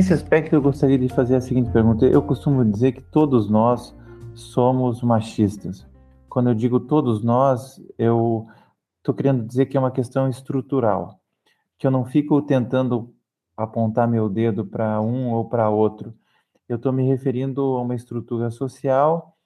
Nesse 0.00 0.14
aspecto, 0.14 0.54
eu 0.54 0.62
gostaria 0.62 0.98
de 0.98 1.10
fazer 1.10 1.36
a 1.36 1.42
seguinte 1.42 1.70
pergunta. 1.70 2.06
Eu 2.06 2.22
costumo 2.22 2.64
dizer 2.64 2.92
que 2.92 3.02
todos 3.02 3.50
nós 3.50 3.94
somos 4.32 5.02
machistas. 5.02 5.86
Quando 6.26 6.48
eu 6.48 6.54
digo 6.54 6.80
todos 6.80 7.22
nós, 7.22 7.78
eu 7.98 8.46
estou 8.96 9.14
querendo 9.14 9.46
dizer 9.46 9.66
que 9.66 9.76
é 9.76 9.80
uma 9.80 9.90
questão 9.90 10.26
estrutural, 10.26 11.20
que 11.78 11.86
eu 11.86 11.90
não 11.90 12.06
fico 12.06 12.40
tentando 12.40 13.14
apontar 13.54 14.08
meu 14.08 14.30
dedo 14.30 14.64
para 14.64 15.02
um 15.02 15.32
ou 15.32 15.44
para 15.50 15.68
outro. 15.68 16.14
Eu 16.66 16.76
estou 16.76 16.94
me 16.94 17.06
referindo 17.06 17.60
a 17.60 17.82
uma 17.82 17.94
estrutura 17.94 18.50
social 18.50 19.36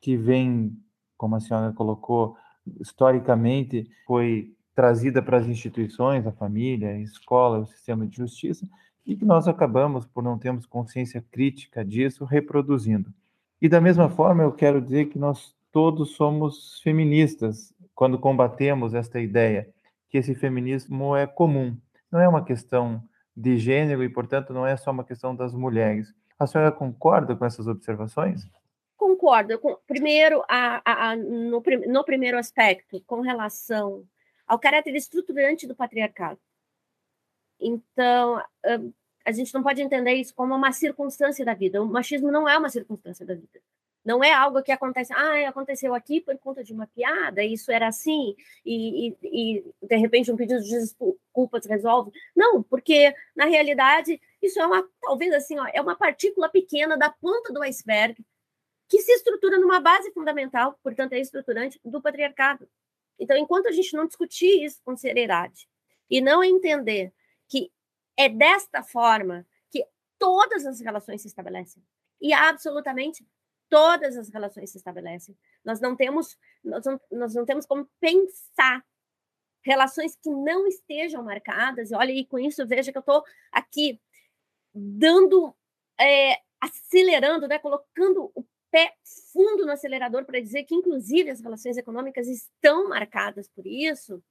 que 0.00 0.16
vem, 0.16 0.78
como 1.16 1.34
a 1.34 1.40
senhora 1.40 1.72
colocou, 1.72 2.36
historicamente 2.80 3.90
foi 4.06 4.54
trazida 4.76 5.20
para 5.20 5.38
as 5.38 5.48
instituições, 5.48 6.24
a 6.24 6.30
família, 6.30 6.90
a 6.90 7.00
escola, 7.00 7.58
o 7.58 7.66
sistema 7.66 8.06
de 8.06 8.16
justiça, 8.16 8.64
e 9.06 9.16
que 9.16 9.24
nós 9.24 9.46
acabamos, 9.46 10.06
por 10.06 10.22
não 10.22 10.38
termos 10.38 10.66
consciência 10.66 11.24
crítica 11.30 11.84
disso, 11.84 12.24
reproduzindo. 12.24 13.12
E 13.60 13.68
da 13.68 13.80
mesma 13.80 14.08
forma, 14.08 14.42
eu 14.42 14.52
quero 14.52 14.80
dizer 14.80 15.06
que 15.06 15.18
nós 15.18 15.54
todos 15.70 16.12
somos 16.12 16.80
feministas 16.82 17.74
quando 17.94 18.18
combatemos 18.18 18.94
esta 18.94 19.20
ideia 19.20 19.68
que 20.08 20.18
esse 20.18 20.34
feminismo 20.34 21.16
é 21.16 21.26
comum, 21.26 21.76
não 22.10 22.20
é 22.20 22.28
uma 22.28 22.44
questão 22.44 23.02
de 23.36 23.58
gênero 23.58 24.04
e, 24.04 24.08
portanto, 24.08 24.52
não 24.52 24.64
é 24.64 24.76
só 24.76 24.92
uma 24.92 25.02
questão 25.02 25.34
das 25.34 25.52
mulheres. 25.52 26.14
A 26.38 26.46
senhora 26.46 26.70
concorda 26.70 27.34
com 27.34 27.44
essas 27.44 27.66
observações? 27.66 28.48
Concordo. 28.96 29.60
Primeiro, 29.86 30.42
a, 30.48 30.80
a, 30.84 31.10
a, 31.10 31.16
no, 31.16 31.60
no 31.88 32.04
primeiro 32.04 32.38
aspecto, 32.38 33.02
com 33.06 33.20
relação 33.20 34.04
ao 34.46 34.58
caráter 34.58 34.94
estruturante 34.94 35.66
do 35.66 35.74
patriarcado. 35.74 36.38
Então, 37.60 38.42
a 39.24 39.32
gente 39.32 39.54
não 39.54 39.62
pode 39.62 39.80
entender 39.80 40.14
isso 40.14 40.34
como 40.34 40.54
uma 40.54 40.72
circunstância 40.72 41.44
da 41.44 41.54
vida. 41.54 41.82
O 41.82 41.86
machismo 41.86 42.30
não 42.30 42.48
é 42.48 42.56
uma 42.58 42.68
circunstância 42.68 43.24
da 43.24 43.34
vida. 43.34 43.60
Não 44.04 44.22
é 44.22 44.32
algo 44.32 44.62
que 44.62 44.70
acontece, 44.70 45.14
ah, 45.14 45.48
aconteceu 45.48 45.94
aqui 45.94 46.20
por 46.20 46.36
conta 46.36 46.62
de 46.62 46.74
uma 46.74 46.86
piada, 46.86 47.42
isso 47.42 47.72
era 47.72 47.88
assim, 47.88 48.36
e, 48.64 49.08
e, 49.08 49.16
e 49.22 49.64
de 49.82 49.96
repente 49.96 50.30
um 50.30 50.36
pedido 50.36 50.62
de 50.62 50.78
desculpas 50.78 51.64
resolve. 51.64 52.12
Não, 52.36 52.62
porque 52.62 53.14
na 53.34 53.46
realidade 53.46 54.20
isso 54.42 54.60
é 54.60 54.66
uma, 54.66 54.86
talvez 55.00 55.32
assim, 55.32 55.58
ó, 55.58 55.66
é 55.72 55.80
uma 55.80 55.96
partícula 55.96 56.50
pequena 56.50 56.98
da 56.98 57.08
ponta 57.08 57.50
do 57.50 57.62
iceberg 57.62 58.22
que 58.88 59.00
se 59.00 59.10
estrutura 59.12 59.58
numa 59.58 59.80
base 59.80 60.12
fundamental, 60.12 60.78
portanto 60.82 61.14
é 61.14 61.18
estruturante, 61.18 61.80
do 61.82 62.02
patriarcado. 62.02 62.68
Então, 63.18 63.36
enquanto 63.38 63.68
a 63.68 63.72
gente 63.72 63.96
não 63.96 64.06
discutir 64.06 64.64
isso 64.64 64.82
com 64.84 64.94
seriedade 64.94 65.66
e 66.10 66.20
não 66.20 66.44
entender 66.44 67.10
é 68.16 68.28
desta 68.28 68.82
forma 68.82 69.46
que 69.70 69.86
todas 70.18 70.66
as 70.66 70.80
relações 70.80 71.22
se 71.22 71.28
estabelecem. 71.28 71.82
E 72.20 72.32
absolutamente 72.32 73.26
todas 73.68 74.16
as 74.16 74.28
relações 74.28 74.70
se 74.70 74.78
estabelecem. 74.78 75.36
Nós 75.64 75.80
não 75.80 75.96
temos, 75.96 76.36
nós 76.62 76.84
não, 76.84 77.00
nós 77.10 77.34
não 77.34 77.44
temos 77.44 77.66
como 77.66 77.88
pensar 78.00 78.84
relações 79.64 80.16
que 80.16 80.30
não 80.30 80.66
estejam 80.66 81.22
marcadas. 81.22 81.90
Olha, 81.92 82.12
e 82.12 82.24
com 82.24 82.38
isso, 82.38 82.66
veja 82.66 82.92
que 82.92 82.98
eu 82.98 83.00
estou 83.00 83.24
aqui 83.50 84.00
dando, 84.72 85.54
é, 85.98 86.38
acelerando, 86.60 87.48
né, 87.48 87.58
colocando 87.58 88.30
o 88.34 88.44
pé 88.70 88.94
fundo 89.32 89.64
no 89.64 89.72
acelerador 89.72 90.24
para 90.24 90.40
dizer 90.40 90.64
que, 90.64 90.74
inclusive, 90.74 91.30
as 91.30 91.40
relações 91.40 91.76
econômicas 91.76 92.28
estão 92.28 92.88
marcadas 92.88 93.48
por 93.48 93.66
isso. 93.66 94.22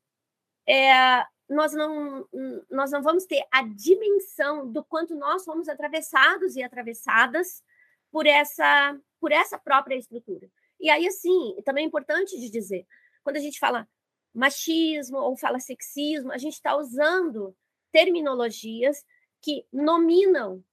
É, 0.68 1.26
nós 1.50 1.74
não, 1.74 2.28
nós 2.70 2.92
não 2.92 3.02
vamos 3.02 3.26
ter 3.26 3.46
a 3.52 3.64
dimensão 3.64 4.72
do 4.72 4.84
quanto 4.84 5.16
nós 5.16 5.44
fomos 5.44 5.68
atravessados 5.68 6.56
e 6.56 6.64
atravessadas 6.64 7.64
por 8.12 8.26
essa, 8.26 9.00
por 9.20 9.32
essa 9.32 9.58
própria 9.58 9.96
estrutura. 9.96 10.50
E 10.80 10.90
aí, 10.90 11.08
assim, 11.08 11.56
também 11.66 11.86
é 11.86 11.88
importante 11.88 12.40
de 12.40 12.50
dizer, 12.50 12.86
quando 13.24 13.38
a 13.38 13.40
gente 13.40 13.60
fala 13.60 13.88
machismo 14.34 15.18
ou 15.18 15.38
fala 15.38 15.60
sexismo, 15.60 16.32
a 16.32 16.38
gente 16.38 16.54
está 16.54 16.76
usando 16.76 17.56
terminologias 17.92 19.06
que 19.42 19.66
nominam 19.72 20.64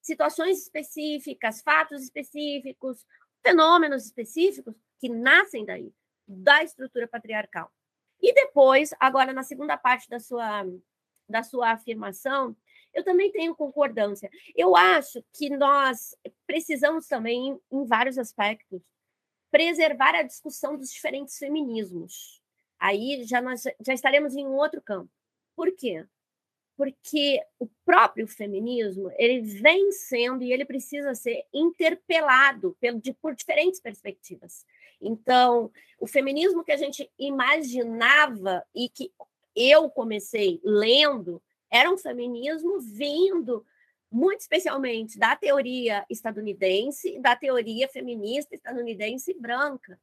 situações 0.00 0.62
específicas, 0.62 1.62
fatos 1.62 2.02
específicos, 2.02 3.04
fenômenos 3.42 4.04
específicos 4.04 4.74
que 5.00 5.08
nascem 5.08 5.64
daí, 5.64 5.92
da 6.26 6.62
estrutura 6.62 7.08
patriarcal. 7.08 7.70
E 8.20 8.32
depois, 8.32 8.90
agora 8.98 9.32
na 9.32 9.42
segunda 9.42 9.76
parte 9.76 10.08
da 10.08 10.18
sua, 10.18 10.64
da 11.28 11.42
sua 11.42 11.72
afirmação, 11.72 12.56
eu 12.92 13.04
também 13.04 13.30
tenho 13.30 13.54
concordância. 13.54 14.30
Eu 14.54 14.76
acho 14.76 15.22
que 15.32 15.50
nós 15.50 16.16
precisamos 16.46 17.06
também, 17.06 17.58
em 17.70 17.84
vários 17.84 18.18
aspectos, 18.18 18.80
preservar 19.50 20.14
a 20.14 20.22
discussão 20.22 20.76
dos 20.76 20.90
diferentes 20.90 21.38
feminismos. 21.38 22.40
Aí 22.78 23.24
já 23.24 23.40
nós 23.40 23.64
já 23.84 23.94
estaremos 23.94 24.34
em 24.34 24.46
um 24.46 24.54
outro 24.54 24.80
campo. 24.80 25.10
Por 25.56 25.70
quê? 25.72 26.06
porque 26.76 27.40
o 27.58 27.68
próprio 27.84 28.26
feminismo 28.26 29.10
ele 29.16 29.40
vem 29.40 29.92
sendo 29.92 30.42
e 30.42 30.52
ele 30.52 30.64
precisa 30.64 31.14
ser 31.14 31.44
interpelado 31.52 32.76
por, 32.80 33.00
de, 33.00 33.12
por 33.14 33.34
diferentes 33.34 33.80
perspectivas. 33.80 34.64
Então, 35.06 35.70
o 36.00 36.06
feminismo 36.06 36.64
que 36.64 36.72
a 36.72 36.76
gente 36.76 37.10
imaginava 37.18 38.64
e 38.74 38.88
que 38.88 39.12
eu 39.54 39.90
comecei 39.90 40.60
lendo 40.64 41.42
era 41.70 41.90
um 41.90 41.98
feminismo 41.98 42.80
vindo 42.80 43.64
muito 44.10 44.40
especialmente 44.40 45.18
da 45.18 45.36
teoria 45.36 46.06
estadunidense, 46.08 47.18
da 47.18 47.36
teoria 47.36 47.88
feminista 47.88 48.54
estadunidense 48.54 49.34
branca. 49.34 50.00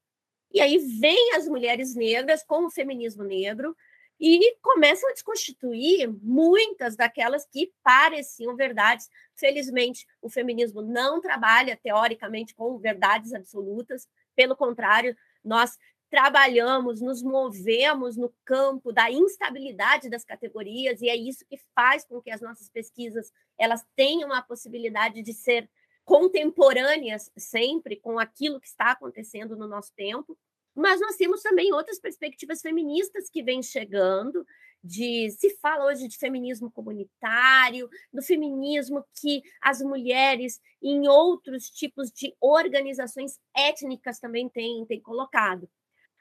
E 0.53 0.59
aí 0.59 0.77
vem 0.77 1.33
as 1.33 1.47
mulheres 1.47 1.95
negras 1.95 2.43
com 2.43 2.65
o 2.65 2.69
feminismo 2.69 3.23
negro 3.23 3.75
e 4.19 4.55
começam 4.61 5.09
a 5.09 5.13
desconstituir 5.13 6.07
muitas 6.21 6.95
daquelas 6.95 7.45
que 7.45 7.73
pareciam 7.81 8.55
verdades. 8.55 9.09
Felizmente, 9.33 10.05
o 10.21 10.29
feminismo 10.29 10.81
não 10.81 11.19
trabalha 11.19 11.79
teoricamente 11.81 12.53
com 12.53 12.77
verdades 12.77 13.33
absolutas, 13.33 14.07
pelo 14.35 14.55
contrário, 14.55 15.15
nós 15.43 15.77
trabalhamos, 16.09 16.99
nos 16.99 17.23
movemos 17.23 18.17
no 18.17 18.33
campo 18.43 18.91
da 18.91 19.09
instabilidade 19.09 20.09
das 20.09 20.25
categorias 20.25 21.01
e 21.01 21.07
é 21.07 21.15
isso 21.15 21.45
que 21.49 21.57
faz 21.73 22.03
com 22.03 22.21
que 22.21 22.29
as 22.29 22.41
nossas 22.41 22.69
pesquisas 22.69 23.31
elas 23.57 23.85
tenham 23.95 24.33
a 24.33 24.41
possibilidade 24.41 25.21
de 25.21 25.33
ser 25.33 25.69
contemporâneas 26.03 27.31
sempre 27.37 27.95
com 27.95 28.19
aquilo 28.19 28.59
que 28.59 28.67
está 28.67 28.91
acontecendo 28.91 29.55
no 29.55 29.67
nosso 29.67 29.93
tempo. 29.95 30.37
Mas 30.75 30.99
nós 30.99 31.15
temos 31.15 31.41
também 31.41 31.73
outras 31.73 31.99
perspectivas 31.99 32.61
feministas 32.61 33.29
que 33.29 33.41
vêm 33.41 33.63
chegando, 33.63 34.45
de 34.83 35.29
se 35.31 35.55
fala 35.57 35.85
hoje 35.85 36.07
de 36.07 36.17
feminismo 36.17 36.71
comunitário, 36.71 37.89
do 38.11 38.21
feminismo 38.21 39.05
que 39.19 39.43
as 39.61 39.81
mulheres 39.81 40.59
em 40.81 41.07
outros 41.07 41.69
tipos 41.69 42.11
de 42.11 42.35
organizações 42.39 43.39
étnicas 43.55 44.19
também 44.19 44.49
têm, 44.49 44.85
têm 44.85 44.99
colocado. 44.99 45.69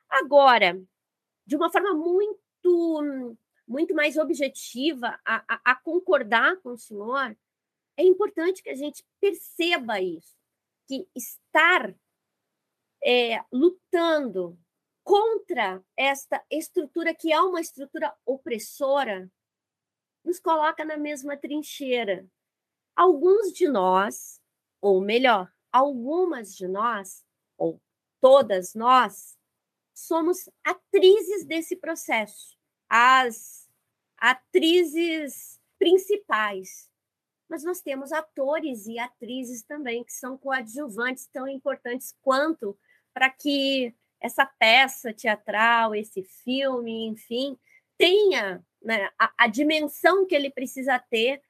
Agora, 0.09 0.81
de 1.47 1.57
uma 1.57 1.71
forma 1.71 1.95
muito, 1.95 3.37
muito 3.67 3.95
mais 3.95 4.17
objetiva 4.17 5.19
a, 5.25 5.45
a, 5.49 5.73
a 5.73 5.75
concordar 5.77 6.57
com 6.59 6.71
o 6.71 6.79
senhor, 6.79 7.37
é 7.97 8.05
importante 8.05 8.63
que 8.63 8.71
a 8.71 8.75
gente 8.75 9.05
perceba 9.21 10.01
isso, 10.01 10.37
que 10.87 11.09
estar 11.15 11.95
é, 13.03 13.43
lutando 13.53 14.59
contra 15.11 15.85
esta 15.97 16.41
estrutura 16.49 17.13
que 17.13 17.33
é 17.33 17.41
uma 17.41 17.61
estrutura 17.61 18.17
opressora 18.25 19.29
nos 20.25 20.39
coloca 20.39 20.85
na 20.85 20.97
mesma 20.97 21.37
trincheira. 21.37 22.25
Alguns 22.95 23.53
de 23.53 23.67
nós, 23.67 24.41
ou 24.81 25.01
melhor, 25.01 25.53
algumas 25.73 26.55
de 26.55 26.69
nós, 26.69 27.25
ou 27.59 27.83
todas 28.21 28.73
nós, 28.73 29.37
somos 29.93 30.49
atrizes 30.63 31.45
desse 31.45 31.75
processo, 31.75 32.57
as 32.89 33.69
atrizes 34.17 35.61
principais. 35.77 36.89
Mas 37.49 37.65
nós 37.65 37.81
temos 37.81 38.13
atores 38.13 38.87
e 38.87 38.97
atrizes 38.97 39.65
também 39.65 40.05
que 40.05 40.13
são 40.13 40.39
coadjuvantes 40.39 41.27
tão 41.27 41.49
importantes 41.49 42.17
quanto 42.23 42.79
para 43.13 43.29
que 43.29 43.93
essa 44.21 44.45
peça 44.45 45.13
teatral, 45.13 45.95
esse 45.95 46.23
filme, 46.23 47.07
enfim, 47.07 47.57
tenha 47.97 48.63
né, 48.83 49.09
a, 49.19 49.33
a 49.39 49.47
dimensão 49.47 50.27
que 50.27 50.35
ele 50.35 50.51
precisa 50.51 50.99
ter 50.99 51.41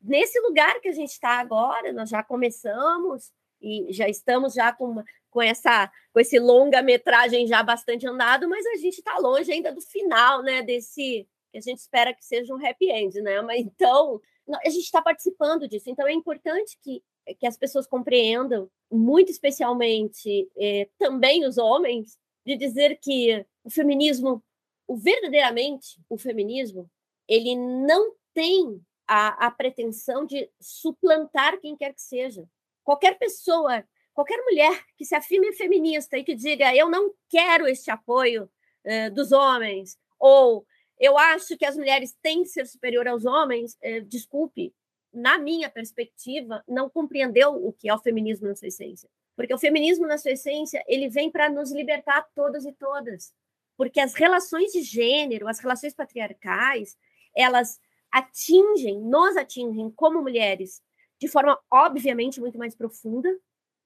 nesse 0.00 0.38
lugar 0.40 0.80
que 0.80 0.88
a 0.88 0.92
gente 0.92 1.10
está 1.10 1.38
agora. 1.38 1.92
Nós 1.92 2.08
já 2.08 2.22
começamos 2.22 3.32
e 3.60 3.92
já 3.92 4.08
estamos 4.08 4.54
já 4.54 4.72
com, 4.72 5.02
com 5.30 5.42
essa 5.42 5.90
com 6.12 6.20
esse 6.20 6.38
longa 6.38 6.82
metragem 6.82 7.46
já 7.46 7.62
bastante 7.62 8.06
andado, 8.06 8.48
mas 8.48 8.64
a 8.66 8.76
gente 8.76 8.98
está 8.98 9.18
longe 9.18 9.50
ainda 9.52 9.72
do 9.72 9.80
final, 9.80 10.42
né? 10.42 10.62
Desse 10.62 11.26
que 11.52 11.58
a 11.58 11.60
gente 11.60 11.78
espera 11.78 12.12
que 12.12 12.24
seja 12.24 12.54
um 12.54 12.64
happy 12.64 12.90
end, 12.90 13.20
né? 13.20 13.40
Mas 13.42 13.60
então 13.60 14.20
a 14.64 14.68
gente 14.68 14.84
está 14.84 15.02
participando 15.02 15.66
disso, 15.66 15.90
então 15.90 16.06
é 16.06 16.12
importante 16.12 16.78
que 16.80 17.02
que 17.34 17.46
as 17.46 17.56
pessoas 17.56 17.86
compreendam, 17.86 18.70
muito 18.90 19.30
especialmente 19.30 20.48
eh, 20.56 20.88
também 20.98 21.44
os 21.44 21.58
homens, 21.58 22.18
de 22.44 22.56
dizer 22.56 22.98
que 23.00 23.44
o 23.64 23.70
feminismo, 23.70 24.42
o 24.86 24.96
verdadeiramente 24.96 25.98
o 26.08 26.16
feminismo, 26.16 26.88
ele 27.28 27.56
não 27.56 28.14
tem 28.32 28.80
a, 29.06 29.46
a 29.46 29.50
pretensão 29.50 30.24
de 30.24 30.48
suplantar 30.60 31.60
quem 31.60 31.76
quer 31.76 31.92
que 31.92 32.02
seja. 32.02 32.48
Qualquer 32.84 33.18
pessoa, 33.18 33.84
qualquer 34.14 34.38
mulher 34.44 34.84
que 34.96 35.04
se 35.04 35.14
afirme 35.14 35.52
feminista 35.54 36.16
e 36.16 36.24
que 36.24 36.34
diga 36.34 36.74
eu 36.74 36.88
não 36.88 37.12
quero 37.28 37.66
este 37.66 37.90
apoio 37.90 38.48
eh, 38.84 39.10
dos 39.10 39.32
homens, 39.32 39.98
ou 40.18 40.64
eu 40.98 41.18
acho 41.18 41.56
que 41.56 41.64
as 41.64 41.76
mulheres 41.76 42.16
têm 42.22 42.42
que 42.42 42.48
ser 42.48 42.66
superior 42.66 43.06
aos 43.08 43.24
homens, 43.24 43.76
eh, 43.82 44.00
desculpe, 44.00 44.72
na 45.16 45.38
minha 45.38 45.70
perspectiva, 45.70 46.62
não 46.68 46.90
compreendeu 46.90 47.54
o 47.54 47.72
que 47.72 47.88
é 47.88 47.94
o 47.94 47.98
feminismo 47.98 48.46
na 48.46 48.54
sua 48.54 48.68
essência. 48.68 49.08
Porque 49.34 49.54
o 49.54 49.58
feminismo, 49.58 50.06
na 50.06 50.18
sua 50.18 50.32
essência, 50.32 50.84
ele 50.86 51.08
vem 51.08 51.30
para 51.30 51.48
nos 51.48 51.72
libertar 51.72 52.26
todas 52.34 52.66
e 52.66 52.72
todas. 52.72 53.32
Porque 53.78 53.98
as 53.98 54.14
relações 54.14 54.72
de 54.72 54.82
gênero, 54.82 55.48
as 55.48 55.58
relações 55.58 55.94
patriarcais, 55.94 56.98
elas 57.34 57.80
atingem, 58.12 59.00
nos 59.00 59.36
atingem 59.36 59.90
como 59.90 60.20
mulheres 60.20 60.82
de 61.18 61.28
forma 61.28 61.58
obviamente 61.70 62.40
muito 62.40 62.58
mais 62.58 62.74
profunda, 62.74 63.34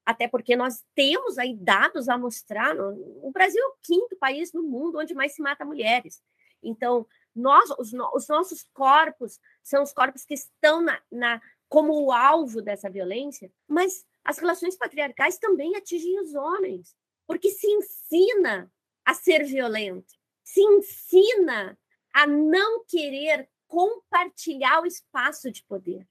até 0.05 0.27
porque 0.27 0.53
nós 0.55 0.83
temos 0.93 1.37
aí 1.37 1.55
dados 1.55 2.09
a 2.09 2.17
mostrar. 2.17 2.75
O 2.77 3.31
Brasil 3.31 3.61
é 3.61 3.67
o 3.67 3.77
quinto 3.81 4.17
país 4.17 4.51
no 4.51 4.63
mundo 4.63 4.99
onde 4.99 5.13
mais 5.13 5.33
se 5.33 5.41
mata 5.41 5.63
mulheres. 5.63 6.21
Então, 6.61 7.07
nós, 7.35 7.69
os, 7.77 7.93
os 8.13 8.27
nossos 8.27 8.63
corpos 8.73 9.39
são 9.63 9.83
os 9.83 9.93
corpos 9.93 10.25
que 10.25 10.33
estão 10.33 10.81
na, 10.81 11.01
na, 11.11 11.41
como 11.69 11.93
o 11.93 12.11
alvo 12.11 12.61
dessa 12.61 12.89
violência, 12.89 13.51
mas 13.67 14.05
as 14.23 14.37
relações 14.37 14.75
patriarcais 14.75 15.37
também 15.37 15.75
atingem 15.75 16.19
os 16.19 16.33
homens, 16.33 16.95
porque 17.25 17.49
se 17.49 17.67
ensina 17.67 18.71
a 19.05 19.13
ser 19.13 19.43
violento, 19.45 20.13
se 20.43 20.61
ensina 20.61 21.77
a 22.13 22.27
não 22.27 22.83
querer 22.85 23.49
compartilhar 23.67 24.81
o 24.81 24.85
espaço 24.85 25.49
de 25.49 25.63
poder 25.63 26.05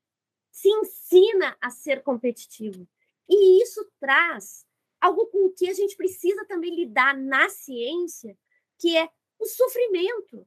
se 0.50 0.68
ensina 0.68 1.56
a 1.60 1.70
ser 1.70 2.02
competitivo. 2.02 2.86
E 3.28 3.62
isso 3.62 3.88
traz 3.98 4.66
algo 5.00 5.26
com 5.26 5.50
que 5.50 5.68
a 5.70 5.72
gente 5.72 5.96
precisa 5.96 6.44
também 6.44 6.74
lidar 6.74 7.16
na 7.16 7.48
ciência, 7.48 8.36
que 8.78 8.96
é 8.96 9.08
o 9.38 9.46
sofrimento. 9.46 10.46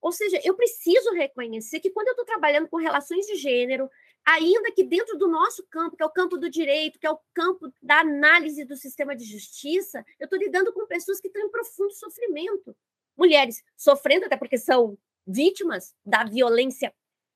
Ou 0.00 0.12
seja, 0.12 0.40
eu 0.42 0.54
preciso 0.54 1.12
reconhecer 1.12 1.80
que 1.80 1.90
quando 1.90 2.08
eu 2.08 2.12
estou 2.12 2.24
trabalhando 2.24 2.68
com 2.68 2.76
relações 2.76 3.26
de 3.26 3.36
gênero, 3.36 3.88
ainda 4.24 4.72
que 4.72 4.82
dentro 4.82 5.18
do 5.18 5.28
nosso 5.28 5.66
campo, 5.68 5.96
que 5.96 6.02
é 6.02 6.06
o 6.06 6.10
campo 6.10 6.38
do 6.38 6.48
direito, 6.48 6.98
que 6.98 7.06
é 7.06 7.10
o 7.10 7.20
campo 7.34 7.72
da 7.82 8.00
análise 8.00 8.64
do 8.64 8.76
sistema 8.76 9.14
de 9.14 9.24
justiça, 9.24 10.04
eu 10.18 10.24
estou 10.24 10.38
lidando 10.38 10.72
com 10.72 10.86
pessoas 10.86 11.20
que 11.20 11.28
estão 11.28 11.42
em 11.42 11.50
profundo 11.50 11.92
sofrimento. 11.92 12.74
Mulheres 13.16 13.62
sofrendo, 13.76 14.26
até 14.26 14.36
porque 14.36 14.56
são 14.56 14.96
vítimas 15.26 15.94
da 16.04 16.24
violência 16.24 16.94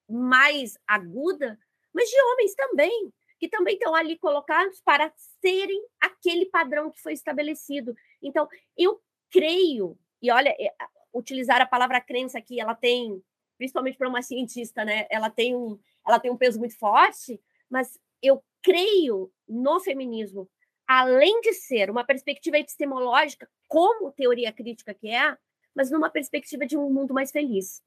mais 0.09 0.79
aguda, 0.87 1.59
mas 1.92 2.09
de 2.09 2.20
homens 2.20 2.55
também, 2.55 3.12
que 3.38 3.48
também 3.48 3.74
estão 3.74 3.94
ali 3.94 4.18
colocados 4.18 4.81
para 4.81 5.12
serem 5.40 5.85
aquele 6.00 6.46
padrão 6.46 6.90
que 6.90 7.00
foi 7.00 7.12
estabelecido. 7.12 7.94
Então, 8.22 8.48
eu 8.77 9.00
creio, 9.31 9.98
e 10.22 10.31
olha, 10.31 10.50
é, 10.59 10.74
utilizar 11.14 11.61
a 11.61 11.66
palavra 11.66 12.00
crença 12.00 12.38
aqui, 12.38 12.61
ela 12.61 12.74
tem, 12.74 13.22
principalmente 13.57 13.96
para 13.96 14.09
uma 14.09 14.22
cientista, 14.22 14.85
né? 14.85 15.07
Ela 15.11 15.31
tem 15.31 15.55
um, 15.55 15.79
ela 16.07 16.18
tem 16.18 16.31
um 16.31 16.37
peso 16.37 16.59
muito 16.59 16.77
forte, 16.79 17.40
mas 17.70 17.98
eu 18.22 18.42
creio 18.62 19.31
no 19.48 19.81
feminismo, 19.81 20.48
além 20.87 21.40
de 21.40 21.53
ser 21.53 21.90
uma 21.90 22.05
perspectiva 22.05 22.59
epistemológica, 22.59 23.48
como 23.68 24.12
teoria 24.12 24.53
crítica 24.53 24.92
que 24.92 25.09
é, 25.09 25.37
mas 25.74 25.90
numa 25.90 26.11
perspectiva 26.11 26.66
de 26.66 26.77
um 26.77 26.90
mundo 26.90 27.14
mais 27.14 27.31
feliz 27.31 27.83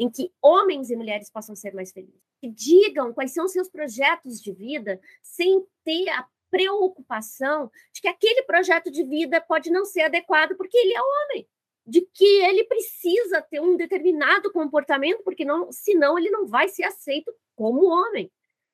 em 0.00 0.08
que 0.08 0.32
homens 0.40 0.88
e 0.88 0.96
mulheres 0.96 1.30
possam 1.30 1.54
ser 1.54 1.74
mais 1.74 1.92
felizes. 1.92 2.22
Que 2.40 2.48
digam 2.48 3.12
quais 3.12 3.32
são 3.34 3.46
seus 3.46 3.68
projetos 3.68 4.40
de 4.40 4.50
vida 4.50 4.98
sem 5.22 5.62
ter 5.84 6.08
a 6.08 6.26
preocupação 6.50 7.70
de 7.92 8.00
que 8.00 8.08
aquele 8.08 8.42
projeto 8.44 8.90
de 8.90 9.04
vida 9.04 9.40
pode 9.42 9.70
não 9.70 9.84
ser 9.84 10.02
adequado 10.02 10.56
porque 10.56 10.76
ele 10.76 10.94
é 10.94 11.00
homem, 11.00 11.46
de 11.86 12.02
que 12.14 12.42
ele 12.42 12.64
precisa 12.64 13.42
ter 13.42 13.60
um 13.60 13.76
determinado 13.76 14.52
comportamento 14.52 15.22
porque 15.24 15.44
não, 15.44 15.72
senão 15.72 16.18
ele 16.18 16.30
não 16.30 16.46
vai 16.46 16.68
ser 16.68 16.84
aceito 16.84 17.34
como 17.56 17.86
homem. 17.86 18.30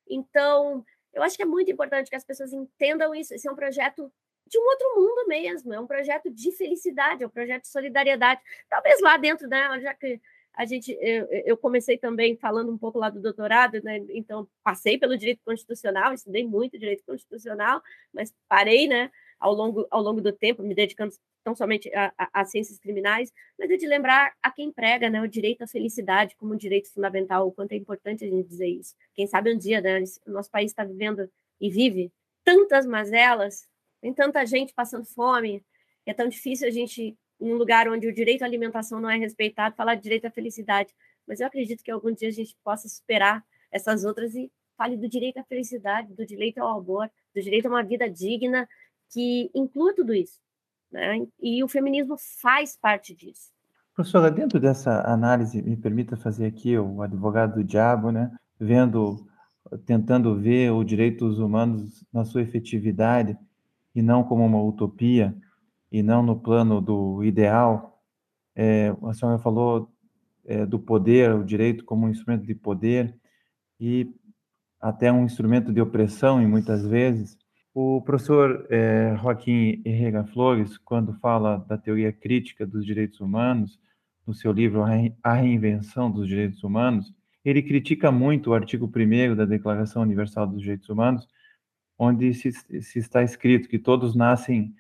Então, 0.09 0.85
eu 1.13 1.23
acho 1.23 1.37
que 1.37 1.43
é 1.43 1.47
muito 1.47 1.71
importante 1.71 2.11
que 2.11 2.17
as 2.17 2.25
pessoas 2.25 2.53
entendam 2.53 3.15
isso. 3.15 3.35
Esse 3.35 3.49
é 3.49 3.53
um 3.53 3.57
projeto 3.57 4.13
de 4.47 4.59
um 4.59 4.63
outro 4.63 4.95
mundo 4.97 5.27
mesmo, 5.27 5.75
é 5.75 5.81
um 5.81 5.87
projeto 5.87 6.31
de 6.31 6.53
felicidade, 6.53 7.25
é 7.25 7.27
um 7.27 7.31
projeto 7.31 7.63
de 7.63 7.69
solidariedade. 7.69 8.41
Talvez 8.69 9.01
lá 9.01 9.17
dentro, 9.17 9.49
né, 9.49 9.81
já 9.81 9.93
que 9.93 10.21
a 10.55 10.65
gente, 10.65 10.97
eu, 11.01 11.27
eu, 11.45 11.57
comecei 11.57 11.99
também 11.99 12.35
falando 12.37 12.73
um 12.73 12.79
pouco 12.79 12.99
lá 12.99 13.11
do 13.11 13.21
doutorado, 13.21 13.83
né? 13.83 14.03
Então 14.09 14.49
passei 14.65 14.97
pelo 14.97 15.19
direito 15.19 15.43
constitucional, 15.45 16.15
estudei 16.15 16.47
muito 16.47 16.79
direito 16.79 17.05
constitucional, 17.05 17.83
mas 18.11 18.35
parei, 18.49 18.89
né? 18.89 19.11
Ao 19.39 19.53
longo, 19.53 19.87
ao 19.91 20.03
longo 20.03 20.21
do 20.21 20.33
tempo, 20.33 20.63
me 20.63 20.75
dedicando 20.75 21.15
tão 21.45 21.55
somente 21.55 21.91
às 22.33 22.51
ciências 22.51 22.79
criminais, 22.79 23.31
mas 23.59 23.71
é 23.71 23.77
de 23.77 23.87
lembrar 23.87 24.33
a 24.43 24.51
quem 24.51 24.73
prega, 24.73 25.11
né? 25.11 25.21
O 25.21 25.29
direito 25.29 25.63
à 25.63 25.67
felicidade 25.67 26.35
como 26.37 26.55
um 26.55 26.57
direito 26.57 26.93
fundamental, 26.93 27.47
o 27.47 27.53
quanto 27.53 27.73
é 27.73 27.77
importante 27.77 28.25
a 28.25 28.29
gente 28.29 28.49
dizer 28.49 28.69
isso. 28.69 28.95
Quem 29.15 29.27
sabe 29.27 29.53
um 29.53 29.59
dia, 29.59 29.81
né? 29.81 30.03
O 30.27 30.31
nosso 30.31 30.51
país 30.51 30.71
está 30.71 30.85
vivendo 30.85 31.31
e 31.61 31.71
vive 31.71 32.11
tantas 32.45 32.87
mazelas, 32.87 33.67
tem 34.01 34.13
tanta 34.13 34.45
gente 34.47 34.73
passando 34.73 35.05
fome, 35.05 35.63
é 36.07 36.15
tão 36.15 36.29
difícil 36.29 36.67
a 36.67 36.71
gente 36.71 37.17
um 37.41 37.55
lugar 37.55 37.89
onde 37.89 38.07
o 38.07 38.15
direito 38.15 38.43
à 38.43 38.47
alimentação 38.47 39.01
não 39.01 39.11
é 39.11 39.19
respeitado, 39.19 39.77
falar 39.77 39.95
de 39.95 40.03
direito 40.03 40.27
à 40.27 40.31
felicidade. 40.31 40.95
Mas 41.27 41.41
eu 41.41 41.47
acredito 41.47 41.83
que 41.83 41.91
algum 41.91 42.13
dia 42.13 42.29
a 42.29 42.33
gente 42.33 42.57
possa 42.65 42.89
superar 42.89 43.45
essas 43.71 44.05
outras 44.05 44.35
e 44.35 44.51
fale 44.77 44.97
do 44.97 45.09
direito 45.09 45.39
à 45.39 45.45
felicidade, 45.45 46.15
do 46.15 46.25
direito 46.25 46.59
ao 46.59 46.79
amor, 46.79 47.11
do 47.35 47.43
direito 47.43 47.67
a 47.67 47.71
uma 47.71 47.83
vida 47.83 48.09
digna, 48.09 48.69
que 49.11 49.51
inclua 49.55 49.95
tudo 49.95 50.15
isso. 50.15 50.41
Né? 50.91 51.27
E 51.41 51.63
o 51.63 51.69
feminismo 51.69 52.17
faz 52.41 52.77
parte 52.77 53.15
disso. 53.15 53.51
Professora, 53.95 54.31
dentro 54.31 54.61
dessa 54.61 55.01
análise, 55.11 55.63
me 55.63 55.77
permita 55.77 56.17
fazer 56.17 56.47
aqui 56.47 56.77
o 56.79 57.01
advogado 57.03 57.55
do 57.55 57.65
diabo, 57.65 58.11
né? 58.11 58.31
vendo, 58.59 59.27
tentando 59.85 60.39
ver 60.39 60.71
os 60.73 60.85
direitos 60.85 61.39
humanos 61.39 62.05
na 62.13 62.25
sua 62.25 62.43
efetividade 62.43 63.37
e 63.95 64.03
não 64.03 64.23
como 64.23 64.45
uma 64.45 64.63
utopia, 64.63 65.35
e 65.91 66.03
não 66.03 66.23
no 66.23 66.39
plano 66.39 66.81
do 66.81 67.25
ideal. 67.25 68.03
É, 68.55 68.95
a 69.05 69.15
senhora 69.15 69.39
falou 69.39 69.91
é, 70.45 70.67
do 70.67 70.79
poder, 70.79 71.35
o 71.35 71.45
direito 71.45 71.85
como 71.85 72.07
um 72.07 72.11
instrumento 72.11 72.47
de 72.47 72.55
poder 72.55 73.19
e 73.81 74.13
até 74.81 75.11
um 75.11 75.25
instrumento 75.25 75.73
de 75.73 75.81
opressão, 75.81 76.41
em 76.41 76.47
muitas 76.47 76.87
vezes. 76.87 77.39
O 77.79 78.01
professor 78.01 78.67
é, 78.71 79.15
Joaquim 79.21 79.83
Herrera 79.85 80.25
Flores, 80.25 80.79
quando 80.79 81.13
fala 81.13 81.59
da 81.59 81.77
teoria 81.77 82.11
crítica 82.11 82.67
dos 82.67 82.87
direitos 82.87 83.21
humanos, 83.21 83.79
no 84.27 84.33
seu 84.33 84.51
livro 84.51 84.83
A 85.23 85.35
Reinvenção 85.35 86.11
dos 86.11 86.27
Direitos 86.27 86.65
Humanos, 86.65 87.13
ele 87.45 87.61
critica 87.61 88.11
muito 88.11 88.49
o 88.49 88.55
artigo 88.55 88.87
1 88.91 89.37
da 89.37 89.45
Declaração 89.45 90.01
Universal 90.01 90.47
dos 90.47 90.63
Direitos 90.63 90.89
Humanos, 90.89 91.29
onde 91.99 92.33
se, 92.33 92.51
se 92.51 92.99
está 92.99 93.23
escrito 93.23 93.69
que 93.69 93.79
todos 93.79 94.17
nascem 94.17 94.75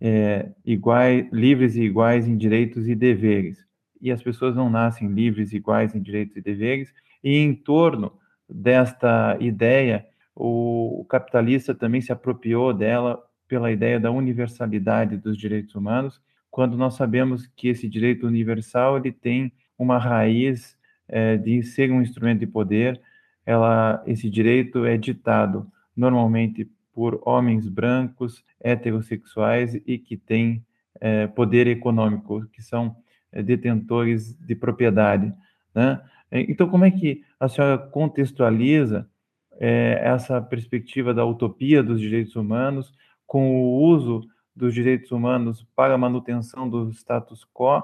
é, 0.00 0.50
iguais, 0.64 1.30
livres 1.30 1.76
e 1.76 1.82
iguais 1.82 2.26
em 2.26 2.38
direitos 2.38 2.88
e 2.88 2.94
deveres. 2.94 3.58
E 4.00 4.10
as 4.10 4.22
pessoas 4.22 4.56
não 4.56 4.70
nascem 4.70 5.06
livres 5.12 5.52
e 5.52 5.56
iguais 5.56 5.94
em 5.94 6.00
direitos 6.00 6.34
e 6.34 6.40
deveres. 6.40 6.94
E 7.22 7.36
em 7.36 7.54
torno 7.54 8.10
desta 8.48 9.36
ideia, 9.38 10.08
o, 10.38 11.00
o 11.00 11.04
capitalista 11.04 11.74
também 11.74 12.00
se 12.00 12.12
apropriou 12.12 12.72
dela 12.72 13.20
pela 13.48 13.72
ideia 13.72 13.98
da 13.98 14.10
universalidade 14.10 15.16
dos 15.16 15.36
direitos 15.36 15.74
humanos, 15.74 16.20
quando 16.48 16.76
nós 16.76 16.94
sabemos 16.94 17.46
que 17.56 17.68
esse 17.68 17.88
direito 17.88 18.26
universal 18.26 18.96
ele 18.96 19.10
tem 19.10 19.52
uma 19.76 19.98
raiz 19.98 20.78
é, 21.08 21.36
de 21.36 21.62
ser 21.62 21.90
um 21.90 22.00
instrumento 22.00 22.40
de 22.40 22.46
poder. 22.46 23.00
Ela, 23.44 24.02
esse 24.06 24.30
direito 24.30 24.84
é 24.84 24.96
ditado 24.96 25.66
normalmente 25.96 26.70
por 26.92 27.20
homens 27.24 27.68
brancos, 27.68 28.44
heterossexuais 28.60 29.74
e 29.86 29.98
que 29.98 30.16
têm 30.16 30.64
é, 31.00 31.26
poder 31.26 31.66
econômico, 31.66 32.46
que 32.52 32.62
são 32.62 32.96
é, 33.32 33.42
detentores 33.42 34.34
de 34.34 34.54
propriedade. 34.54 35.32
Né? 35.74 36.00
Então, 36.30 36.68
como 36.68 36.84
é 36.84 36.90
que 36.90 37.24
a 37.40 37.48
senhora 37.48 37.78
contextualiza 37.78 39.08
é, 39.58 40.00
essa 40.02 40.40
perspectiva 40.40 41.12
da 41.12 41.24
utopia 41.24 41.82
dos 41.82 42.00
direitos 42.00 42.36
humanos 42.36 42.92
com 43.26 43.56
o 43.56 43.82
uso 43.82 44.22
dos 44.54 44.72
direitos 44.72 45.10
humanos 45.12 45.66
para 45.74 45.94
a 45.94 45.98
manutenção 45.98 46.68
do 46.68 46.90
status 46.90 47.46
quo 47.52 47.82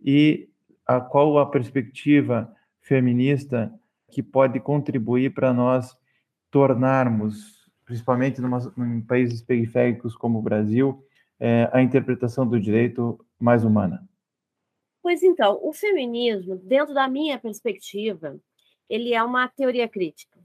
e 0.00 0.48
a 0.86 1.00
qual 1.00 1.38
a 1.38 1.46
perspectiva 1.46 2.54
feminista 2.80 3.72
que 4.10 4.22
pode 4.22 4.60
contribuir 4.60 5.34
para 5.34 5.52
nós 5.52 5.96
tornarmos 6.50 7.56
principalmente 7.86 8.40
numa, 8.40 8.58
em 8.76 9.00
países 9.00 9.40
periféricos 9.40 10.14
como 10.16 10.40
o 10.40 10.42
Brasil, 10.42 11.02
é, 11.38 11.70
a 11.72 11.80
interpretação 11.80 12.46
do 12.46 12.60
direito 12.60 13.24
mais 13.38 13.64
humana? 13.64 14.06
Pois 15.00 15.22
então, 15.22 15.58
o 15.62 15.72
feminismo, 15.72 16.56
dentro 16.56 16.92
da 16.92 17.08
minha 17.08 17.38
perspectiva, 17.38 18.36
ele 18.90 19.14
é 19.14 19.22
uma 19.22 19.46
teoria 19.48 19.88
crítica. 19.88 20.35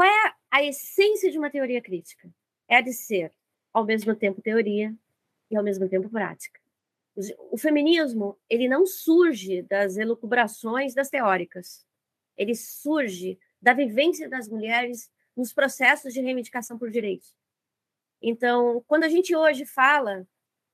Qual 0.00 0.08
é 0.08 0.34
a 0.50 0.62
essência 0.64 1.30
de 1.30 1.36
uma 1.36 1.50
teoria 1.50 1.82
crítica? 1.82 2.32
É 2.66 2.76
a 2.76 2.80
de 2.80 2.90
ser, 2.90 3.34
ao 3.70 3.84
mesmo 3.84 4.16
tempo, 4.16 4.40
teoria 4.40 4.96
e, 5.50 5.56
ao 5.58 5.62
mesmo 5.62 5.86
tempo, 5.90 6.08
prática. 6.08 6.58
O 7.50 7.58
feminismo, 7.58 8.38
ele 8.48 8.66
não 8.66 8.86
surge 8.86 9.60
das 9.60 9.98
elucubrações 9.98 10.94
das 10.94 11.10
teóricas. 11.10 11.84
Ele 12.34 12.54
surge 12.54 13.38
da 13.60 13.74
vivência 13.74 14.26
das 14.26 14.48
mulheres 14.48 15.12
nos 15.36 15.52
processos 15.52 16.14
de 16.14 16.22
reivindicação 16.22 16.78
por 16.78 16.90
direitos. 16.90 17.36
Então, 18.22 18.82
quando 18.86 19.04
a 19.04 19.08
gente 19.10 19.36
hoje 19.36 19.66
fala 19.66 20.26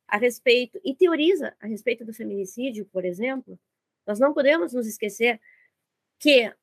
a 0.07 0.19
respeito 0.19 0.81
e 0.85 0.95
teoriza 0.95 1.53
a 1.59 1.67
respeito 1.67 2.05
do 2.05 2.15
feminicídio, 2.15 2.87
por 2.93 3.05
exemplo, 3.05 3.59
nós 4.07 4.21
não 4.21 4.33
podemos 4.33 4.73
nos 4.73 4.87
esquecer 4.87 5.41
que 6.17 6.55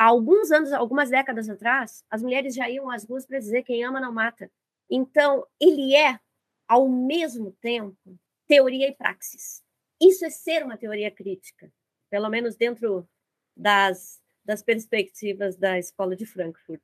há 0.00 0.06
alguns 0.06 0.50
anos, 0.50 0.72
algumas 0.72 1.10
décadas 1.10 1.50
atrás, 1.50 2.02
as 2.08 2.22
mulheres 2.22 2.54
já 2.54 2.70
iam 2.70 2.90
às 2.90 3.04
ruas 3.04 3.26
para 3.26 3.38
dizer 3.38 3.62
quem 3.62 3.84
ama 3.84 4.00
não 4.00 4.10
mata. 4.10 4.50
Então, 4.88 5.46
ele 5.60 5.94
é, 5.94 6.18
ao 6.66 6.88
mesmo 6.88 7.52
tempo, 7.60 8.18
teoria 8.48 8.88
e 8.88 8.94
praxis. 8.94 9.62
Isso 10.00 10.24
é 10.24 10.30
ser 10.30 10.64
uma 10.64 10.78
teoria 10.78 11.10
crítica, 11.10 11.70
pelo 12.08 12.30
menos 12.30 12.56
dentro 12.56 13.06
das, 13.54 14.18
das 14.42 14.62
perspectivas 14.62 15.58
da 15.58 15.78
Escola 15.78 16.16
de 16.16 16.24
Frankfurt. 16.24 16.80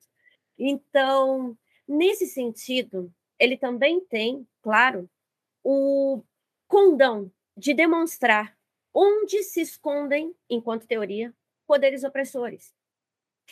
Então, 0.59 1.57
nesse 1.88 2.26
sentido, 2.26 3.11
ele 3.38 3.57
também 3.57 3.98
tem, 3.98 4.46
claro, 4.61 5.09
o 5.64 6.22
condão 6.68 7.33
de 7.57 7.72
demonstrar 7.72 8.55
onde 8.92 9.42
se 9.42 9.62
escondem, 9.62 10.35
enquanto 10.50 10.87
teoria, 10.87 11.35
poderes 11.66 12.05
opressores. 12.05 12.74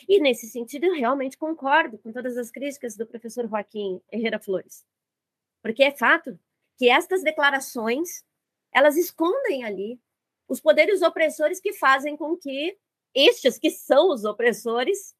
E 0.08 0.20
nesse 0.20 0.48
sentido, 0.48 0.86
eu 0.86 0.94
realmente 0.94 1.38
concordo 1.38 1.98
com 1.98 2.12
todas 2.12 2.36
as 2.36 2.50
críticas 2.50 2.96
do 2.96 3.06
professor 3.06 3.48
Joaquim 3.48 4.00
Herrera 4.10 4.38
Flores. 4.38 4.84
Porque 5.62 5.82
é 5.82 5.90
fato 5.90 6.38
que 6.76 6.90
estas 6.90 7.22
declarações, 7.22 8.24
elas 8.72 8.96
escondem 8.96 9.64
ali 9.64 10.00
os 10.48 10.60
poderes 10.60 11.00
opressores 11.02 11.60
que 11.60 11.72
fazem 11.72 12.16
com 12.16 12.36
que 12.36 12.76
estes 13.14 13.58
que 13.58 13.70
são 13.70 14.10
os 14.10 14.24
opressores 14.24 15.14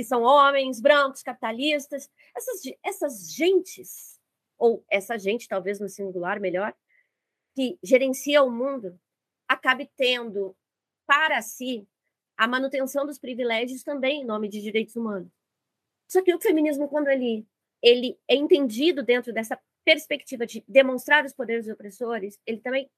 que 0.00 0.04
são 0.04 0.22
homens, 0.22 0.80
brancos, 0.80 1.22
capitalistas, 1.22 2.10
essas, 2.34 2.62
essas 2.82 3.32
gentes, 3.34 4.18
ou 4.56 4.82
essa 4.90 5.18
gente, 5.18 5.46
talvez 5.46 5.78
no 5.78 5.90
singular 5.90 6.40
melhor, 6.40 6.74
que 7.54 7.78
gerencia 7.82 8.42
o 8.42 8.50
mundo, 8.50 8.98
acabe 9.46 9.90
tendo 9.96 10.56
para 11.06 11.42
si 11.42 11.86
a 12.40 12.48
manutenção 12.48 13.04
dos 13.04 13.18
privilégios 13.18 13.82
também 13.82 14.22
em 14.22 14.24
nome 14.24 14.48
de 14.48 14.62
direitos 14.62 14.96
humanos. 14.96 15.30
Só 16.08 16.22
que 16.22 16.34
o 16.34 16.40
feminismo, 16.40 16.88
quando 16.88 17.08
ele, 17.08 17.46
ele 17.82 18.18
é 18.26 18.34
entendido 18.34 19.02
dentro 19.02 19.30
dessa 19.30 19.60
perspectiva 19.84 20.46
de 20.46 20.64
demonstrar 20.66 21.22
os 21.26 21.34
poderes 21.34 21.68
opressores, 21.68 22.38
ele 22.46 22.58
também 22.62 22.90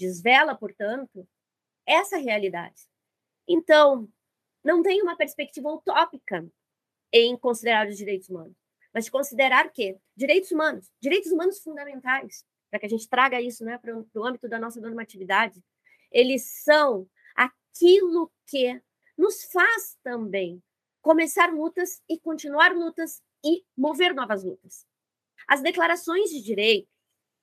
desvela, 0.00 0.54
portanto, 0.54 1.28
essa 1.86 2.16
realidade. 2.16 2.88
Então, 3.46 4.08
não 4.64 4.82
tem 4.82 5.02
uma 5.02 5.18
perspectiva 5.18 5.68
utópica 5.68 6.50
em 7.12 7.36
considerar 7.36 7.88
os 7.88 7.96
direitos 7.98 8.30
humanos, 8.30 8.56
mas 8.94 9.04
de 9.04 9.10
considerar 9.10 9.70
que 9.70 9.98
direitos 10.16 10.50
humanos, 10.50 10.90
direitos 10.98 11.30
humanos 11.30 11.58
fundamentais, 11.58 12.42
para 12.70 12.80
que 12.80 12.86
a 12.86 12.90
gente 12.90 13.06
traga 13.06 13.38
isso 13.38 13.66
né, 13.66 13.76
para 13.76 13.94
o 13.94 14.24
âmbito 14.24 14.48
da 14.48 14.58
nossa 14.58 14.80
normatividade, 14.80 15.62
eles 16.10 16.62
são 16.64 17.06
aquilo 17.70 18.32
que 18.46 18.80
nos 19.16 19.44
faz 19.44 19.96
também 20.02 20.62
começar 21.00 21.52
lutas 21.52 22.02
e 22.08 22.18
continuar 22.18 22.74
lutas 22.74 23.22
e 23.44 23.64
mover 23.76 24.14
novas 24.14 24.44
lutas. 24.44 24.86
As 25.46 25.62
declarações 25.62 26.30
de 26.30 26.42
direito, 26.42 26.88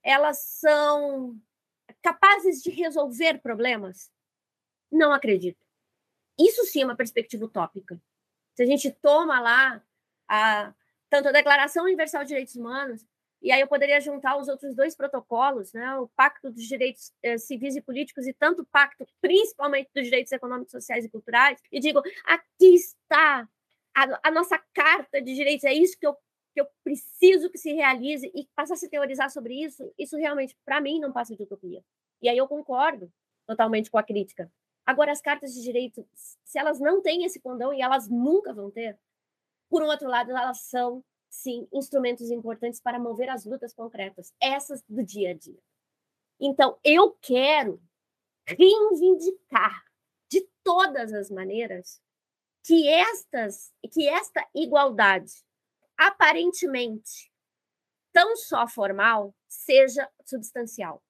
elas 0.04 0.40
são 0.40 1.40
capazes 2.02 2.62
de 2.62 2.70
resolver 2.70 3.42
problemas? 3.42 4.12
Não 4.92 5.12
acredito. 5.12 5.64
Isso 6.38 6.64
sim 6.66 6.82
é 6.82 6.86
uma 6.86 6.96
perspectiva 6.96 7.46
utópica. 7.46 8.00
Se 8.56 8.64
a 8.64 8.66
gente 8.66 8.92
toma 8.92 9.40
lá 9.40 9.84
a, 10.28 10.74
tanto 11.10 11.30
a 11.30 11.32
Declaração 11.32 11.86
Universal 11.86 12.24
de 12.24 12.30
Direitos 12.30 12.56
Humanos 12.56 13.06
e 13.46 13.52
aí 13.52 13.62
eu 13.62 13.68
poderia 13.68 14.02
juntar 14.02 14.38
os 14.38 14.48
outros 14.48 14.74
dois 14.74 14.96
protocolos, 14.96 15.72
né? 15.72 15.96
o 16.00 16.08
Pacto 16.08 16.50
dos 16.50 16.64
Direitos 16.64 17.14
eh, 17.22 17.38
Civis 17.38 17.76
e 17.76 17.82
Políticos 17.82 18.26
e 18.26 18.34
tanto 18.34 18.64
o 18.64 18.66
Pacto, 18.66 19.06
principalmente 19.22 19.92
dos 19.94 20.04
Direitos 20.04 20.32
Econômicos, 20.32 20.72
Sociais 20.72 21.06
e 21.06 21.10
Culturais, 21.10 21.62
e 21.72 21.80
digo, 21.80 22.02
aqui 22.24 22.74
está 22.74 23.48
a, 23.96 24.20
a 24.28 24.32
nossa 24.32 24.58
Carta 24.74 25.22
de 25.22 25.36
Direitos, 25.36 25.64
é 25.64 25.72
isso 25.72 25.96
que 26.00 26.08
eu, 26.08 26.16
que 26.56 26.62
eu 26.62 26.68
preciso 26.84 27.48
que 27.52 27.60
se 27.60 27.72
realize, 27.72 28.32
e 28.34 28.48
passar 28.56 28.74
a 28.74 28.78
se 28.78 28.90
teorizar 28.90 29.30
sobre 29.30 29.54
isso, 29.64 29.94
isso 29.96 30.18
realmente, 30.18 30.58
para 30.66 30.82
mim, 30.82 31.00
não 31.00 31.14
passa 31.14 31.36
de 31.36 31.44
utopia. 31.44 31.84
E 32.24 32.28
aí 32.28 32.38
eu 32.40 32.48
concordo 32.48 33.14
totalmente 33.46 33.92
com 33.92 34.00
a 34.00 34.04
crítica. 34.04 34.52
Agora, 34.84 35.12
as 35.12 35.22
cartas 35.22 35.54
de 35.54 35.62
direito, 35.62 36.04
se 36.16 36.58
elas 36.58 36.80
não 36.80 37.00
têm 37.00 37.24
esse 37.24 37.40
condão, 37.40 37.72
e 37.72 37.80
elas 37.80 38.10
nunca 38.10 38.52
vão 38.52 38.72
ter, 38.72 38.98
por 39.70 39.84
um 39.84 39.88
outro 39.88 40.10
lado, 40.10 40.32
elas 40.32 40.62
são 40.62 41.04
sim, 41.36 41.68
instrumentos 41.72 42.32
importantes 42.32 42.80
para 42.80 43.00
mover 43.00 43.30
as 43.30 43.46
lutas 43.46 43.74
concretas, 43.74 44.34
essas 44.42 44.82
do 44.88 45.04
dia 45.04 45.32
a 45.32 45.34
dia. 45.34 45.60
Então, 46.40 46.78
eu 46.84 47.12
quero 47.22 47.82
reivindicar 48.48 49.84
de 50.30 50.48
todas 50.64 51.14
as 51.14 51.30
maneiras 51.30 52.02
que 52.64 52.88
estas 52.88 53.74
que 53.92 54.08
esta 54.08 54.48
igualdade 54.54 55.32
aparentemente 55.98 57.32
tão 58.12 58.36
só 58.36 58.68
formal 58.68 59.36
seja 59.48 60.10
substancial. 60.26 61.04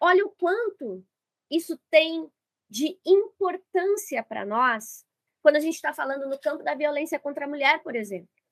Olha 0.00 0.24
o 0.24 0.30
quanto 0.30 1.04
isso 1.50 1.78
tem 1.90 2.30
de 2.68 2.98
importância 3.04 4.22
para 4.22 4.44
nós 4.44 5.04
quando 5.42 5.56
a 5.56 5.60
gente 5.60 5.74
está 5.74 5.92
falando 5.92 6.28
no 6.28 6.38
campo 6.38 6.62
da 6.62 6.74
violência 6.74 7.18
contra 7.18 7.44
a 7.44 7.48
mulher, 7.48 7.82
por 7.82 7.94
exemplo. 7.94 8.43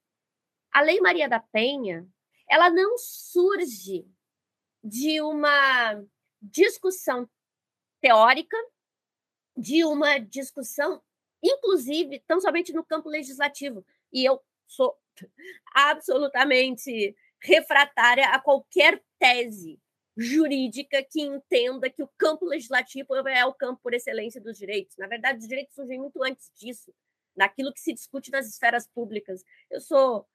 A 0.72 0.80
Lei 0.80 1.00
Maria 1.00 1.28
da 1.28 1.38
Penha, 1.38 2.08
ela 2.48 2.70
não 2.70 2.96
surge 2.96 4.06
de 4.82 5.20
uma 5.20 6.02
discussão 6.40 7.28
teórica, 8.00 8.56
de 9.56 9.84
uma 9.84 10.18
discussão, 10.18 11.02
inclusive, 11.42 12.20
tão 12.26 12.40
somente 12.40 12.72
no 12.72 12.84
campo 12.84 13.08
legislativo. 13.08 13.84
E 14.12 14.24
eu 14.24 14.42
sou 14.66 14.96
absolutamente 15.74 17.14
refratária 17.40 18.28
a 18.28 18.40
qualquer 18.40 19.02
tese 19.18 19.78
jurídica 20.16 21.02
que 21.02 21.20
entenda 21.22 21.88
que 21.90 22.02
o 22.02 22.10
campo 22.18 22.44
legislativo 22.44 23.14
é 23.28 23.44
o 23.46 23.54
campo 23.54 23.80
por 23.82 23.94
excelência 23.94 24.40
dos 24.40 24.58
direitos. 24.58 24.96
Na 24.96 25.06
verdade, 25.06 25.38
os 25.38 25.48
direitos 25.48 25.74
surgem 25.74 25.98
muito 25.98 26.22
antes 26.22 26.50
disso, 26.54 26.94
naquilo 27.36 27.72
que 27.72 27.80
se 27.80 27.92
discute 27.92 28.30
nas 28.30 28.46
esferas 28.46 28.86
públicas. 28.86 29.42
Eu 29.70 29.80
sou 29.80 30.26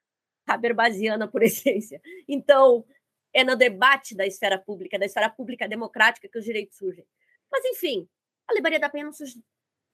habermasiana 0.54 1.28
por 1.28 1.42
essência. 1.44 2.00
Então, 2.26 2.84
é 3.32 3.44
no 3.44 3.56
debate 3.56 4.14
da 4.14 4.26
esfera 4.26 4.58
pública, 4.58 4.98
da 4.98 5.06
esfera 5.06 5.28
pública 5.28 5.68
democrática, 5.68 6.28
que 6.28 6.38
os 6.38 6.44
direitos 6.44 6.76
surgem. 6.76 7.06
Mas, 7.50 7.64
enfim, 7.64 8.08
a 8.46 8.52
Lei 8.52 8.62
Maria 8.62 8.80
da 8.80 8.88
Penha 8.88 9.04
não 9.04 9.12
surge, 9.12 9.42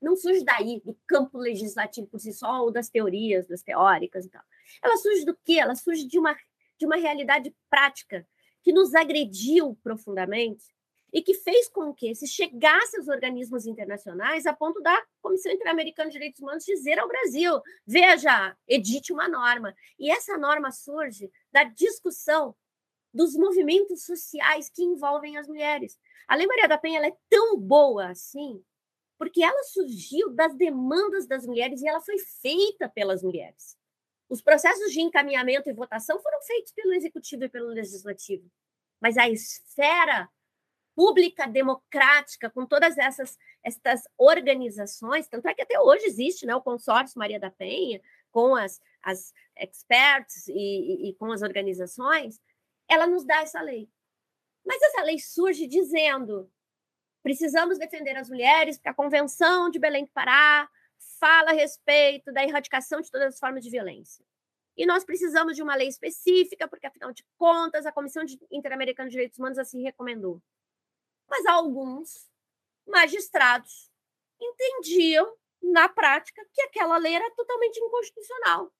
não 0.00 0.16
surge 0.16 0.44
daí, 0.44 0.80
do 0.84 0.96
campo 1.06 1.38
legislativo 1.38 2.06
por 2.06 2.20
si 2.20 2.32
só, 2.32 2.62
ou 2.62 2.70
das 2.70 2.88
teorias, 2.88 3.46
das 3.46 3.62
teóricas 3.62 4.26
e 4.26 4.30
tal. 4.30 4.42
Ela 4.82 4.96
surge 4.96 5.24
do 5.24 5.36
quê? 5.44 5.54
Ela 5.54 5.74
surge 5.74 6.06
de 6.06 6.18
uma, 6.18 6.36
de 6.78 6.86
uma 6.86 6.96
realidade 6.96 7.54
prática 7.68 8.26
que 8.62 8.72
nos 8.72 8.94
agrediu 8.94 9.78
profundamente 9.82 10.64
e 11.14 11.22
que 11.22 11.32
fez 11.32 11.68
com 11.68 11.94
que 11.94 12.12
se 12.12 12.26
chegasse 12.26 12.98
aos 12.98 13.06
organismos 13.06 13.66
internacionais 13.66 14.46
a 14.46 14.52
ponto 14.52 14.82
da 14.82 15.00
Comissão 15.22 15.52
Interamericana 15.52 16.10
de 16.10 16.14
Direitos 16.14 16.40
Humanos 16.40 16.64
dizer 16.64 16.98
ao 16.98 17.06
Brasil: 17.06 17.62
veja, 17.86 18.56
edite 18.66 19.12
uma 19.12 19.28
norma. 19.28 19.72
E 19.96 20.10
essa 20.10 20.36
norma 20.36 20.72
surge 20.72 21.30
da 21.52 21.62
discussão 21.62 22.56
dos 23.12 23.36
movimentos 23.36 24.04
sociais 24.04 24.68
que 24.68 24.82
envolvem 24.82 25.36
as 25.36 25.46
mulheres. 25.46 25.96
A 26.26 26.34
Lei 26.34 26.48
Maria 26.48 26.66
da 26.66 26.76
Penha 26.76 27.06
é 27.06 27.16
tão 27.30 27.56
boa 27.60 28.08
assim, 28.08 28.60
porque 29.16 29.40
ela 29.40 29.62
surgiu 29.62 30.30
das 30.30 30.52
demandas 30.56 31.28
das 31.28 31.46
mulheres 31.46 31.80
e 31.80 31.86
ela 31.86 32.00
foi 32.00 32.18
feita 32.18 32.88
pelas 32.88 33.22
mulheres. 33.22 33.78
Os 34.28 34.42
processos 34.42 34.90
de 34.90 35.00
encaminhamento 35.00 35.70
e 35.70 35.72
votação 35.72 36.18
foram 36.18 36.42
feitos 36.42 36.72
pelo 36.72 36.92
executivo 36.92 37.44
e 37.44 37.48
pelo 37.48 37.68
legislativo, 37.68 38.50
mas 39.00 39.16
a 39.16 39.30
esfera 39.30 40.28
pública, 40.94 41.46
democrática, 41.46 42.48
com 42.50 42.64
todas 42.64 42.96
essas, 42.96 43.38
essas 43.62 44.02
organizações, 44.16 45.28
tanto 45.28 45.48
é 45.48 45.54
que 45.54 45.62
até 45.62 45.78
hoje 45.80 46.04
existe 46.06 46.46
né, 46.46 46.54
o 46.54 46.62
consórcio 46.62 47.18
Maria 47.18 47.40
da 47.40 47.50
Penha, 47.50 48.00
com 48.30 48.54
as, 48.54 48.80
as 49.02 49.32
experts 49.56 50.48
e, 50.48 50.52
e, 50.52 51.08
e 51.10 51.14
com 51.14 51.30
as 51.32 51.42
organizações, 51.42 52.40
ela 52.88 53.06
nos 53.06 53.24
dá 53.24 53.42
essa 53.42 53.60
lei. 53.60 53.88
Mas 54.64 54.80
essa 54.82 55.02
lei 55.02 55.18
surge 55.18 55.66
dizendo: 55.66 56.50
precisamos 57.22 57.78
defender 57.78 58.16
as 58.16 58.28
mulheres, 58.28 58.76
porque 58.76 58.88
a 58.88 58.94
Convenção 58.94 59.70
de 59.70 59.78
Belém 59.78 60.04
do 60.04 60.10
Pará 60.10 60.68
fala 61.20 61.50
a 61.50 61.54
respeito 61.54 62.32
da 62.32 62.42
erradicação 62.42 63.00
de 63.00 63.10
todas 63.10 63.34
as 63.34 63.38
formas 63.38 63.62
de 63.62 63.70
violência. 63.70 64.24
E 64.76 64.84
nós 64.84 65.04
precisamos 65.04 65.54
de 65.54 65.62
uma 65.62 65.76
lei 65.76 65.86
específica, 65.86 66.66
porque, 66.66 66.86
afinal 66.86 67.12
de 67.12 67.24
contas, 67.36 67.86
a 67.86 67.92
Comissão 67.92 68.24
Interamericana 68.50 69.08
de 69.08 69.12
Direitos 69.12 69.38
Humanos 69.38 69.58
assim 69.58 69.82
recomendou 69.82 70.42
mas 71.28 71.46
alguns 71.46 72.28
magistrados 72.86 73.90
entendiam, 74.40 75.34
na 75.62 75.88
prática, 75.88 76.44
que 76.52 76.60
aquela 76.62 76.98
lei 76.98 77.14
era 77.14 77.30
totalmente 77.30 77.78
inconstitucional. 77.78 78.70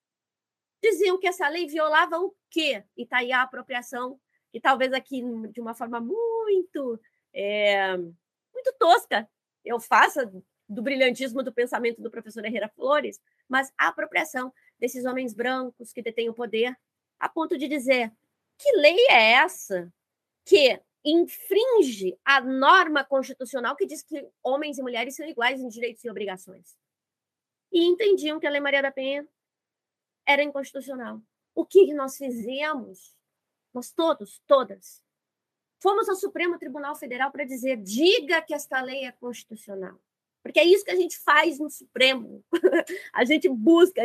Diziam 0.83 1.19
que 1.19 1.27
essa 1.27 1.49
lei 1.49 1.67
violava 1.67 2.19
o 2.19 2.35
quê? 2.51 2.85
E 2.97 3.05
está 3.05 3.19
aí 3.19 3.33
a 3.33 3.43
apropriação, 3.43 4.21
que 4.53 4.61
talvez 4.61 4.93
aqui, 4.93 5.23
de 5.51 5.61
uma 5.61 5.75
forma 5.75 5.99
muito, 5.99 7.01
é, 7.33 7.97
muito 7.97 8.73
tosca, 8.79 9.29
eu 9.65 9.81
faça 9.81 10.31
do 10.69 10.83
brilhantismo 10.83 11.43
do 11.43 11.53
pensamento 11.53 12.03
do 12.03 12.11
professor 12.11 12.45
Herrera 12.45 12.69
Flores, 12.69 13.21
mas 13.49 13.73
a 13.79 13.89
apropriação 13.89 14.53
desses 14.79 15.05
homens 15.05 15.33
brancos 15.35 15.93
que 15.93 16.03
detêm 16.03 16.29
o 16.29 16.35
poder, 16.35 16.77
a 17.19 17.29
ponto 17.29 17.57
de 17.57 17.67
dizer 17.67 18.13
que 18.59 18.71
lei 18.77 19.07
é 19.09 19.33
essa 19.33 19.93
que 20.45 20.81
infringe 21.05 22.19
a 22.25 22.41
norma 22.41 23.05
constitucional 23.05 23.77
que 23.77 23.87
diz 23.87 24.03
que 24.03 24.27
homens 24.43 24.79
e 24.79 24.83
mulheres 24.83 25.15
são 25.15 25.27
iguais 25.27 25.61
em 25.61 25.69
direitos 25.69 26.03
e 26.03 26.11
obrigações. 26.11 26.77
E 27.71 27.85
entendiam 27.85 28.41
que 28.41 28.47
a 28.47 28.51
Lei 28.51 28.61
Maria 28.61 28.81
da 28.81 28.91
Penha 28.91 29.27
era 30.27 30.43
inconstitucional. 30.43 31.21
O 31.55 31.67
que 31.67 31.93
nós 31.93 32.17
fizemos? 32.17 33.15
Nós 33.73 33.93
todos, 33.93 34.41
todas, 34.47 35.03
fomos 35.83 36.09
ao 36.09 36.15
Supremo 36.15 36.59
Tribunal 36.59 36.95
Federal 36.95 37.31
para 37.31 37.45
dizer: 37.45 37.77
diga 37.77 38.41
que 38.41 38.55
esta 38.55 38.81
lei 38.81 39.05
é 39.05 39.13
constitucional. 39.13 40.01
Porque 40.43 40.61
é 40.61 40.65
isso 40.65 40.85
que 40.85 40.91
a 40.91 40.97
gente 40.97 41.19
faz 41.19 41.59
no 41.59 41.69
Supremo. 41.69 42.45
a 43.13 43.25
gente 43.25 43.49
busca, 43.49 44.03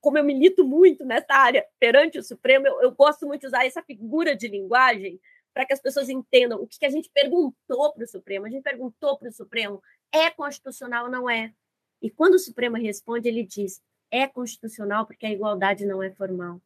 como 0.00 0.18
eu 0.18 0.24
milito 0.24 0.64
muito 0.64 1.04
nessa 1.04 1.34
área 1.34 1.66
perante 1.78 2.18
o 2.18 2.22
Supremo, 2.22 2.66
eu, 2.66 2.82
eu 2.82 2.92
gosto 2.92 3.26
muito 3.26 3.42
de 3.42 3.46
usar 3.48 3.66
essa 3.66 3.82
figura 3.82 4.34
de 4.34 4.48
linguagem 4.48 5.20
para 5.52 5.66
que 5.66 5.72
as 5.72 5.80
pessoas 5.80 6.08
entendam 6.08 6.60
o 6.60 6.66
que, 6.66 6.78
que 6.78 6.86
a 6.86 6.90
gente 6.90 7.10
perguntou 7.10 7.92
para 7.92 8.04
o 8.04 8.06
Supremo. 8.06 8.46
A 8.46 8.50
gente 8.50 8.62
perguntou 8.62 9.18
para 9.18 9.28
o 9.28 9.32
Supremo: 9.32 9.82
é 10.12 10.30
constitucional 10.30 11.04
ou 11.06 11.10
não 11.10 11.28
é? 11.28 11.52
E 12.00 12.10
quando 12.10 12.34
o 12.34 12.38
Supremo 12.38 12.76
responde, 12.76 13.28
ele 13.28 13.44
diz: 13.44 13.82
é 14.10 14.26
constitucional 14.26 15.06
porque 15.06 15.26
a 15.26 15.30
igualdade 15.30 15.86
não 15.86 16.02
é 16.02 16.10
formal. 16.10 16.60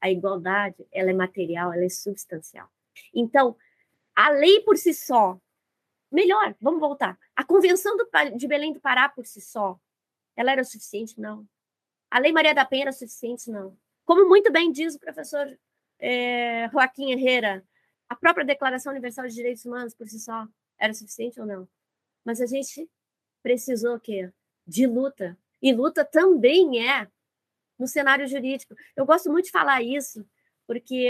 A 0.00 0.10
igualdade 0.10 0.86
ela 0.90 1.10
é 1.10 1.14
material, 1.14 1.72
ela 1.72 1.84
é 1.84 1.88
substancial. 1.88 2.68
Então, 3.14 3.56
a 4.14 4.30
lei 4.30 4.60
por 4.60 4.76
si 4.76 4.92
só, 4.92 5.40
melhor, 6.10 6.54
vamos 6.60 6.80
voltar. 6.80 7.18
A 7.34 7.44
Convenção 7.44 7.96
do, 7.96 8.08
de 8.36 8.46
Belém 8.46 8.72
do 8.72 8.80
Pará 8.80 9.08
por 9.08 9.24
si 9.24 9.40
só, 9.40 9.78
ela 10.36 10.52
era 10.52 10.64
suficiente? 10.64 11.18
Não. 11.20 11.46
A 12.10 12.18
Lei 12.18 12.32
Maria 12.32 12.54
da 12.54 12.64
Penha 12.64 12.84
era 12.84 12.92
suficiente? 12.92 13.50
Não. 13.50 13.76
Como 14.04 14.28
muito 14.28 14.52
bem 14.52 14.70
diz 14.70 14.94
o 14.94 14.98
professor 14.98 15.58
é, 15.98 16.68
Joaquim 16.70 17.12
Herrera, 17.12 17.64
a 18.12 18.16
própria 18.16 18.44
Declaração 18.44 18.92
Universal 18.92 19.26
de 19.26 19.34
Direitos 19.34 19.64
Humanos 19.64 19.94
por 19.94 20.06
si 20.06 20.20
só 20.20 20.46
era 20.78 20.92
suficiente 20.92 21.40
ou 21.40 21.46
não? 21.46 21.66
Mas 22.22 22.42
a 22.42 22.46
gente 22.46 22.86
precisou 23.42 23.96
o 23.96 24.00
quê? 24.00 24.30
De 24.66 24.86
luta. 24.86 25.38
E 25.62 25.72
luta 25.72 26.04
também 26.04 26.86
é 26.86 27.08
no 27.78 27.86
cenário 27.86 28.28
jurídico. 28.28 28.76
Eu 28.94 29.06
gosto 29.06 29.32
muito 29.32 29.46
de 29.46 29.50
falar 29.50 29.82
isso, 29.82 30.26
porque 30.66 31.08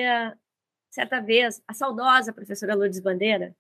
certa 0.91 1.21
vez 1.21 1.61
a 1.67 1.75
saudosa 1.75 2.33
professora 2.33 2.77
Lourdes 2.77 3.01
Bandeira, 3.01 3.57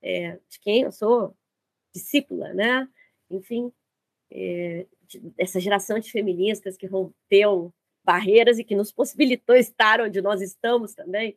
é, 0.00 0.38
de 0.48 0.60
quem 0.60 0.82
eu 0.82 0.92
sou 0.92 1.36
discípula, 1.92 2.54
né? 2.54 2.88
Enfim, 3.28 3.72
é, 4.30 4.86
de, 5.02 5.32
essa 5.36 5.58
geração 5.58 5.98
de 5.98 6.12
feministas 6.12 6.76
que 6.76 6.86
rompeu 6.86 7.74
barreiras 8.04 8.56
e 8.56 8.64
que 8.64 8.76
nos 8.76 8.92
possibilitou 8.92 9.56
estar 9.56 10.00
onde 10.00 10.22
nós 10.22 10.40
estamos 10.40 10.94
também 10.94 11.36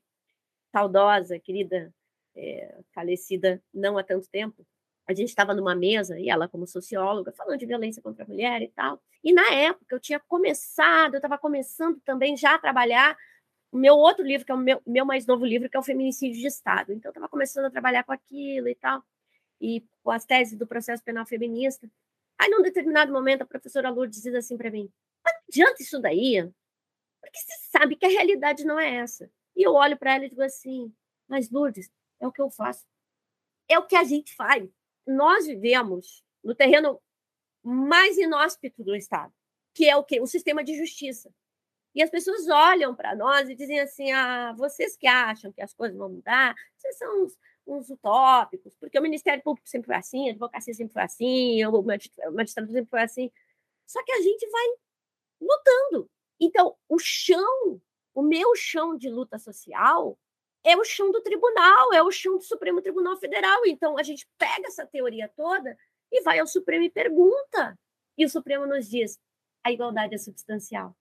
saudosa, 0.71 1.39
querida, 1.39 1.93
é, 2.35 2.79
falecida 2.93 3.61
não 3.73 3.97
há 3.97 4.03
tanto 4.03 4.27
tempo, 4.29 4.65
a 5.07 5.13
gente 5.13 5.29
estava 5.29 5.53
numa 5.53 5.75
mesa, 5.75 6.19
e 6.19 6.29
ela, 6.29 6.47
como 6.47 6.65
socióloga, 6.65 7.31
falando 7.31 7.59
de 7.59 7.65
violência 7.65 8.01
contra 8.01 8.23
a 8.23 8.27
mulher 8.27 8.61
e 8.61 8.69
tal. 8.69 9.01
E 9.23 9.33
na 9.33 9.53
época 9.53 9.95
eu 9.95 9.99
tinha 9.99 10.19
começado, 10.19 11.15
eu 11.15 11.17
estava 11.17 11.37
começando 11.37 11.99
também 12.01 12.37
já 12.37 12.55
a 12.55 12.59
trabalhar 12.59 13.17
o 13.71 13.77
meu 13.77 13.95
outro 13.95 14.25
livro, 14.25 14.45
que 14.45 14.51
é 14.51 14.55
o 14.55 14.57
meu, 14.57 14.81
meu 14.85 15.05
mais 15.05 15.25
novo 15.25 15.45
livro, 15.45 15.69
que 15.69 15.77
é 15.77 15.79
o 15.79 15.83
Feminicídio 15.83 16.39
de 16.41 16.47
Estado. 16.47 16.91
Então, 16.91 17.09
eu 17.09 17.11
estava 17.11 17.29
começando 17.29 17.65
a 17.65 17.71
trabalhar 17.71 18.03
com 18.03 18.11
aquilo 18.11 18.67
e 18.67 18.75
tal, 18.75 19.03
e 19.59 19.83
com 20.03 20.11
as 20.11 20.25
teses 20.25 20.57
do 20.57 20.67
processo 20.67 21.03
penal 21.03 21.25
feminista. 21.25 21.89
Aí, 22.37 22.49
num 22.49 22.61
determinado 22.61 23.13
momento, 23.13 23.43
a 23.43 23.45
professora 23.45 23.89
Lourdes 23.89 24.21
diz 24.21 24.35
assim 24.35 24.57
para 24.57 24.71
mim: 24.71 24.91
mas 25.23 25.33
não 25.33 25.41
adianta 25.49 25.81
isso 25.81 25.99
daí, 25.99 26.41
porque 27.21 27.39
você 27.39 27.53
sabe 27.71 27.95
que 27.95 28.05
a 28.05 28.09
realidade 28.09 28.65
não 28.65 28.79
é 28.79 28.95
essa. 28.95 29.31
E 29.55 29.63
eu 29.65 29.73
olho 29.73 29.97
para 29.97 30.15
ela 30.15 30.25
e 30.25 30.29
digo 30.29 30.41
assim: 30.41 30.93
mas 31.27 31.49
Lourdes, 31.49 31.91
é 32.19 32.27
o 32.27 32.31
que 32.31 32.41
eu 32.41 32.49
faço. 32.49 32.85
É 33.67 33.79
o 33.79 33.85
que 33.85 33.95
a 33.95 34.03
gente 34.03 34.35
faz. 34.35 34.69
Nós 35.07 35.47
vivemos 35.47 36.23
no 36.43 36.53
terreno 36.53 37.01
mais 37.63 38.17
inóspito 38.17 38.83
do 38.83 38.95
Estado, 38.95 39.33
que 39.73 39.87
é 39.89 39.95
o 39.95 40.03
quê? 40.03 40.19
O 40.19 40.27
sistema 40.27 40.63
de 40.63 40.75
justiça. 40.77 41.33
E 41.93 42.01
as 42.01 42.09
pessoas 42.09 42.47
olham 42.47 42.95
para 42.95 43.15
nós 43.15 43.49
e 43.49 43.55
dizem 43.55 43.79
assim: 43.79 44.11
ah, 44.11 44.53
vocês 44.57 44.97
que 44.97 45.07
acham 45.07 45.51
que 45.51 45.61
as 45.61 45.73
coisas 45.73 45.97
vão 45.97 46.09
mudar, 46.09 46.55
vocês 46.77 46.97
são 46.97 47.23
uns, 47.23 47.37
uns 47.67 47.89
utópicos, 47.89 48.75
porque 48.75 48.97
o 48.97 49.01
Ministério 49.01 49.43
Público 49.43 49.67
sempre 49.67 49.87
foi 49.87 49.95
assim, 49.95 50.27
a 50.27 50.31
advocacia 50.31 50.73
sempre 50.73 50.93
foi 50.93 51.01
assim, 51.03 51.65
o 51.65 51.81
magistrado 52.31 52.71
sempre 52.71 52.89
foi 52.89 53.01
assim. 53.01 53.31
Só 53.85 54.03
que 54.03 54.11
a 54.11 54.21
gente 54.21 54.49
vai 54.49 54.67
lutando. 55.41 56.09
Então, 56.39 56.75
o 56.87 56.97
chão, 56.97 57.81
o 58.13 58.21
meu 58.21 58.55
chão 58.55 58.97
de 58.97 59.09
luta 59.09 59.37
social 59.37 60.17
é 60.63 60.77
o 60.77 60.83
chão 60.83 61.11
do 61.11 61.21
tribunal, 61.21 61.93
é 61.93 62.03
o 62.03 62.11
chão 62.11 62.37
do 62.37 62.43
Supremo 62.43 62.81
Tribunal 62.81 63.17
Federal. 63.17 63.65
Então, 63.65 63.97
a 63.97 64.03
gente 64.03 64.27
pega 64.37 64.67
essa 64.67 64.85
teoria 64.85 65.29
toda 65.35 65.77
e 66.11 66.21
vai 66.21 66.39
ao 66.39 66.47
Supremo 66.47 66.83
e 66.83 66.89
pergunta. 66.89 67.77
E 68.17 68.25
o 68.25 68.29
Supremo 68.29 68.67
nos 68.67 68.89
diz: 68.89 69.19
a 69.63 69.71
igualdade 69.71 70.15
é 70.15 70.17
substancial. 70.17 70.95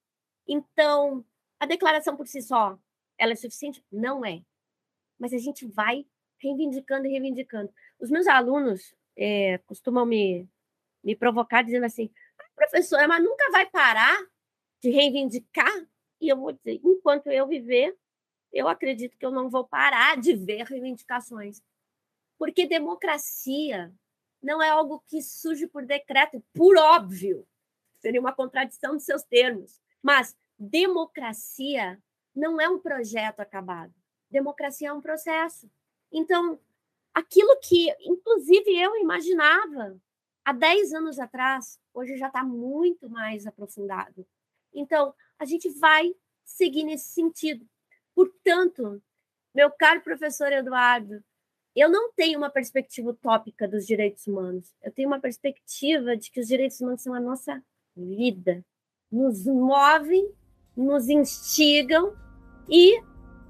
Então, 0.47 1.25
a 1.59 1.67
declaração 1.67 2.17
por 2.17 2.27
si 2.27 2.41
só, 2.41 2.79
ela 3.19 3.33
é 3.33 3.37
suficiente? 3.37 3.85
Não 3.93 4.25
é. 4.25 4.43
Mas 5.19 5.35
a 5.35 5.39
gente 5.39 5.67
vai 5.67 6.07
reivindicando 6.39 7.07
e 7.07 7.11
reivindicando. 7.11 7.73
Os 7.99 8.11
meus 8.11 8.27
alunos 8.27 8.95
é, 9.17 9.59
costumam 9.59 10.07
me, 10.07 10.49
me 11.05 11.15
provocar 11.15 11.63
dizendo 11.63 11.85
assim, 11.85 12.11
ah, 12.39 12.45
professora, 12.57 13.07
mas 13.07 13.23
nunca 13.23 13.51
vai 13.51 13.67
parar 13.67 14.19
de 14.83 14.91
reivindicar? 14.91 15.87
E 16.21 16.29
eu 16.29 16.37
vou 16.37 16.53
dizer, 16.53 16.81
enquanto 16.85 17.29
eu 17.29 17.47
viver, 17.47 17.97
eu 18.53 18.69
acredito 18.69 19.17
que 19.17 19.25
eu 19.25 19.31
não 19.31 19.49
vou 19.49 19.65
parar 19.65 20.17
de 20.17 20.35
ver 20.35 20.65
reivindicações. 20.65 21.63
Porque 22.39 22.67
democracia 22.67 23.93
não 24.43 24.63
é 24.63 24.71
algo 24.71 25.03
que 25.07 25.23
surge 25.23 25.67
por 25.67 25.85
decreto, 25.85 26.43
por 26.53 26.77
óbvio. 26.77 27.47
Seria 28.01 28.21
uma 28.21 28.33
contradição 28.33 28.97
de 28.97 29.03
seus 29.03 29.23
termos. 29.23 29.81
Mas 30.03 30.37
democracia 30.59 32.03
não 32.35 32.61
é 32.61 32.69
um 32.69 32.79
projeto 32.79 33.41
acabado. 33.41 33.95
Democracia 34.31 34.89
é 34.89 34.93
um 34.93 35.01
processo. 35.01 35.71
Então, 36.13 36.59
aquilo 37.13 37.59
que, 37.61 37.95
inclusive, 38.01 38.71
eu 38.71 38.97
imaginava 38.97 40.01
há 40.45 40.53
10 40.53 40.95
anos 40.95 41.19
atrás, 41.19 41.79
hoje 41.93 42.17
já 42.17 42.29
está 42.29 42.43
muito 42.43 43.09
mais 43.11 43.47
aprofundado. 43.47 44.27
Então, 44.73 45.15
a 45.41 45.47
gente 45.47 45.71
vai 45.71 46.15
seguir 46.45 46.85
nesse 46.85 47.15
sentido. 47.15 47.67
Portanto, 48.15 49.03
meu 49.55 49.71
caro 49.71 50.03
professor 50.03 50.53
Eduardo, 50.53 51.25
eu 51.75 51.89
não 51.89 52.13
tenho 52.13 52.39
uma 52.39 52.51
perspectiva 52.51 53.11
utópica 53.11 53.67
dos 53.67 53.87
direitos 53.87 54.27
humanos. 54.27 54.75
Eu 54.83 54.93
tenho 54.93 55.09
uma 55.09 55.19
perspectiva 55.19 56.15
de 56.15 56.31
que 56.31 56.41
os 56.41 56.47
direitos 56.47 56.79
humanos 56.81 57.03
são 57.03 57.15
a 57.15 57.21
nossa 57.21 57.63
vida 57.97 58.63
nos 59.11 59.45
movem, 59.47 60.31
nos 60.77 61.09
instigam 61.09 62.15
e 62.69 63.03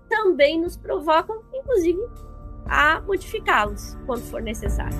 também 0.08 0.60
nos 0.60 0.76
provocam, 0.76 1.44
inclusive, 1.52 2.00
a 2.66 3.00
modificá-los 3.02 3.96
quando 4.06 4.22
for 4.22 4.40
necessário. 4.40 4.96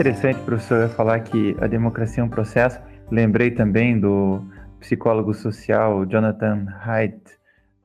Interessante, 0.00 0.40
professor, 0.46 0.88
falar 0.88 1.20
que 1.20 1.54
a 1.60 1.66
democracia 1.66 2.22
é 2.22 2.24
um 2.24 2.28
processo. 2.28 2.80
Lembrei 3.10 3.50
também 3.50 4.00
do 4.00 4.42
psicólogo 4.78 5.34
social 5.34 6.06
Jonathan 6.06 6.68
Haidt, 6.82 7.20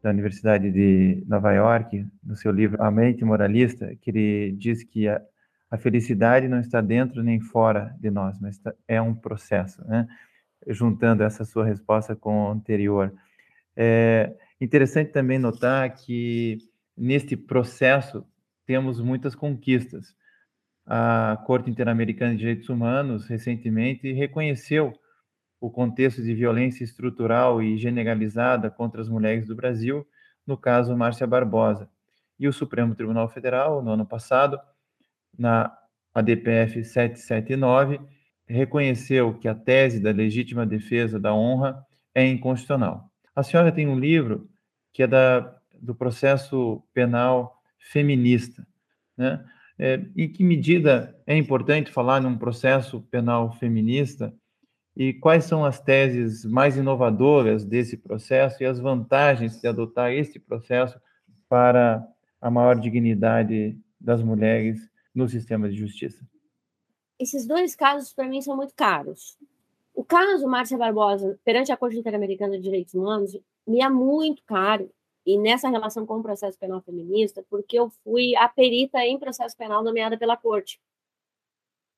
da 0.02 0.12
Universidade 0.12 0.72
de 0.72 1.22
Nova 1.28 1.52
York, 1.52 2.08
no 2.24 2.38
seu 2.38 2.54
livro 2.54 2.82
A 2.82 2.90
Mente 2.90 3.26
Moralista, 3.26 3.94
que 4.00 4.12
ele 4.12 4.56
diz 4.58 4.82
que 4.82 5.10
a, 5.10 5.22
a 5.70 5.78
felicidade 5.78 6.48
não 6.48 6.62
está 6.62 6.80
dentro 6.80 7.22
nem 7.22 7.42
fora 7.42 7.94
de 8.00 8.10
nós, 8.10 8.40
mas 8.40 8.56
está, 8.56 8.74
é 8.88 9.02
um 9.02 9.14
processo, 9.14 9.86
né? 9.86 10.08
Juntando 10.68 11.22
essa 11.22 11.44
sua 11.44 11.66
resposta 11.66 12.16
com 12.16 12.48
a 12.48 12.54
anterior. 12.54 13.14
É 13.76 14.32
interessante 14.62 15.12
também 15.12 15.38
notar 15.38 15.94
que 15.94 16.60
neste 16.98 17.36
processo 17.36 18.26
temos 18.66 19.02
muitas 19.02 19.36
conquistas 19.36 20.16
a 20.86 21.42
Corte 21.46 21.70
Interamericana 21.70 22.32
de 22.34 22.40
Direitos 22.40 22.70
Humanos 22.70 23.28
recentemente 23.28 24.12
reconheceu 24.14 24.94
o 25.60 25.72
contexto 25.72 26.22
de 26.22 26.36
violência 26.36 26.84
estrutural 26.84 27.62
e 27.62 27.78
generalizada 27.78 28.70
contra 28.70 29.02
as 29.02 29.10
mulheres 29.10 29.48
do 29.48 29.56
Brasil, 29.56 30.06
no 30.46 30.58
caso 30.58 30.96
Márcia 30.96 31.26
Barbosa. 31.26 31.90
E 32.40 32.48
o 32.48 32.54
Supremo 32.54 32.94
Tribunal 32.94 33.28
Federal, 33.30 33.82
no 33.82 33.92
ano 33.92 34.06
passado, 34.06 34.60
na 35.38 35.76
ADPF 36.14 36.84
779, 36.84 38.00
reconheceu 38.48 39.34
que 39.34 39.48
a 39.48 39.56
tese 39.56 40.00
da 40.00 40.12
legítima 40.12 40.66
defesa 40.66 41.20
da 41.20 41.34
honra 41.34 41.84
é 42.14 42.28
inconstitucional. 42.28 43.10
A 43.36 43.42
senhora 43.42 43.72
tem 43.72 43.88
um 43.88 43.98
livro 43.98 44.48
que 44.94 45.02
é 45.04 45.08
da, 45.08 45.56
do 45.74 45.96
processo 45.96 46.84
penal 46.94 47.60
feminista, 47.80 48.66
né? 49.18 49.44
É, 49.78 50.02
em 50.16 50.32
que 50.32 50.44
medida 50.44 51.20
é 51.28 51.38
importante 51.38 51.92
falar 51.92 52.22
num 52.22 52.38
processo 52.38 53.02
penal 53.12 53.52
feminista 53.54 54.34
e 54.96 55.14
quais 55.14 55.44
são 55.44 55.66
as 55.66 55.82
teses 55.82 56.46
mais 56.46 56.78
inovadoras 56.78 57.66
desse 57.66 57.98
processo 57.98 58.64
e 58.64 58.66
as 58.66 58.80
vantagens 58.80 59.60
de 59.60 59.68
adotar 59.68 60.14
este 60.14 60.40
processo 60.40 60.98
para 61.50 62.08
a 62.40 62.50
maior 62.50 62.80
dignidade 62.80 63.78
das 64.00 64.24
mulheres 64.24 64.90
no 65.14 65.28
sistema 65.28 65.68
de 65.68 65.76
justiça? 65.76 66.26
Esses 67.20 67.46
dois 67.46 67.76
casos, 67.76 68.14
para 68.14 68.28
mim, 68.28 68.42
são 68.42 68.56
muito 68.56 68.74
caros. 68.74 69.38
O 69.94 70.04
caso 70.04 70.48
Márcia 70.48 70.78
Barbosa 70.78 71.40
perante 71.44 71.72
a 71.72 71.78
Corte 71.78 71.98
Interamericana 71.98 72.58
de 72.58 72.64
Direitos 72.64 72.94
Humanos 72.94 73.38
me 73.66 73.82
é 73.82 73.90
muito 73.90 74.44
caro 74.44 74.90
e 75.26 75.38
nessa 75.38 75.70
relação 75.70 76.06
com 76.06 76.20
o 76.20 76.24
processo 76.24 76.58
penal 76.58 76.82
feminista, 76.82 77.44
porque 77.50 77.80
eu 77.80 77.90
fui 78.04 78.36
a 78.36 78.48
perita 78.48 79.04
em 79.04 79.18
processo 79.18 79.58
penal 79.58 79.84
nomeada 79.84 80.18
pela 80.18 80.38
corte. 80.38 80.80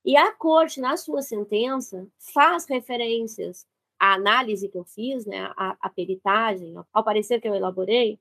E 0.06 0.16
a 0.16 0.32
corte, 0.32 0.80
na 0.80 0.96
sua 0.96 1.22
sentença, 1.22 2.08
faz 2.18 2.66
referências 2.66 3.68
à 4.00 4.14
análise 4.14 4.70
que 4.70 4.78
eu 4.78 4.86
fiz, 4.86 5.26
né, 5.26 5.52
à, 5.58 5.76
à 5.82 5.90
peritagem, 5.90 6.74
ao 6.94 7.04
parecer 7.04 7.42
que 7.42 7.48
eu 7.48 7.56
elaborei, 7.56 8.18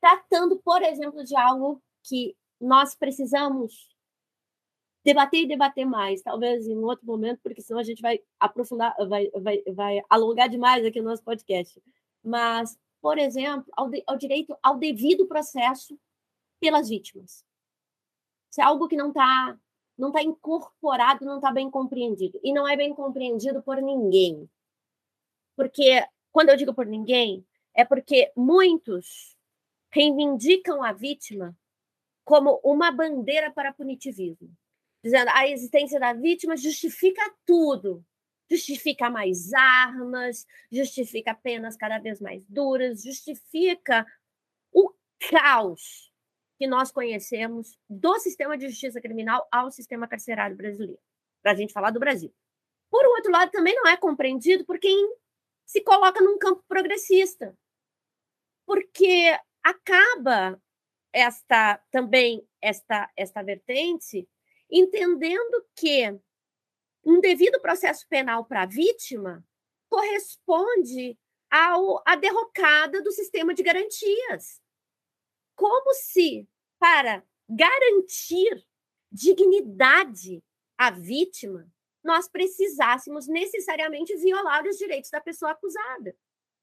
tratando, 0.00 0.56
por 0.58 0.82
exemplo, 0.82 1.24
de 1.24 1.36
algo 1.36 1.82
que 2.04 2.36
nós 2.60 2.94
precisamos 2.94 3.88
debater 5.04 5.42
e 5.42 5.48
debater 5.48 5.84
mais, 5.84 6.22
talvez 6.22 6.66
em 6.68 6.76
outro 6.78 7.06
momento, 7.06 7.40
porque 7.42 7.62
senão 7.62 7.80
a 7.80 7.82
gente 7.82 8.02
vai 8.02 8.20
aprofundar, 8.38 8.94
vai, 9.08 9.30
vai, 9.30 9.62
vai 9.72 10.02
alongar 10.08 10.48
demais 10.48 10.84
aqui 10.84 11.00
o 11.00 11.02
nosso 11.02 11.24
podcast. 11.24 11.82
Mas 12.22 12.78
por 13.00 13.18
exemplo, 13.18 13.72
ao, 13.76 13.88
de, 13.88 14.02
ao 14.06 14.16
direito 14.16 14.56
ao 14.62 14.78
devido 14.78 15.26
processo 15.26 15.98
pelas 16.60 16.88
vítimas. 16.88 17.44
Isso 18.50 18.60
é 18.60 18.64
algo 18.64 18.88
que 18.88 18.96
não 18.96 19.08
está 19.08 19.58
não 20.00 20.10
tá 20.10 20.22
incorporado, 20.22 21.26
não 21.26 21.36
está 21.36 21.52
bem 21.52 21.70
compreendido. 21.70 22.40
E 22.42 22.52
não 22.52 22.66
é 22.66 22.74
bem 22.74 22.94
compreendido 22.94 23.62
por 23.62 23.76
ninguém. 23.82 24.48
Porque, 25.54 26.02
quando 26.32 26.48
eu 26.48 26.56
digo 26.56 26.72
por 26.72 26.86
ninguém, 26.86 27.46
é 27.74 27.84
porque 27.84 28.32
muitos 28.34 29.36
reivindicam 29.90 30.82
a 30.82 30.92
vítima 30.92 31.54
como 32.24 32.60
uma 32.64 32.90
bandeira 32.90 33.50
para 33.50 33.74
punitivismo, 33.74 34.50
dizendo 35.04 35.30
a 35.34 35.46
existência 35.48 36.00
da 36.00 36.12
vítima 36.12 36.56
justifica 36.56 37.22
tudo 37.44 38.04
justifica 38.50 39.08
mais 39.08 39.52
armas, 39.52 40.46
justifica 40.70 41.34
penas 41.34 41.76
cada 41.76 41.98
vez 41.98 42.20
mais 42.20 42.42
duras, 42.48 43.02
justifica 43.02 44.04
o 44.72 44.92
caos 45.30 46.12
que 46.58 46.66
nós 46.66 46.90
conhecemos 46.90 47.78
do 47.88 48.18
sistema 48.18 48.58
de 48.58 48.68
justiça 48.68 49.00
criminal 49.00 49.46
ao 49.50 49.70
sistema 49.70 50.08
carcerário 50.08 50.56
brasileiro, 50.56 51.00
para 51.42 51.52
a 51.52 51.54
gente 51.54 51.72
falar 51.72 51.90
do 51.90 52.00
Brasil. 52.00 52.34
por 52.90 53.06
outro 53.06 53.30
lado, 53.30 53.50
também 53.50 53.74
não 53.76 53.86
é 53.86 53.96
compreendido 53.96 54.64
por 54.64 54.78
quem 54.78 55.14
se 55.64 55.80
coloca 55.82 56.20
num 56.20 56.38
campo 56.38 56.64
progressista, 56.66 57.56
porque 58.66 59.38
acaba 59.62 60.60
esta 61.12 61.78
também 61.90 62.46
esta 62.60 63.10
esta 63.16 63.42
vertente 63.42 64.28
entendendo 64.70 65.64
que 65.74 66.20
um 67.04 67.20
devido 67.20 67.60
processo 67.60 68.06
penal 68.08 68.44
para 68.44 68.62
a 68.62 68.66
vítima 68.66 69.44
corresponde 69.88 71.18
ao, 71.50 72.02
à 72.06 72.14
derrocada 72.14 73.02
do 73.02 73.10
sistema 73.10 73.52
de 73.54 73.62
garantias. 73.62 74.60
Como 75.56 75.92
se, 75.94 76.48
para 76.78 77.24
garantir 77.48 78.64
dignidade 79.10 80.42
à 80.78 80.90
vítima, 80.90 81.70
nós 82.02 82.28
precisássemos 82.28 83.26
necessariamente 83.26 84.16
violar 84.16 84.66
os 84.66 84.78
direitos 84.78 85.10
da 85.10 85.20
pessoa 85.20 85.50
acusada. 85.50 86.16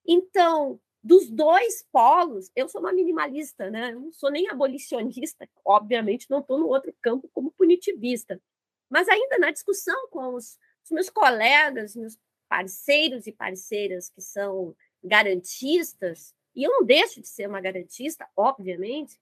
Então, 0.06 0.80
dos 1.04 1.30
dois 1.30 1.86
polos, 1.92 2.50
eu 2.56 2.68
sou 2.68 2.82
uma 2.82 2.94
minimalista, 2.94 3.70
né? 3.70 3.92
Eu 3.94 4.00
não 4.00 4.12
sou 4.12 4.32
nem 4.32 4.50
abolicionista, 4.50 5.48
obviamente 5.64 6.30
não 6.30 6.40
estou 6.40 6.58
no 6.58 6.68
outro 6.68 6.94
campo 7.02 7.30
como 7.34 7.52
punitivista. 7.52 8.42
Mas 8.90 9.08
ainda 9.08 9.38
na 9.38 9.52
discussão 9.52 10.08
com 10.10 10.34
os, 10.34 10.58
os 10.84 10.92
meus 10.92 11.10
colegas, 11.10 11.96
meus 11.96 12.18
parceiros 12.48 13.28
e 13.28 13.32
parceiras 13.32 14.10
que 14.10 14.22
são 14.22 14.76
garantistas, 15.04 16.34
e 16.56 16.64
eu 16.64 16.72
não 16.72 16.84
deixo 16.84 17.22
de 17.22 17.28
ser 17.28 17.48
uma 17.48 17.62
garantista, 17.62 18.28
obviamente, 18.36 19.20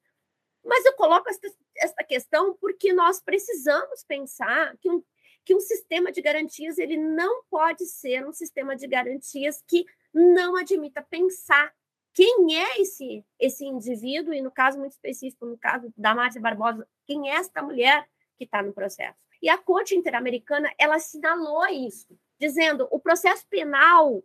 mas 0.64 0.86
eu 0.86 0.94
coloco 0.94 1.30
essa, 1.30 1.40
essa 1.78 2.04
questão 2.04 2.56
porque 2.56 2.94
nós 2.94 3.22
precisamos 3.22 4.04
pensar 4.04 4.76
que 4.78 4.90
um, 4.90 5.04
que 5.44 5.54
um 5.54 5.60
sistema 5.60 6.12
de 6.12 6.22
garantias 6.22 6.78
ele 6.78 6.98
não 6.98 7.44
pode 7.44 7.86
ser 7.86 8.26
um 8.26 8.34
sistema 8.34 8.76
de 8.76 8.88
garantias 8.88 9.64
que 9.68 9.86
não 10.14 10.56
admita 10.56 11.04
pensar 11.04 11.74
quem 12.14 12.58
é 12.58 12.82
esse 12.82 13.24
esse 13.38 13.66
indivíduo 13.66 14.34
e 14.34 14.42
no 14.42 14.50
caso 14.50 14.80
muito 14.80 14.94
específico 14.94 15.46
no 15.46 15.58
caso 15.58 15.94
da 15.96 16.16
Márcia 16.16 16.42
Barbosa 16.42 16.88
quem 17.06 17.30
é 17.30 17.36
esta 17.36 17.62
mulher 17.62 18.08
que 18.38 18.46
está 18.46 18.64
no 18.64 18.74
processo 18.74 19.20
e 19.42 19.50
a 19.50 19.58
Corte 19.58 19.96
Interamericana 19.96 20.74
ela 20.78 20.96
assinalou 20.96 21.66
isso 21.68 22.18
dizendo 22.40 22.88
o 22.92 23.00
processo 23.00 23.46
penal 23.50 24.24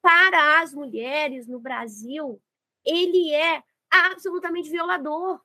para 0.00 0.60
as 0.60 0.72
mulheres 0.72 1.46
no 1.46 1.58
Brasil 1.58 2.40
ele 2.84 3.34
é 3.34 3.62
absolutamente 3.90 4.70
violador 4.70 5.40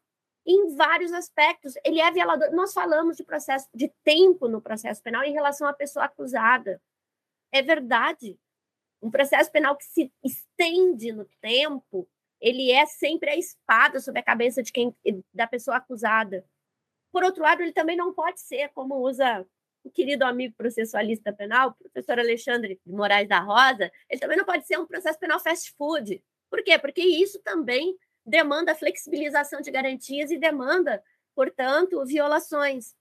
em 0.45 0.75
vários 0.75 1.11
aspectos. 1.13 1.73
Ele 1.83 2.01
é 2.01 2.11
violador. 2.11 2.51
Nós 2.51 2.73
falamos 2.73 3.17
de 3.17 3.23
processo 3.23 3.67
de 3.73 3.89
tempo 4.03 4.47
no 4.47 4.61
processo 4.61 5.01
penal 5.01 5.23
em 5.23 5.33
relação 5.33 5.67
à 5.67 5.73
pessoa 5.73 6.05
acusada. 6.05 6.81
É 7.51 7.61
verdade. 7.61 8.37
Um 9.01 9.11
processo 9.11 9.51
penal 9.51 9.75
que 9.75 9.85
se 9.85 10.11
estende 10.23 11.11
no 11.11 11.25
tempo, 11.41 12.07
ele 12.39 12.71
é 12.71 12.85
sempre 12.85 13.29
a 13.29 13.37
espada 13.37 13.99
sobre 13.99 14.19
a 14.21 14.23
cabeça 14.23 14.63
de 14.63 14.71
quem 14.71 14.95
da 15.33 15.47
pessoa 15.47 15.77
acusada. 15.77 16.45
Por 17.13 17.23
outro 17.23 17.43
lado, 17.43 17.61
ele 17.61 17.71
também 17.71 17.95
não 17.95 18.11
pode 18.11 18.41
ser, 18.41 18.69
como 18.69 18.95
usa 18.95 19.45
o 19.83 19.91
querido 19.91 20.25
amigo 20.25 20.55
processualista 20.57 21.31
penal, 21.31 21.69
o 21.69 21.73
professor 21.75 22.17
Alexandre 22.17 22.81
de 22.83 22.91
Moraes 22.91 23.29
da 23.29 23.39
Rosa, 23.39 23.91
ele 24.09 24.19
também 24.19 24.35
não 24.35 24.45
pode 24.45 24.65
ser 24.65 24.79
um 24.79 24.87
processo 24.87 25.19
penal 25.19 25.39
fast 25.39 25.71
food. 25.77 26.23
Por 26.49 26.63
quê? 26.63 26.79
Porque 26.79 27.01
isso 27.01 27.39
também 27.43 27.95
demanda 28.25 28.73
flexibilização 28.73 29.61
de 29.61 29.69
garantias 29.69 30.31
e 30.31 30.39
demanda, 30.39 31.03
portanto, 31.35 32.03
violações. 32.03 32.95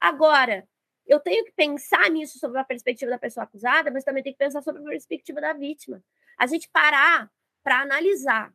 Agora, 0.00 0.66
eu 1.06 1.20
tenho 1.20 1.44
que 1.44 1.52
pensar 1.52 2.08
nisso 2.08 2.38
sobre 2.38 2.58
a 2.58 2.64
perspectiva 2.64 3.10
da 3.10 3.18
pessoa 3.18 3.44
acusada, 3.44 3.90
mas 3.90 4.04
também 4.04 4.22
tenho 4.22 4.34
que 4.34 4.44
pensar 4.44 4.62
sobre 4.62 4.80
a 4.80 4.84
perspectiva 4.84 5.42
da 5.42 5.52
vítima. 5.52 6.02
A 6.38 6.46
gente 6.46 6.70
parar 6.70 7.30
para 7.62 7.82
analisar 7.82 8.50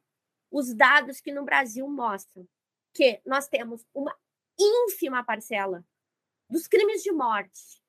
os 0.49 0.73
dados 0.73 1.21
que 1.21 1.31
no 1.31 1.43
Brasil 1.43 1.87
mostram 1.87 2.47
que 2.93 3.19
nós 3.25 3.47
temos 3.47 3.85
uma 3.93 4.15
ínfima 4.59 5.23
parcela 5.23 5.85
dos 6.49 6.67
crimes 6.67 7.01
de 7.01 7.11
morte 7.11 7.81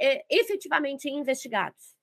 é, 0.00 0.24
efetivamente 0.30 1.08
investigados. 1.08 1.94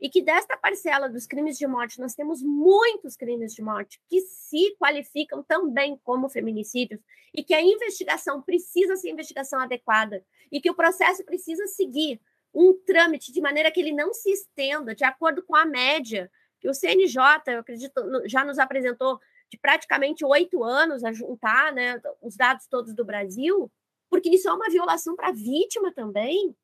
E 0.00 0.10
que 0.10 0.20
desta 0.20 0.56
parcela 0.56 1.08
dos 1.08 1.28
crimes 1.28 1.56
de 1.56 1.66
morte 1.66 2.00
nós 2.00 2.14
temos 2.14 2.42
muitos 2.42 3.16
crimes 3.16 3.54
de 3.54 3.62
morte 3.62 4.00
que 4.08 4.20
se 4.20 4.74
qualificam 4.76 5.44
também 5.44 5.96
como 6.02 6.28
feminicídios 6.28 7.00
e 7.32 7.44
que 7.44 7.54
a 7.54 7.62
investigação 7.62 8.42
precisa 8.42 8.96
ser 8.96 9.10
investigação 9.10 9.60
adequada 9.60 10.24
e 10.50 10.60
que 10.60 10.70
o 10.70 10.74
processo 10.74 11.24
precisa 11.24 11.68
seguir 11.68 12.20
um 12.52 12.74
trâmite 12.84 13.32
de 13.32 13.40
maneira 13.40 13.70
que 13.70 13.80
ele 13.80 13.92
não 13.92 14.12
se 14.12 14.30
estenda 14.30 14.92
de 14.92 15.04
acordo 15.04 15.42
com 15.44 15.54
a 15.54 15.64
média 15.64 16.28
que 16.60 16.68
o 16.68 16.74
CNJ, 16.74 17.18
eu 17.48 17.58
acredito, 17.58 18.22
já 18.26 18.44
nos 18.44 18.58
apresentou 18.58 19.20
de 19.52 19.58
praticamente 19.58 20.24
oito 20.24 20.64
anos 20.64 21.04
a 21.04 21.12
juntar 21.12 21.74
né, 21.74 22.00
os 22.22 22.34
dados 22.34 22.66
todos 22.66 22.94
do 22.94 23.04
Brasil, 23.04 23.70
porque 24.08 24.30
isso 24.30 24.48
é 24.48 24.52
uma 24.52 24.70
violação 24.70 25.14
para 25.14 25.28
a 25.28 25.32
vítima 25.32 25.92
também. 25.92 26.56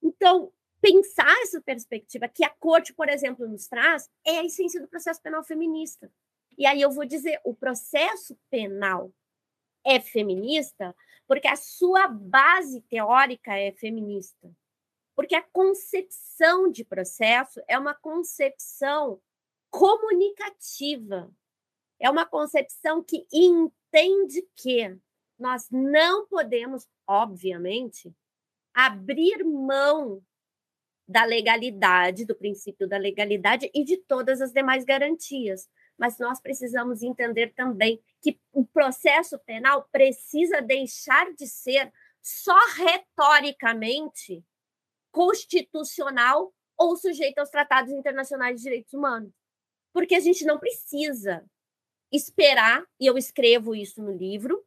Então, 0.00 0.52
pensar 0.80 1.36
essa 1.42 1.60
perspectiva 1.60 2.28
que 2.28 2.44
a 2.44 2.48
corte, 2.48 2.94
por 2.94 3.08
exemplo, 3.08 3.48
nos 3.48 3.66
traz, 3.66 4.08
é 4.24 4.38
a 4.38 4.44
essência 4.44 4.80
do 4.80 4.86
processo 4.86 5.20
penal 5.20 5.42
feminista. 5.42 6.08
E 6.56 6.64
aí 6.66 6.80
eu 6.80 6.92
vou 6.92 7.04
dizer, 7.04 7.40
o 7.44 7.52
processo 7.52 8.38
penal 8.48 9.12
é 9.84 9.98
feminista 9.98 10.94
porque 11.26 11.48
a 11.48 11.56
sua 11.56 12.06
base 12.06 12.80
teórica 12.82 13.58
é 13.58 13.72
feminista. 13.72 14.52
Porque 15.16 15.34
a 15.34 15.42
concepção 15.42 16.70
de 16.70 16.84
processo 16.84 17.60
é 17.66 17.76
uma 17.76 17.94
concepção 17.94 19.20
comunicativa. 19.70 21.28
É 22.00 22.08
uma 22.08 22.24
concepção 22.24 23.04
que 23.04 23.26
entende 23.32 24.42
que 24.56 24.98
nós 25.38 25.68
não 25.70 26.26
podemos, 26.26 26.88
obviamente, 27.06 28.12
abrir 28.74 29.44
mão 29.44 30.22
da 31.06 31.24
legalidade, 31.24 32.24
do 32.24 32.34
princípio 32.34 32.88
da 32.88 32.96
legalidade 32.96 33.70
e 33.74 33.84
de 33.84 33.96
todas 33.96 34.40
as 34.40 34.52
demais 34.52 34.84
garantias. 34.84 35.68
Mas 35.98 36.18
nós 36.18 36.40
precisamos 36.40 37.02
entender 37.02 37.52
também 37.54 38.00
que 38.22 38.40
o 38.52 38.64
processo 38.64 39.38
penal 39.40 39.88
precisa 39.90 40.62
deixar 40.62 41.32
de 41.34 41.46
ser 41.46 41.92
só 42.22 42.58
retoricamente 42.76 44.44
constitucional 45.10 46.54
ou 46.78 46.96
sujeito 46.96 47.38
aos 47.38 47.50
tratados 47.50 47.92
internacionais 47.92 48.56
de 48.56 48.62
direitos 48.62 48.94
humanos. 48.94 49.32
Porque 49.92 50.14
a 50.14 50.20
gente 50.20 50.44
não 50.44 50.58
precisa 50.58 51.44
esperar, 52.12 52.84
e 52.98 53.06
eu 53.06 53.16
escrevo 53.16 53.74
isso 53.74 54.02
no 54.02 54.16
livro, 54.16 54.64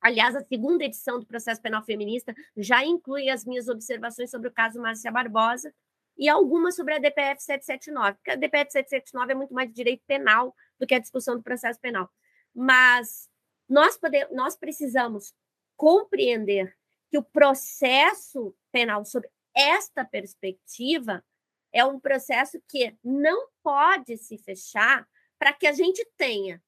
Aliás, 0.00 0.36
a 0.36 0.44
segunda 0.44 0.84
edição 0.84 1.18
do 1.18 1.26
Processo 1.26 1.60
Penal 1.60 1.82
Feminista 1.82 2.34
já 2.56 2.84
inclui 2.84 3.28
as 3.28 3.44
minhas 3.44 3.68
observações 3.68 4.30
sobre 4.30 4.48
o 4.48 4.52
caso 4.52 4.80
Márcia 4.80 5.10
Barbosa 5.10 5.74
e 6.16 6.28
algumas 6.28 6.76
sobre 6.76 6.94
a 6.94 6.98
DPF 6.98 7.42
779, 7.42 8.16
porque 8.16 8.30
a 8.30 8.36
DPF 8.36 8.72
779 8.72 9.32
é 9.32 9.34
muito 9.34 9.54
mais 9.54 9.68
de 9.68 9.74
direito 9.74 10.02
penal 10.06 10.54
do 10.78 10.86
que 10.86 10.94
a 10.94 10.98
discussão 10.98 11.36
do 11.36 11.42
processo 11.42 11.80
penal. 11.80 12.08
Mas 12.54 13.28
nós, 13.68 13.96
podemos, 13.96 14.34
nós 14.34 14.56
precisamos 14.56 15.34
compreender 15.76 16.76
que 17.10 17.18
o 17.18 17.22
processo 17.22 18.54
penal, 18.70 19.04
sob 19.04 19.28
esta 19.54 20.04
perspectiva, 20.04 21.24
é 21.72 21.84
um 21.84 21.98
processo 21.98 22.60
que 22.68 22.96
não 23.02 23.48
pode 23.62 24.16
se 24.16 24.38
fechar 24.38 25.06
para 25.38 25.52
que 25.52 25.66
a 25.66 25.72
gente 25.72 26.04
tenha 26.16 26.62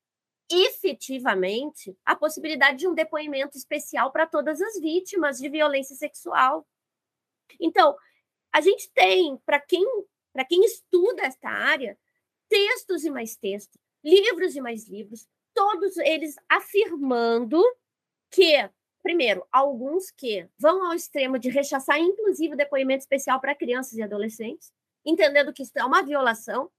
efetivamente 0.51 1.97
a 2.05 2.17
possibilidade 2.17 2.79
de 2.79 2.89
um 2.89 2.95
depoimento 2.95 3.57
especial 3.57 4.11
para 4.11 4.27
todas 4.27 4.61
as 4.61 4.81
vítimas 4.81 5.39
de 5.39 5.49
violência 5.49 5.95
sexual. 5.95 6.67
Então, 7.61 7.97
a 8.53 8.61
gente 8.61 8.91
tem, 8.93 9.37
para 9.47 9.61
quem, 9.61 9.85
para 10.33 10.45
quem 10.45 10.65
estuda 10.65 11.23
esta 11.23 11.49
área, 11.49 11.97
textos 12.49 13.05
e 13.05 13.11
mais 13.11 13.37
textos, 13.37 13.81
livros 14.03 14.57
e 14.57 14.61
mais 14.61 14.89
livros, 14.89 15.29
todos 15.55 15.97
eles 15.99 16.35
afirmando 16.49 17.63
que, 18.31 18.69
primeiro, 19.03 19.47
alguns 19.53 20.11
que 20.11 20.49
vão 20.59 20.85
ao 20.85 20.95
extremo 20.95 21.39
de 21.39 21.49
rechaçar, 21.49 22.01
inclusive, 22.01 22.55
o 22.55 22.57
depoimento 22.57 23.03
especial 23.03 23.41
para 23.41 23.55
crianças 23.55 23.95
e 23.95 24.03
adolescentes, 24.03 24.73
entendendo 25.05 25.53
que 25.53 25.63
isso 25.63 25.73
é 25.77 25.85
uma 25.85 26.03
violação 26.03 26.71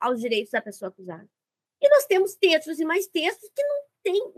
aos 0.00 0.20
direitos 0.20 0.50
da 0.50 0.62
pessoa 0.62 0.88
acusada. 0.88 1.28
E 1.80 1.88
nós 1.88 2.04
temos 2.06 2.34
textos 2.34 2.78
e 2.78 2.84
mais 2.84 3.06
textos 3.06 3.50
que 3.54 3.62
não 3.62 3.82
tem 4.02 4.32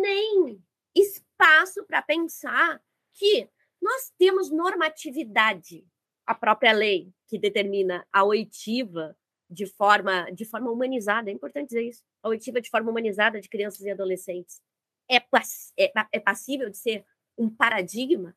nem 0.00 0.62
espaço 0.94 1.84
para 1.84 2.02
pensar 2.02 2.82
que 3.14 3.48
nós 3.80 4.12
temos 4.18 4.50
normatividade, 4.50 5.86
a 6.26 6.34
própria 6.34 6.72
lei 6.72 7.12
que 7.28 7.38
determina 7.38 8.06
a 8.12 8.24
oitiva 8.24 9.16
de 9.48 9.66
forma, 9.66 10.30
de 10.32 10.44
forma 10.44 10.70
humanizada, 10.70 11.30
é 11.30 11.32
importante 11.32 11.68
dizer 11.68 11.82
isso, 11.82 12.02
a 12.22 12.28
oitiva 12.28 12.60
de 12.60 12.68
forma 12.68 12.90
humanizada 12.90 13.40
de 13.40 13.48
crianças 13.48 13.80
e 13.82 13.90
adolescentes 13.90 14.60
é, 15.08 15.16
é, 15.78 15.92
é 16.12 16.20
passível 16.20 16.68
de 16.68 16.76
ser 16.76 17.04
um 17.38 17.48
paradigma? 17.48 18.36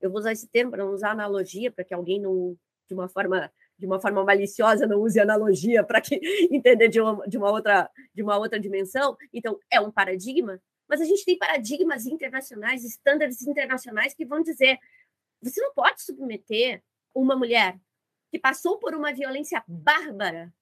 Eu 0.00 0.10
vou 0.10 0.18
usar 0.18 0.32
esse 0.32 0.48
termo 0.48 0.72
para 0.72 0.84
não 0.84 0.92
usar 0.92 1.10
analogia, 1.10 1.70
para 1.70 1.84
que 1.84 1.94
alguém 1.94 2.20
não, 2.20 2.58
de 2.88 2.94
uma 2.94 3.08
forma 3.08 3.52
de 3.80 3.86
uma 3.86 3.98
forma 3.98 4.22
maliciosa, 4.22 4.86
não 4.86 5.00
use 5.00 5.18
analogia 5.18 5.82
para 5.82 6.02
que 6.02 6.20
entender 6.52 6.88
de 6.88 7.00
uma, 7.00 7.26
de 7.26 7.38
uma 7.38 7.50
outra 7.50 7.90
de 8.14 8.22
uma 8.22 8.36
outra 8.36 8.60
dimensão. 8.60 9.16
Então, 9.32 9.58
é 9.70 9.80
um 9.80 9.90
paradigma, 9.90 10.60
mas 10.86 11.00
a 11.00 11.04
gente 11.04 11.24
tem 11.24 11.38
paradigmas 11.38 12.04
internacionais, 12.04 12.84
estándares 12.84 13.40
internacionais 13.40 14.12
que 14.12 14.26
vão 14.26 14.42
dizer: 14.42 14.78
você 15.40 15.60
não 15.62 15.72
pode 15.72 16.02
submeter 16.02 16.82
uma 17.14 17.34
mulher 17.34 17.80
que 18.30 18.38
passou 18.38 18.78
por 18.78 18.94
uma 18.94 19.14
violência 19.14 19.64
bárbara, 19.66 20.52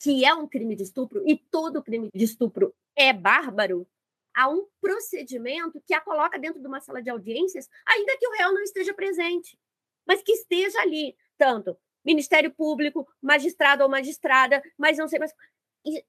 que 0.00 0.24
é 0.24 0.32
um 0.34 0.48
crime 0.48 0.74
de 0.74 0.84
estupro, 0.84 1.22
e 1.28 1.36
todo 1.36 1.82
crime 1.82 2.08
de 2.14 2.24
estupro 2.24 2.74
é 2.96 3.12
bárbaro, 3.12 3.86
a 4.34 4.48
um 4.48 4.66
procedimento 4.80 5.82
que 5.86 5.92
a 5.92 6.00
coloca 6.00 6.38
dentro 6.38 6.60
de 6.60 6.66
uma 6.66 6.80
sala 6.80 7.02
de 7.02 7.10
audiências, 7.10 7.68
ainda 7.86 8.16
que 8.16 8.26
o 8.26 8.32
réu 8.32 8.54
não 8.54 8.62
esteja 8.62 8.94
presente, 8.94 9.58
mas 10.06 10.22
que 10.22 10.32
esteja 10.32 10.80
ali, 10.80 11.14
tanto 11.36 11.76
Ministério 12.04 12.52
Público, 12.52 13.06
magistrado 13.20 13.82
ou 13.82 13.88
magistrada, 13.88 14.62
mas 14.76 14.96
não 14.96 15.08
sei 15.08 15.18
mais. 15.18 15.32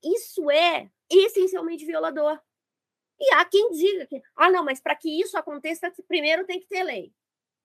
Isso 0.03 0.49
é 0.49 0.89
essencialmente 1.09 1.85
violador. 1.85 2.39
E 3.19 3.33
há 3.33 3.43
quem 3.45 3.71
diga 3.71 4.05
que, 4.05 4.21
ah, 4.35 4.49
não, 4.49 4.63
mas 4.63 4.79
para 4.79 4.95
que 4.95 5.19
isso 5.19 5.37
aconteça, 5.37 5.91
primeiro 6.07 6.45
tem 6.45 6.59
que 6.59 6.67
ter 6.67 6.83
lei. 6.83 7.11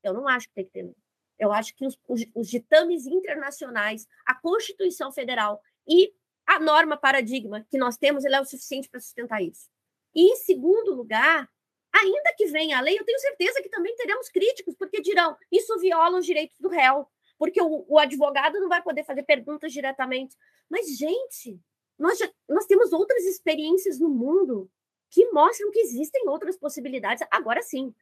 Eu 0.03 0.13
não 0.13 0.27
acho 0.27 0.49
que 0.49 0.55
tem 0.55 0.65
que 0.65 0.73
ter 0.73 0.83
lei. 0.83 0.97
Eu 1.39 1.53
acho 1.53 1.75
que 1.75 1.87
os, 1.87 1.99
os, 2.09 2.25
os 2.35 2.49
ditames 2.49 3.07
internacionais, 3.07 4.07
a 4.27 4.35
Constituição 4.35 5.13
Federal 5.13 5.61
e 5.87 6.13
a 6.47 6.59
norma 6.59 6.97
paradigma 6.97 7.67
que 7.71 7.79
nós 7.79 7.97
temos, 7.97 8.25
ele 8.25 8.35
é 8.37 8.41
o 8.41 8.45
suficiente 8.45 8.89
para 8.89 9.01
sustentar 9.01 9.43
isso. 9.43 9.69
E, 10.15 10.33
em 10.33 10.37
segundo 10.37 10.95
lugar, 10.95 11.49
ainda 11.93 12.35
que 12.37 12.47
venha 12.47 12.79
a 12.79 12.81
lei, 12.81 12.99
eu 12.99 13.05
tenho 13.05 13.19
certeza 13.19 13.63
que 13.63 13.69
também 13.69 13.95
teremos 13.97 14.29
críticos, 14.29 14.75
porque 14.77 15.01
dirão, 15.01 15.37
isso 15.51 15.79
viola 15.79 16.19
os 16.19 16.27
direitos 16.27 16.59
do 16.59 16.69
réu 16.69 17.09
porque 17.39 17.61
o, 17.61 17.85
o 17.89 17.99
advogado 17.99 18.61
não 18.61 18.69
vai 18.69 18.83
poder 18.83 19.05
fazer 19.05 19.23
perguntas 19.23 19.73
diretamente. 19.73 20.37
Mas, 20.69 20.97
gente, 20.97 21.61
nós, 21.99 22.19
já, 22.19 22.31
nós 22.49 22.67
temos 22.67 22.93
outras 22.93 23.25
experiências 23.25 23.99
no 23.99 24.09
mundo 24.09 24.71
que 25.11 25.31
mostram 25.31 25.71
que 25.71 25.81
existem 25.81 26.29
outras 26.29 26.57
possibilidades, 26.57 27.27
agora 27.31 27.63
sim, 27.63 27.95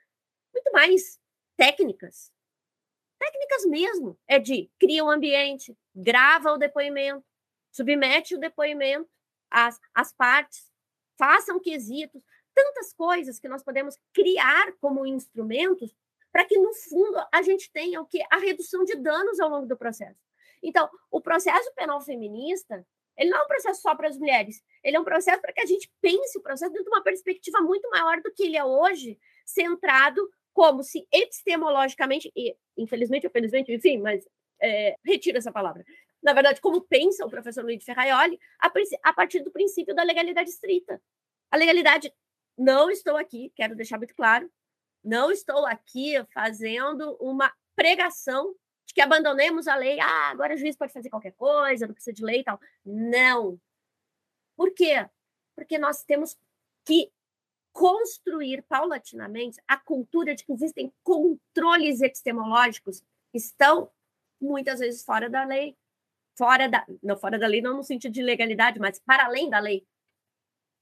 muito 0.52 0.72
mais 0.72 1.20
técnicas. 1.56 2.32
Técnicas 3.18 3.66
mesmo. 3.66 4.18
É 4.26 4.38
de 4.38 4.70
cria 4.78 5.04
um 5.04 5.10
ambiente, 5.10 5.76
grava 5.94 6.52
o 6.52 6.58
depoimento, 6.58 7.24
submete 7.70 8.34
o 8.34 8.40
depoimento 8.40 9.08
às, 9.50 9.78
às 9.94 10.12
partes, 10.12 10.70
façam 11.18 11.60
quesitos, 11.60 12.22
tantas 12.54 12.92
coisas 12.92 13.38
que 13.38 13.48
nós 13.48 13.62
podemos 13.62 13.98
criar 14.12 14.72
como 14.80 15.06
instrumentos 15.06 15.94
para 16.32 16.44
que, 16.44 16.58
no 16.58 16.72
fundo, 16.74 17.22
a 17.30 17.42
gente 17.42 17.70
tenha 17.70 18.00
o 18.00 18.06
que? 18.06 18.22
A 18.30 18.38
redução 18.38 18.84
de 18.84 18.96
danos 18.96 19.38
ao 19.38 19.50
longo 19.50 19.66
do 19.66 19.76
processo. 19.76 20.18
Então, 20.62 20.88
o 21.10 21.20
processo 21.20 21.72
penal 21.74 22.00
feminista, 22.00 22.86
ele 23.16 23.30
não 23.30 23.40
é 23.40 23.44
um 23.44 23.48
processo 23.48 23.82
só 23.82 23.94
para 23.94 24.08
as 24.08 24.16
mulheres, 24.16 24.62
ele 24.82 24.96
é 24.96 25.00
um 25.00 25.04
processo 25.04 25.40
para 25.40 25.52
que 25.52 25.60
a 25.60 25.66
gente 25.66 25.92
pense 26.00 26.38
o 26.38 26.42
processo 26.42 26.72
dentro 26.72 26.84
de 26.84 26.90
uma 26.90 27.02
perspectiva 27.02 27.60
muito 27.60 27.88
maior 27.90 28.22
do 28.22 28.32
que 28.32 28.44
ele 28.44 28.56
é 28.56 28.64
hoje, 28.64 29.18
centrado 29.44 30.26
como 30.54 30.82
se 30.82 31.06
epistemologicamente, 31.12 32.32
e 32.36 32.56
infelizmente 32.76 33.26
ou 33.26 33.32
felizmente, 33.32 33.72
enfim, 33.72 33.98
mas 33.98 34.26
é, 34.60 34.96
retiro 35.04 35.38
essa 35.38 35.52
palavra. 35.52 35.84
Na 36.22 36.32
verdade, 36.32 36.60
como 36.60 36.80
pensa 36.80 37.26
o 37.26 37.30
professor 37.30 37.64
Luiz 37.64 37.84
Ferraioli, 37.84 38.38
a, 38.60 38.70
a 39.02 39.12
partir 39.12 39.40
do 39.42 39.50
princípio 39.50 39.94
da 39.94 40.02
legalidade 40.02 40.50
estrita. 40.50 41.02
A 41.50 41.56
legalidade, 41.56 42.12
não 42.56 42.90
estou 42.90 43.16
aqui, 43.16 43.52
quero 43.56 43.74
deixar 43.74 43.98
muito 43.98 44.14
claro, 44.14 44.50
não 45.02 45.30
estou 45.30 45.66
aqui 45.66 46.14
fazendo 46.32 47.16
uma 47.20 47.52
pregação 47.74 48.54
de 48.86 48.94
que 48.94 49.00
abandonemos 49.00 49.66
a 49.66 49.76
lei. 49.76 49.98
Ah, 50.00 50.30
agora 50.30 50.54
o 50.54 50.58
juiz 50.58 50.76
pode 50.76 50.92
fazer 50.92 51.10
qualquer 51.10 51.32
coisa, 51.32 51.86
não 51.86 51.94
precisa 51.94 52.14
de 52.14 52.24
lei 52.24 52.40
e 52.40 52.44
tal. 52.44 52.60
Não. 52.84 53.60
Por 54.56 54.72
quê? 54.72 55.08
Porque 55.54 55.78
nós 55.78 56.04
temos 56.04 56.36
que 56.84 57.10
construir 57.72 58.62
paulatinamente 58.62 59.60
a 59.66 59.78
cultura 59.78 60.34
de 60.34 60.44
que 60.44 60.52
existem 60.52 60.92
controles 61.02 62.02
epistemológicos 62.02 63.00
que 63.30 63.38
estão 63.38 63.90
muitas 64.40 64.80
vezes 64.80 65.02
fora 65.02 65.30
da 65.30 65.44
lei, 65.44 65.76
fora 66.36 66.68
da, 66.68 66.84
não 67.02 67.16
fora 67.16 67.38
da 67.38 67.46
lei 67.46 67.62
não 67.62 67.76
no 67.76 67.82
sentido 67.82 68.12
de 68.12 68.22
legalidade, 68.22 68.78
mas 68.78 68.98
para 68.98 69.24
além 69.24 69.48
da 69.48 69.58
lei, 69.58 69.86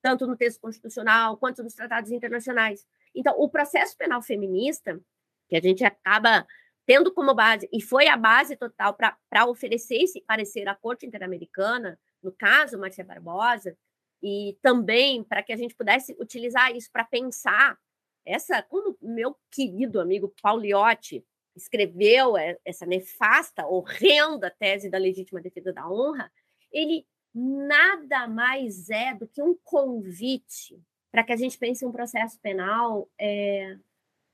tanto 0.03 0.27
no 0.27 0.37
texto 0.37 0.61
constitucional 0.61 1.37
quanto 1.37 1.62
nos 1.62 1.75
tratados 1.75 2.11
internacionais. 2.11 2.87
Então, 3.15 3.35
o 3.39 3.49
processo 3.49 3.97
penal 3.97 4.23
feminista, 4.23 5.01
que 5.49 5.57
a 5.57 5.61
gente 5.61 5.85
acaba 5.85 6.47
tendo 6.87 7.13
como 7.13 7.35
base, 7.35 7.69
e 7.73 7.81
foi 7.81 8.09
a 8.09 8.17
base 8.17 8.57
total 8.57 8.95
para 8.95 9.47
oferecer 9.47 10.03
esse 10.03 10.21
parecer 10.23 10.67
à 10.69 10.75
Corte 10.75 11.07
Interamericana, 11.07 11.99
no 12.23 12.33
caso, 12.33 12.79
Marcia 12.79 13.05
Barbosa, 13.05 13.77
e 14.23 14.59
também 14.61 15.23
para 15.23 15.43
que 15.43 15.53
a 15.53 15.57
gente 15.57 15.75
pudesse 15.75 16.17
utilizar 16.19 16.75
isso 16.75 16.91
para 16.93 17.05
pensar 17.05 17.79
essa, 18.25 18.63
como 18.63 18.97
meu 19.01 19.37
querido 19.51 20.01
amigo 20.01 20.35
Pauliotti 20.43 21.25
escreveu 21.57 22.35
essa 22.65 22.87
nefasta, 22.87 23.67
horrenda 23.67 24.55
tese 24.59 24.91
da 24.91 24.99
legítima 24.99 25.41
defesa 25.41 25.73
da 25.73 25.89
honra, 25.89 26.31
ele 26.73 27.07
nada 27.35 28.29
mais 28.29 28.89
é 28.91 29.15
do 29.15 29.27
que 29.27 29.43
um 29.43 29.57
convite 29.63 30.81
para 31.11 31.25
que 31.25 31.33
a 31.33 31.37
gente 31.37 31.59
pense 31.59 31.85
um 31.85 31.93
processo 31.93 32.39
penal 32.41 33.09
é, 33.19 33.77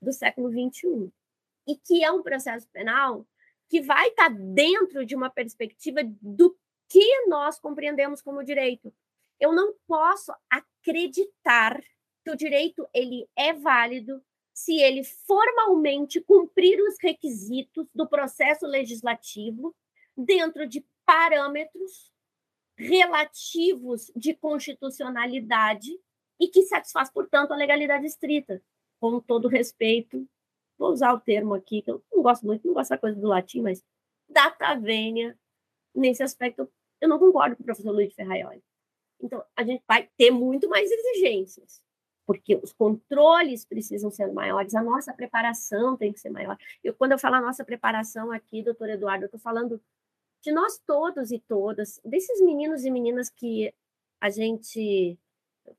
do 0.01 0.11
século 0.11 0.49
XXI. 0.49 1.11
E 1.67 1.75
que 1.75 2.03
é 2.03 2.11
um 2.11 2.23
processo 2.23 2.67
penal 2.69 3.25
que 3.69 3.81
vai 3.81 4.07
estar 4.09 4.29
tá 4.29 4.35
dentro 4.37 5.05
de 5.05 5.15
uma 5.15 5.29
perspectiva 5.29 5.99
do 6.21 6.57
que 6.87 7.27
nós 7.27 7.59
compreendemos 7.59 8.21
como 8.21 8.43
direito. 8.43 8.93
Eu 9.39 9.53
não 9.53 9.73
posso 9.85 10.33
acreditar 10.49 11.81
que 12.23 12.31
o 12.31 12.35
direito 12.35 12.87
ele 12.93 13.27
é 13.35 13.53
válido 13.53 14.23
se 14.53 14.79
ele 14.79 15.03
formalmente 15.03 16.19
cumprir 16.21 16.79
os 16.81 16.95
requisitos 16.99 17.87
do 17.93 18.07
processo 18.07 18.65
legislativo 18.65 19.75
dentro 20.15 20.67
de 20.67 20.83
parâmetros 21.05 22.11
relativos 22.75 24.11
de 24.15 24.33
constitucionalidade 24.33 25.91
e 26.39 26.47
que 26.47 26.63
satisfaz, 26.63 27.09
portanto, 27.09 27.51
a 27.51 27.55
legalidade 27.55 28.05
estrita. 28.05 28.61
Com 28.99 29.19
todo 29.19 29.47
respeito, 29.47 30.27
vou 30.77 30.91
usar 30.91 31.13
o 31.13 31.19
termo 31.19 31.53
aqui, 31.53 31.81
que 31.81 31.91
eu 31.91 32.03
não 32.11 32.23
gosto 32.23 32.45
muito, 32.45 32.65
não 32.65 32.73
gosto 32.73 32.89
da 32.89 32.97
coisa 32.97 33.19
do 33.19 33.27
latim, 33.27 33.61
mas 33.61 33.83
data 34.27 34.75
vênia, 34.75 35.37
nesse 35.93 36.23
aspecto, 36.23 36.69
eu 36.99 37.07
não 37.07 37.19
concordo 37.19 37.55
com 37.55 37.61
o 37.61 37.65
professor 37.65 37.91
Luiz 37.91 38.13
Ferraioli. 38.13 38.63
Então, 39.21 39.43
a 39.55 39.63
gente 39.63 39.83
vai 39.87 40.09
ter 40.17 40.31
muito 40.31 40.69
mais 40.69 40.89
exigências, 40.91 41.81
porque 42.25 42.55
os 42.55 42.73
controles 42.73 43.65
precisam 43.65 44.11
ser 44.11 44.31
maiores, 44.31 44.75
a 44.75 44.83
nossa 44.83 45.13
preparação 45.13 45.97
tem 45.97 46.11
que 46.11 46.19
ser 46.19 46.29
maior. 46.29 46.57
Eu, 46.83 46.93
quando 46.93 47.13
eu 47.13 47.19
falo 47.19 47.35
a 47.35 47.41
nossa 47.41 47.63
preparação 47.63 48.31
aqui, 48.31 48.63
doutor 48.63 48.89
Eduardo, 48.89 49.23
eu 49.23 49.27
estou 49.27 49.39
falando 49.39 49.81
de 50.41 50.51
nós 50.51 50.79
todos 50.85 51.31
e 51.31 51.39
todas, 51.39 51.99
desses 52.05 52.41
meninos 52.41 52.85
e 52.85 52.91
meninas 52.91 53.29
que 53.29 53.73
a 54.21 54.29
gente 54.29 55.17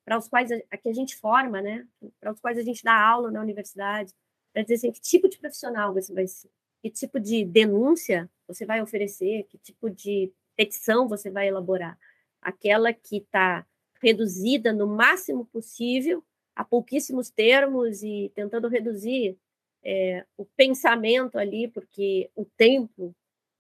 para 0.09 0.17
os 0.17 0.27
quais 0.27 0.51
a, 0.51 0.57
a, 0.71 0.77
que 0.79 0.89
a 0.89 0.93
gente 0.95 1.15
forma, 1.17 1.61
né? 1.61 1.87
Para 2.19 2.33
os 2.33 2.41
quais 2.41 2.57
a 2.57 2.63
gente 2.63 2.83
dá 2.83 2.99
aula 2.99 3.31
na 3.31 3.43
universidade, 3.43 4.15
para 4.55 4.63
dizer 4.63 4.77
assim, 4.77 4.91
que 4.91 5.03
tipo 5.03 5.29
de 5.29 5.37
profissional 5.37 5.93
você 5.93 6.15
vai 6.15 6.27
ser, 6.27 6.49
que 6.81 6.89
tipo 6.89 7.21
de 7.21 7.45
denúncia 7.45 8.31
você 8.47 8.65
vai 8.65 8.81
oferecer, 8.81 9.45
que 9.51 9.59
tipo 9.59 9.91
de 9.91 10.33
petição 10.57 11.07
você 11.07 11.31
vai 11.31 11.49
elaborar. 11.49 11.99
Aquela 12.41 12.91
que 12.91 13.19
está 13.19 13.67
reduzida 14.01 14.73
no 14.73 14.87
máximo 14.87 15.45
possível, 15.45 16.25
a 16.57 16.65
pouquíssimos 16.65 17.29
termos 17.29 18.03
e 18.03 18.33
tentando 18.35 18.67
reduzir 18.67 19.37
é, 19.85 20.25
o 20.39 20.47
pensamento 20.47 21.37
ali, 21.37 21.69
porque 21.69 22.31
o 22.35 22.47
tempo 22.47 23.15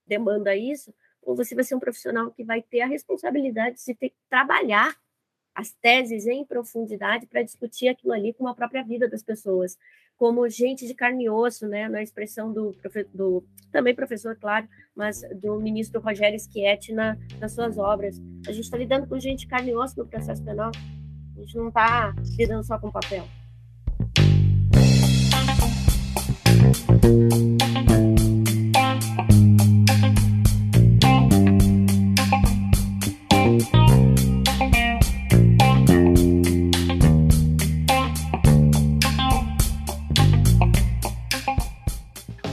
demanda 0.07 0.57
isso, 0.57 0.94
ou 1.20 1.36
você 1.36 1.55
vai 1.55 1.62
ser 1.62 1.74
um 1.74 1.80
profissional 1.80 2.30
que 2.30 2.42
vai 2.42 2.62
ter 2.62 2.80
a 2.80 2.86
responsabilidade 2.86 3.84
de 3.84 3.94
ter 3.94 4.09
que 4.09 4.16
trabalhar 4.30 4.96
as 5.59 5.72
teses 5.72 6.24
em 6.28 6.44
profundidade 6.44 7.26
para 7.26 7.42
discutir 7.42 7.88
aquilo 7.88 8.12
ali 8.12 8.32
com 8.32 8.46
a 8.46 8.54
própria 8.54 8.84
vida 8.84 9.09
das 9.09 9.24
pessoas, 9.24 9.76
como 10.16 10.48
gente 10.48 10.86
de 10.86 10.94
carne 10.94 11.24
e 11.24 11.30
osso, 11.30 11.66
né, 11.66 11.88
na 11.88 12.00
expressão 12.00 12.52
do, 12.52 12.76
do 13.12 13.44
também 13.72 13.92
professor, 13.92 14.36
claro, 14.36 14.68
mas 14.94 15.20
do 15.42 15.59
ministro 15.59 16.00
Rogério 16.00 16.38
Schietti 16.38 16.92
na, 16.92 17.18
nas 17.40 17.54
suas 17.54 17.76
obras. 17.76 18.22
A 18.46 18.52
gente 18.52 18.66
está 18.66 18.76
lidando 18.76 19.09
com 19.09 19.18
gente 19.18 19.40
de 19.40 19.46
carne 19.48 19.72
e 19.72 19.74
osso 19.74 19.98
no 19.98 20.06
processo 20.06 20.44
penal, 20.44 20.70
a 21.36 21.40
gente 21.40 21.56
não 21.56 21.68
está 21.68 22.14
lidando 22.36 22.62
só 22.62 22.78
com 22.78 22.92
papel. 22.92 23.24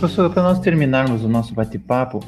Professor, 0.06 0.32
para 0.32 0.44
nós 0.44 0.60
terminarmos 0.60 1.24
o 1.24 1.28
nosso 1.28 1.56
bate-papo, 1.56 2.20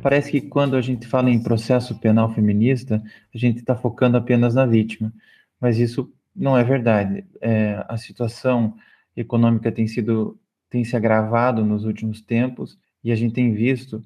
parece 0.00 0.30
que 0.30 0.40
quando 0.40 0.74
a 0.74 0.80
gente 0.80 1.06
fala 1.06 1.28
em 1.28 1.38
processo 1.38 1.94
penal 2.00 2.32
feminista, 2.32 3.02
a 3.34 3.36
gente 3.36 3.58
está 3.58 3.76
focando 3.76 4.16
apenas 4.16 4.54
na 4.54 4.64
vítima, 4.64 5.12
mas 5.60 5.78
isso 5.78 6.10
não 6.34 6.56
é 6.56 6.64
verdade. 6.64 7.26
É, 7.42 7.84
a 7.86 7.98
situação 7.98 8.74
econômica 9.14 9.70
tem 9.70 9.86
sido 9.86 10.40
tem 10.70 10.82
se 10.82 10.96
agravado 10.96 11.62
nos 11.62 11.84
últimos 11.84 12.22
tempos 12.22 12.78
e 13.04 13.12
a 13.12 13.14
gente 13.14 13.34
tem 13.34 13.52
visto 13.52 14.02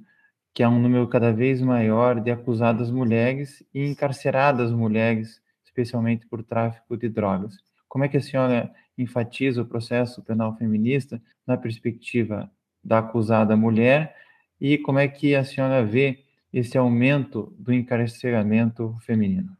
que 0.53 0.64
há 0.64 0.68
um 0.68 0.81
número 0.81 1.07
cada 1.07 1.33
vez 1.33 1.62
maior 1.62 2.20
de 2.20 2.33
acusadas 2.33 2.91
mulheres 2.91 3.64
e 3.72 3.87
encarceradas 3.87 4.72
mulheres, 4.72 5.41
especialmente 5.64 6.26
por 6.26 6.43
tráfico 6.43 6.97
de 6.97 7.09
drogas. 7.09 7.55
Como 7.87 8.03
é 8.03 8.09
que 8.09 8.16
a 8.16 8.20
senhora 8.20 8.72
enfatiza 8.99 9.62
o 9.62 9.66
processo 9.66 10.20
penal 10.20 10.57
feminista 10.57 11.22
na 11.47 11.57
perspectiva 11.57 12.51
da 12.83 12.99
acusada 12.99 13.57
mulher 13.57 14.16
e 14.61 14.76
como 14.78 14.99
é 14.99 15.09
que 15.09 15.35
a 15.35 15.45
senhora 15.45 15.85
vê 15.85 16.24
esse 16.53 16.76
aumento 16.76 17.55
do 17.59 17.72
encarceramento 17.72 18.97
feminino? 19.01 19.57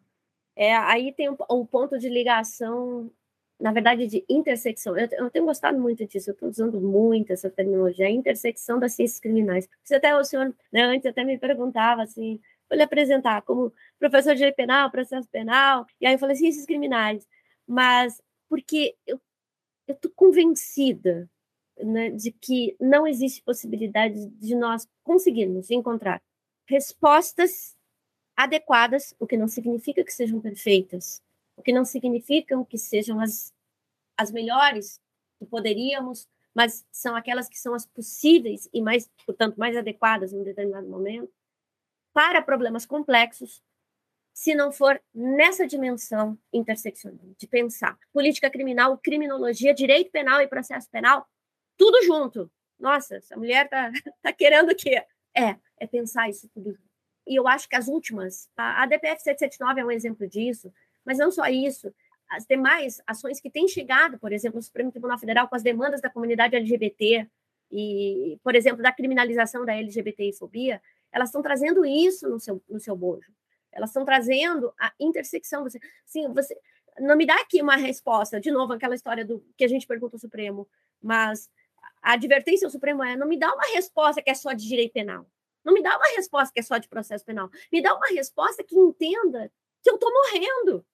É, 0.57 0.77
aí 0.77 1.13
tem 1.13 1.31
um, 1.31 1.37
um 1.51 1.65
ponto 1.65 1.99
de 1.99 2.09
ligação, 2.09 3.11
na 3.59 3.73
verdade, 3.73 4.07
de 4.07 4.25
intersecção. 4.29 4.97
Eu, 4.99 5.09
eu 5.13 5.31
tenho 5.31 5.47
gostado 5.47 5.79
muito 5.79 6.07
disso, 6.07 6.31
eu 6.31 6.35
estou 6.35 6.49
usando 6.49 6.81
muito 6.81 7.33
essa 7.33 7.49
terminologia, 7.49 8.07
a 8.07 8.11
intersecção 8.11 8.79
das 8.79 8.93
ciências 8.93 9.21
criminais. 9.21 9.69
Você 9.83 9.95
até, 9.95 10.15
o 10.15 10.25
senhor, 10.25 10.55
né, 10.73 10.83
antes 10.83 11.07
até 11.07 11.25
me 11.25 11.39
perguntava 11.39 12.03
assim, 12.03 12.41
vou 12.69 12.77
lhe 12.77 12.83
apresentar 12.83 13.43
como 13.43 13.73
professor 13.99 14.33
de 14.33 14.39
direito 14.39 14.57
penal, 14.57 14.91
processo 14.91 15.29
penal, 15.29 15.87
e 16.01 16.07
aí 16.07 16.15
eu 16.15 16.19
falei 16.19 16.37
ciências 16.37 16.67
criminais, 16.67 17.27
mas 17.67 18.21
porque 18.49 18.97
eu 19.07 19.19
estou 19.89 20.11
convencida 20.15 21.29
né, 21.85 22.11
de 22.11 22.33
que 22.33 22.77
não 22.81 23.07
existe 23.07 23.43
possibilidade 23.43 24.27
de 24.27 24.55
nós 24.55 24.89
conseguirmos 25.03 25.71
encontrar 25.71 26.23
respostas 26.67 27.77
adequadas, 28.37 29.15
o 29.19 29.27
que 29.27 29.37
não 29.37 29.49
significa 29.49 30.05
que 30.05 30.13
sejam 30.13 30.41
perfeitas, 30.41 31.23
o 31.57 31.63
que 31.63 31.73
não 31.73 31.85
significa 31.85 32.57
que 32.65 32.79
sejam 32.79 33.21
as, 33.21 33.53
as 34.17 34.31
melhores 34.31 35.01
que 35.39 35.47
poderíamos, 35.47 36.29
mas 36.55 36.87
são 36.91 37.15
aquelas 37.15 37.49
que 37.49 37.59
são 37.59 37.75
as 37.75 37.87
possíveis 37.87 38.69
e 38.73 38.81
mais, 38.81 39.11
portanto, 39.27 39.57
mais 39.57 39.77
adequadas 39.77 40.33
em 40.33 40.39
um 40.39 40.45
determinado 40.45 40.89
momento, 40.89 41.31
para 42.13 42.43
problemas 42.43 42.87
complexos, 42.87 43.63
se 44.33 44.55
não 44.55 44.73
for 44.73 45.01
nessa 45.15 45.67
dimensão 45.67 46.39
interseccional, 46.53 47.27
de 47.37 47.47
pensar. 47.47 47.99
Política 48.13 48.51
criminal, 48.51 48.97
criminologia, 48.97 49.75
direito 49.75 50.11
penal 50.11 50.41
e 50.41 50.49
processo 50.49 50.89
penal 50.91 51.29
tudo 51.81 52.05
junto. 52.05 52.51
Nossa, 52.79 53.17
essa 53.17 53.35
mulher 53.39 53.67
tá, 53.67 53.91
tá 54.21 54.33
querendo 54.35 54.71
o 54.71 54.77
quê? 54.77 55.03
É, 55.35 55.57
é 55.79 55.87
pensar 55.87 56.29
isso 56.29 56.47
tudo. 56.53 56.79
E 57.27 57.35
eu 57.35 57.49
acho 57.49 57.67
que 57.67 57.75
as 57.75 57.89
últimas, 57.89 58.51
a, 58.55 58.83
a 58.83 58.87
DPF 58.87 59.23
779 59.23 59.81
é 59.81 59.85
um 59.87 59.91
exemplo 59.91 60.29
disso, 60.29 60.71
mas 61.03 61.17
não 61.17 61.31
só 61.31 61.47
isso, 61.47 61.91
as 62.29 62.45
demais 62.45 63.01
ações 63.07 63.41
que 63.41 63.51
têm 63.51 63.67
chegado, 63.67 64.19
por 64.19 64.31
exemplo, 64.31 64.59
no 64.59 64.63
Supremo 64.63 64.91
Tribunal 64.91 65.19
Federal 65.19 65.49
com 65.49 65.57
as 65.57 65.63
demandas 65.63 66.03
da 66.03 66.11
comunidade 66.11 66.55
LGBT 66.55 67.27
e, 67.73 68.39
por 68.45 68.55
exemplo, 68.55 68.83
da 68.83 68.93
criminalização 68.93 69.65
da 69.65 69.75
LGBTI-fobia, 69.75 70.83
elas 71.11 71.31
estão 71.31 71.41
trazendo 71.41 71.83
isso 71.87 72.29
no 72.29 72.39
seu, 72.39 72.63
no 72.69 72.79
seu 72.79 72.95
bojo. 72.95 73.33
Elas 73.73 73.89
estão 73.89 74.05
trazendo 74.05 74.71
a 74.79 74.93
intersecção. 75.01 75.63
Você, 75.63 75.81
sim, 76.05 76.29
você 76.35 76.55
não 76.99 77.17
me 77.17 77.25
dá 77.25 77.37
aqui 77.37 77.63
uma 77.63 77.77
resposta, 77.77 78.39
de 78.39 78.51
novo, 78.51 78.75
aquela 78.75 78.95
história 78.95 79.25
do 79.25 79.43
que 79.57 79.65
a 79.65 79.69
gente 79.69 79.87
pergunta 79.87 80.17
ao 80.17 80.21
Supremo, 80.21 80.69
mas 81.03 81.49
a 82.03 82.13
advertência 82.13 82.67
ao 82.67 82.71
Supremo 82.71 83.03
é: 83.03 83.17
não 83.17 83.27
me 83.27 83.39
dá 83.39 83.53
uma 83.53 83.75
resposta 83.75 84.23
que 84.23 84.31
é 84.31 84.35
só 84.35 84.53
de 84.53 84.67
direito 84.67 84.93
penal. 84.93 85.27
Não 85.65 85.75
me 85.75 85.83
dá 85.83 85.97
uma 85.97 86.17
resposta 86.17 86.53
que 86.53 86.61
é 86.61 86.63
só 86.63 86.79
de 86.79 86.89
processo 86.89 87.25
penal. 87.25 87.51
Me 87.71 87.83
dá 87.83 87.95
uma 87.95 88.07
resposta 88.09 88.65
que 88.65 88.77
entenda 88.77 89.53
que 89.83 89.91
eu 89.91 89.95
estou 89.95 90.11
morrendo. 90.11 90.85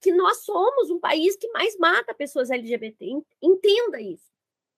Que 0.00 0.12
nós 0.12 0.44
somos 0.44 0.90
um 0.90 1.00
país 1.00 1.36
que 1.36 1.50
mais 1.50 1.76
mata 1.76 2.14
pessoas 2.14 2.50
LGBT. 2.50 3.20
Entenda 3.42 4.00
isso. 4.00 4.30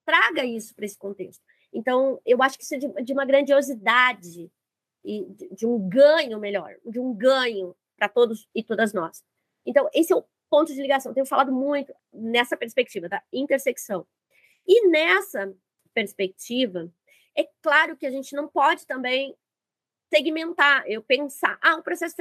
Traga 0.07 0.45
isso 0.45 0.75
para 0.75 0.87
esse 0.87 0.97
contexto. 0.97 1.43
Então, 1.73 2.21
eu 2.25 2.43
acho 2.43 2.57
que 2.57 2.65
isso 2.65 2.75
é 2.75 2.79
de, 2.79 2.89
de 3.05 3.13
uma 3.13 3.27
grandiosidade 3.27 4.51
e 5.05 5.25
de, 5.27 5.49
de 5.55 5.67
um 5.67 5.87
ganho 5.87 6.39
melhor, 6.39 6.75
de 6.87 6.99
um 6.99 7.15
ganho 7.15 7.77
para 7.97 8.09
todos 8.09 8.49
e 8.55 8.63
todas 8.63 8.95
nós. 8.95 9.23
Então, 9.67 9.89
esse 9.93 10.13
é 10.13 10.17
o 10.17 10.25
ponto 10.49 10.73
de 10.73 10.81
ligação. 10.81 11.13
Tenho 11.13 11.27
falado 11.27 11.53
muito 11.53 11.93
nessa 12.11 12.57
perspectiva 12.57 13.09
da 13.09 13.23
intersecção 13.31 14.07
e 14.69 14.87
nessa 14.89 15.53
perspectiva, 15.95 16.93
é 17.35 17.49
claro 17.63 17.97
que 17.97 18.07
a 18.07 18.11
gente 18.11 18.37
não 18.37 18.47
pode 18.47 18.87
também 18.87 19.35
segmentar, 20.13 20.85
eu 20.87 21.03
pensar, 21.03 21.59
ah, 21.63 21.77
o 21.77 21.83
processo 21.83 22.15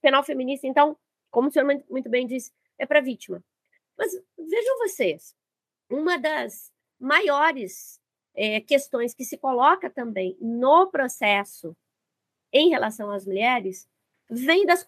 penal 0.00 0.22
feminista, 0.22 0.66
então, 0.66 0.96
como 1.30 1.48
o 1.48 1.50
senhor 1.50 1.66
muito 1.90 2.08
bem 2.08 2.26
disse, 2.26 2.52
é 2.78 2.86
para 2.86 3.00
vítima. 3.00 3.42
Mas 3.96 4.12
vejam 4.38 4.78
vocês, 4.78 5.34
uma 5.90 6.16
das 6.16 6.72
maiores 6.98 8.00
é, 8.34 8.60
questões 8.60 9.14
que 9.14 9.24
se 9.24 9.36
coloca 9.36 9.90
também 9.90 10.36
no 10.40 10.86
processo 10.88 11.76
em 12.52 12.70
relação 12.70 13.10
às 13.10 13.26
mulheres 13.26 13.88
vem 14.30 14.64
das 14.64 14.84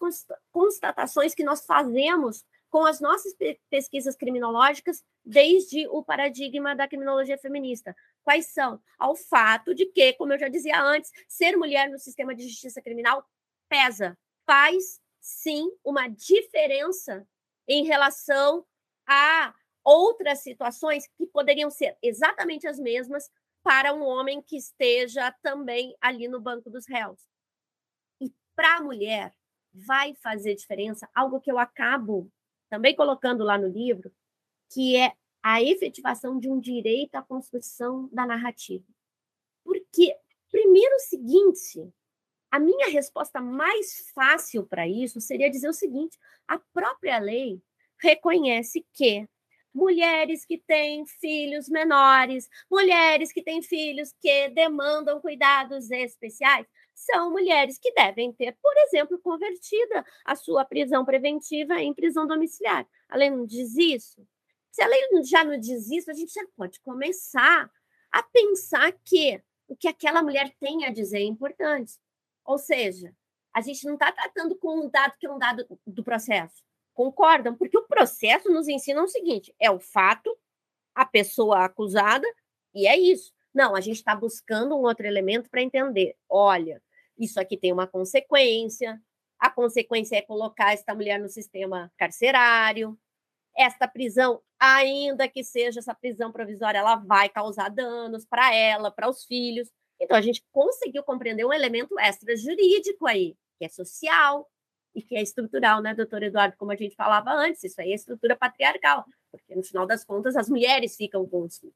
constatações 0.51 1.33
que 1.33 1.43
nós 1.43 1.65
fazemos 1.65 2.45
com 2.71 2.85
as 2.85 3.01
nossas 3.01 3.35
pesquisas 3.69 4.15
criminológicas 4.15 5.03
desde 5.23 5.85
o 5.89 6.01
paradigma 6.01 6.73
da 6.73 6.87
criminologia 6.87 7.37
feminista. 7.37 7.93
Quais 8.23 8.47
são? 8.47 8.81
Ao 8.97 9.13
fato 9.13 9.75
de 9.75 9.85
que, 9.87 10.13
como 10.13 10.31
eu 10.31 10.39
já 10.39 10.47
dizia 10.47 10.81
antes, 10.81 11.11
ser 11.27 11.57
mulher 11.57 11.89
no 11.89 11.99
sistema 11.99 12.33
de 12.33 12.47
justiça 12.47 12.81
criminal 12.81 13.27
pesa, 13.67 14.17
faz 14.45 15.01
sim 15.19 15.69
uma 15.83 16.07
diferença 16.07 17.27
em 17.67 17.85
relação 17.85 18.65
a 19.05 19.53
outras 19.83 20.39
situações 20.39 21.05
que 21.17 21.27
poderiam 21.27 21.69
ser 21.69 21.97
exatamente 22.01 22.67
as 22.67 22.79
mesmas 22.79 23.29
para 23.61 23.93
um 23.93 24.01
homem 24.01 24.41
que 24.41 24.55
esteja 24.55 25.31
também 25.43 25.95
ali 25.99 26.27
no 26.27 26.39
banco 26.39 26.69
dos 26.69 26.87
réus. 26.87 27.19
E 28.21 28.33
para 28.55 28.77
a 28.77 28.81
mulher 28.81 29.33
vai 29.73 30.15
fazer 30.15 30.55
diferença 30.55 31.09
algo 31.13 31.41
que 31.41 31.51
eu 31.51 31.59
acabo 31.59 32.31
também 32.71 32.95
colocando 32.95 33.43
lá 33.43 33.57
no 33.57 33.67
livro, 33.67 34.09
que 34.71 34.95
é 34.95 35.11
a 35.43 35.61
efetivação 35.61 36.39
de 36.39 36.49
um 36.49 36.57
direito 36.57 37.15
à 37.15 37.21
construção 37.21 38.07
da 38.13 38.25
narrativa. 38.25 38.85
Porque, 39.61 40.15
primeiro, 40.49 40.95
o 40.95 40.99
seguinte, 40.99 41.93
a 42.49 42.57
minha 42.57 42.87
resposta 42.87 43.41
mais 43.41 44.09
fácil 44.15 44.65
para 44.65 44.87
isso 44.87 45.19
seria 45.19 45.51
dizer 45.51 45.67
o 45.67 45.73
seguinte: 45.73 46.17
a 46.47 46.57
própria 46.73 47.19
lei 47.19 47.61
reconhece 47.99 48.87
que 48.93 49.27
mulheres 49.73 50.45
que 50.45 50.57
têm 50.57 51.05
filhos 51.05 51.67
menores, 51.67 52.49
mulheres 52.69 53.33
que 53.33 53.43
têm 53.43 53.61
filhos 53.61 54.13
que 54.21 54.49
demandam 54.49 55.19
cuidados 55.19 55.91
especiais, 55.91 56.65
são 57.05 57.31
mulheres 57.31 57.79
que 57.79 57.91
devem 57.93 58.31
ter, 58.31 58.55
por 58.61 58.75
exemplo, 58.77 59.19
convertida 59.19 60.05
a 60.25 60.35
sua 60.35 60.63
prisão 60.63 61.03
preventiva 61.03 61.81
em 61.81 61.93
prisão 61.93 62.27
domiciliar. 62.27 62.87
A 63.09 63.17
lei 63.17 63.29
não 63.29 63.45
diz 63.45 63.75
isso? 63.75 64.25
Se 64.71 64.81
a 64.81 64.87
lei 64.87 65.01
já 65.23 65.43
não 65.43 65.59
diz 65.59 65.89
isso, 65.89 66.11
a 66.11 66.13
gente 66.13 66.33
já 66.33 66.45
pode 66.55 66.79
começar 66.81 67.69
a 68.11 68.23
pensar 68.23 68.91
que 69.03 69.41
o 69.67 69.75
que 69.75 69.87
aquela 69.87 70.21
mulher 70.21 70.53
tem 70.59 70.85
a 70.85 70.91
dizer 70.91 71.19
é 71.19 71.23
importante. 71.23 71.93
Ou 72.45 72.57
seja, 72.57 73.15
a 73.53 73.61
gente 73.61 73.85
não 73.85 73.93
está 73.93 74.11
tratando 74.11 74.55
com 74.55 74.85
um 74.85 74.89
dado 74.89 75.17
que 75.19 75.25
é 75.25 75.31
um 75.31 75.39
dado 75.39 75.65
do 75.85 76.03
processo. 76.03 76.63
Concordam? 76.93 77.55
Porque 77.55 77.77
o 77.77 77.87
processo 77.87 78.49
nos 78.49 78.67
ensina 78.67 79.01
o 79.01 79.07
seguinte: 79.07 79.53
é 79.59 79.71
o 79.71 79.79
fato, 79.79 80.37
a 80.93 81.05
pessoa 81.05 81.65
acusada, 81.65 82.27
e 82.73 82.87
é 82.87 82.97
isso. 82.97 83.33
Não, 83.53 83.75
a 83.75 83.81
gente 83.81 83.97
está 83.97 84.15
buscando 84.15 84.75
um 84.75 84.83
outro 84.83 85.05
elemento 85.05 85.49
para 85.49 85.61
entender. 85.61 86.15
Olha, 86.29 86.81
isso 87.21 87.39
aqui 87.39 87.55
tem 87.55 87.71
uma 87.71 87.87
consequência. 87.87 88.99
A 89.39 89.49
consequência 89.49 90.15
é 90.15 90.21
colocar 90.21 90.73
esta 90.73 90.95
mulher 90.95 91.19
no 91.19 91.29
sistema 91.29 91.91
carcerário. 91.97 92.97
Esta 93.55 93.87
prisão, 93.87 94.41
ainda 94.59 95.27
que 95.27 95.43
seja 95.43 95.79
essa 95.79 95.93
prisão 95.93 96.31
provisória, 96.31 96.79
ela 96.79 96.95
vai 96.95 97.29
causar 97.29 97.69
danos 97.69 98.25
para 98.25 98.53
ela, 98.55 98.89
para 98.89 99.09
os 99.09 99.25
filhos. 99.25 99.69
Então, 99.99 100.17
a 100.17 100.21
gente 100.21 100.43
conseguiu 100.51 101.03
compreender 101.03 101.45
um 101.45 101.53
elemento 101.53 101.99
extra-jurídico 101.99 103.05
aí, 103.05 103.35
que 103.59 103.65
é 103.65 103.69
social 103.69 104.49
e 104.95 105.01
que 105.01 105.15
é 105.15 105.21
estrutural, 105.21 105.81
né, 105.81 105.93
doutor 105.93 106.23
Eduardo? 106.23 106.57
Como 106.57 106.71
a 106.71 106.75
gente 106.75 106.95
falava 106.95 107.31
antes, 107.31 107.63
isso 107.63 107.79
aí 107.79 107.91
é 107.91 107.95
estrutura 107.95 108.35
patriarcal, 108.35 109.05
porque 109.31 109.55
no 109.55 109.63
final 109.63 109.85
das 109.85 110.03
contas 110.03 110.35
as 110.35 110.49
mulheres 110.49 110.95
ficam 110.95 111.27
com 111.27 111.43
os 111.43 111.59
filhos. 111.59 111.75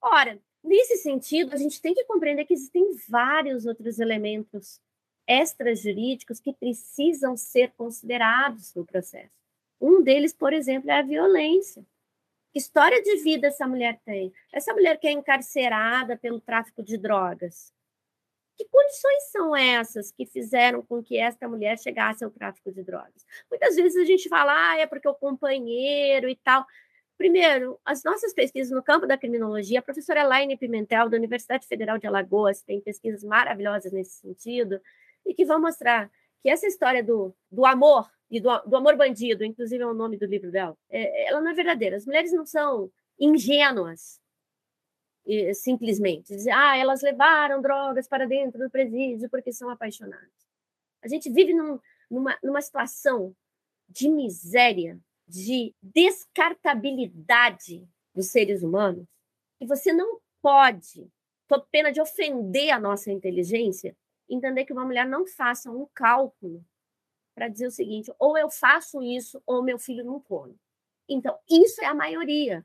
Ora, 0.00 0.40
Nesse 0.62 0.96
sentido, 0.98 1.52
a 1.52 1.56
gente 1.56 1.80
tem 1.80 1.94
que 1.94 2.04
compreender 2.04 2.44
que 2.44 2.54
existem 2.54 2.84
vários 3.08 3.66
outros 3.66 3.98
elementos 3.98 4.80
extrajurídicos 5.26 6.40
que 6.40 6.52
precisam 6.52 7.36
ser 7.36 7.72
considerados 7.72 8.74
no 8.74 8.84
processo. 8.84 9.32
Um 9.80 10.02
deles, 10.02 10.32
por 10.32 10.52
exemplo, 10.52 10.90
é 10.90 10.98
a 10.98 11.02
violência. 11.02 11.84
Que 12.52 12.58
história 12.58 13.02
de 13.02 13.16
vida 13.22 13.48
essa 13.48 13.66
mulher 13.66 14.00
tem? 14.04 14.32
Essa 14.52 14.72
mulher 14.74 14.98
que 14.98 15.08
é 15.08 15.12
encarcerada 15.12 16.16
pelo 16.16 16.40
tráfico 16.40 16.82
de 16.82 16.96
drogas, 16.98 17.72
Que 18.56 18.66
condições 18.68 19.24
são 19.32 19.56
essas 19.56 20.12
que 20.12 20.26
fizeram 20.26 20.82
com 20.82 21.02
que 21.02 21.18
esta 21.18 21.48
mulher 21.48 21.78
chegasse 21.78 22.22
ao 22.24 22.30
tráfico 22.30 22.70
de 22.70 22.82
drogas? 22.84 23.26
Muitas 23.50 23.76
vezes 23.76 23.96
a 23.96 24.04
gente 24.04 24.28
fala, 24.28 24.52
ah, 24.54 24.78
é 24.78 24.86
porque 24.86 25.08
o 25.08 25.14
companheiro 25.14 26.28
e 26.28 26.36
tal. 26.36 26.66
Primeiro, 27.22 27.78
as 27.84 28.02
nossas 28.02 28.34
pesquisas 28.34 28.72
no 28.72 28.82
campo 28.82 29.06
da 29.06 29.16
criminologia, 29.16 29.78
a 29.78 29.82
professora 29.82 30.22
Elaine 30.22 30.56
Pimentel, 30.56 31.08
da 31.08 31.16
Universidade 31.16 31.68
Federal 31.68 31.96
de 31.96 32.04
Alagoas, 32.04 32.62
tem 32.62 32.80
pesquisas 32.80 33.22
maravilhosas 33.22 33.92
nesse 33.92 34.18
sentido, 34.18 34.80
e 35.24 35.32
que 35.32 35.44
vão 35.44 35.60
mostrar 35.60 36.10
que 36.42 36.50
essa 36.50 36.66
história 36.66 37.00
do, 37.00 37.32
do 37.48 37.64
amor 37.64 38.10
e 38.28 38.40
do, 38.40 38.48
do 38.62 38.74
amor 38.74 38.96
bandido, 38.96 39.44
inclusive 39.44 39.84
é 39.84 39.86
o 39.86 39.94
nome 39.94 40.16
do 40.16 40.26
livro 40.26 40.50
dela, 40.50 40.76
é, 40.90 41.28
ela 41.28 41.40
não 41.40 41.52
é 41.52 41.54
verdadeira. 41.54 41.96
As 41.96 42.04
mulheres 42.04 42.32
não 42.32 42.44
são 42.44 42.90
ingênuas, 43.16 44.20
e, 45.24 45.54
simplesmente. 45.54 46.34
Dizer, 46.34 46.50
ah, 46.50 46.76
elas 46.76 47.02
levaram 47.02 47.62
drogas 47.62 48.08
para 48.08 48.26
dentro 48.26 48.58
do 48.58 48.68
presídio 48.68 49.30
porque 49.30 49.52
são 49.52 49.70
apaixonadas. 49.70 50.26
A 51.00 51.06
gente 51.06 51.30
vive 51.30 51.54
num, 51.54 51.78
numa, 52.10 52.36
numa 52.42 52.60
situação 52.60 53.32
de 53.88 54.08
miséria, 54.08 54.98
de 55.32 55.74
descartabilidade 55.82 57.88
dos 58.14 58.26
seres 58.26 58.62
humanos, 58.62 59.06
que 59.58 59.66
você 59.66 59.90
não 59.90 60.20
pode, 60.42 61.10
sob 61.48 61.64
pena 61.70 61.90
de 61.90 62.02
ofender 62.02 62.70
a 62.70 62.78
nossa 62.78 63.10
inteligência, 63.10 63.96
entender 64.28 64.66
que 64.66 64.74
uma 64.74 64.84
mulher 64.84 65.08
não 65.08 65.26
faça 65.26 65.70
um 65.70 65.88
cálculo 65.94 66.62
para 67.34 67.48
dizer 67.48 67.66
o 67.66 67.70
seguinte: 67.70 68.12
ou 68.18 68.36
eu 68.36 68.50
faço 68.50 69.02
isso, 69.02 69.42
ou 69.46 69.62
meu 69.62 69.78
filho 69.78 70.04
não 70.04 70.20
come. 70.20 70.54
Então, 71.08 71.38
isso 71.48 71.82
é 71.82 71.86
a 71.86 71.94
maioria. 71.94 72.62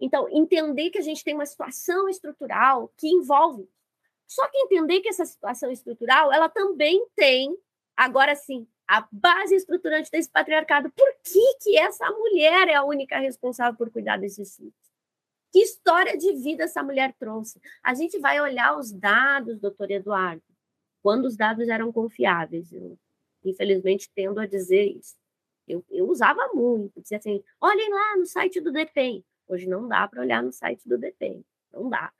Então, 0.00 0.28
entender 0.28 0.90
que 0.90 0.98
a 0.98 1.02
gente 1.02 1.24
tem 1.24 1.34
uma 1.34 1.46
situação 1.46 2.08
estrutural 2.08 2.92
que 2.96 3.08
envolve. 3.08 3.68
Só 4.24 4.48
que 4.48 4.56
entender 4.58 5.00
que 5.00 5.08
essa 5.08 5.26
situação 5.26 5.68
estrutural, 5.68 6.32
ela 6.32 6.48
também 6.48 7.04
tem, 7.16 7.58
agora 7.96 8.36
sim, 8.36 8.68
a 8.86 9.06
base 9.10 9.54
estruturante 9.54 10.10
desse 10.10 10.30
patriarcado. 10.30 10.90
Por 10.90 11.08
que, 11.22 11.58
que 11.62 11.78
essa 11.78 12.08
mulher 12.10 12.68
é 12.68 12.74
a 12.74 12.84
única 12.84 13.18
responsável 13.18 13.76
por 13.76 13.90
cuidar 13.90 14.18
desses 14.18 14.56
filhos? 14.56 14.72
Que 15.52 15.60
história 15.60 16.18
de 16.18 16.32
vida 16.34 16.64
essa 16.64 16.82
mulher 16.82 17.14
trouxe? 17.18 17.60
A 17.82 17.94
gente 17.94 18.18
vai 18.18 18.40
olhar 18.40 18.76
os 18.76 18.92
dados, 18.92 19.60
doutor 19.60 19.90
Eduardo, 19.90 20.42
quando 21.02 21.26
os 21.26 21.36
dados 21.36 21.68
eram 21.68 21.92
confiáveis. 21.92 22.72
Eu, 22.72 22.98
infelizmente, 23.44 24.10
tendo 24.14 24.40
a 24.40 24.46
dizer 24.46 24.84
isso. 24.84 25.14
Eu, 25.66 25.84
eu 25.90 26.08
usava 26.08 26.50
muito, 26.52 27.00
dizia 27.00 27.18
assim, 27.18 27.42
olhem 27.60 27.88
lá 27.88 28.16
no 28.16 28.26
site 28.26 28.60
do 28.60 28.70
DEPEN. 28.70 29.24
Hoje 29.48 29.66
não 29.66 29.88
dá 29.88 30.06
para 30.08 30.20
olhar 30.20 30.42
no 30.42 30.52
site 30.52 30.86
do 30.88 30.98
DEPEN, 30.98 31.44
não 31.72 31.88
dá. 31.88 32.12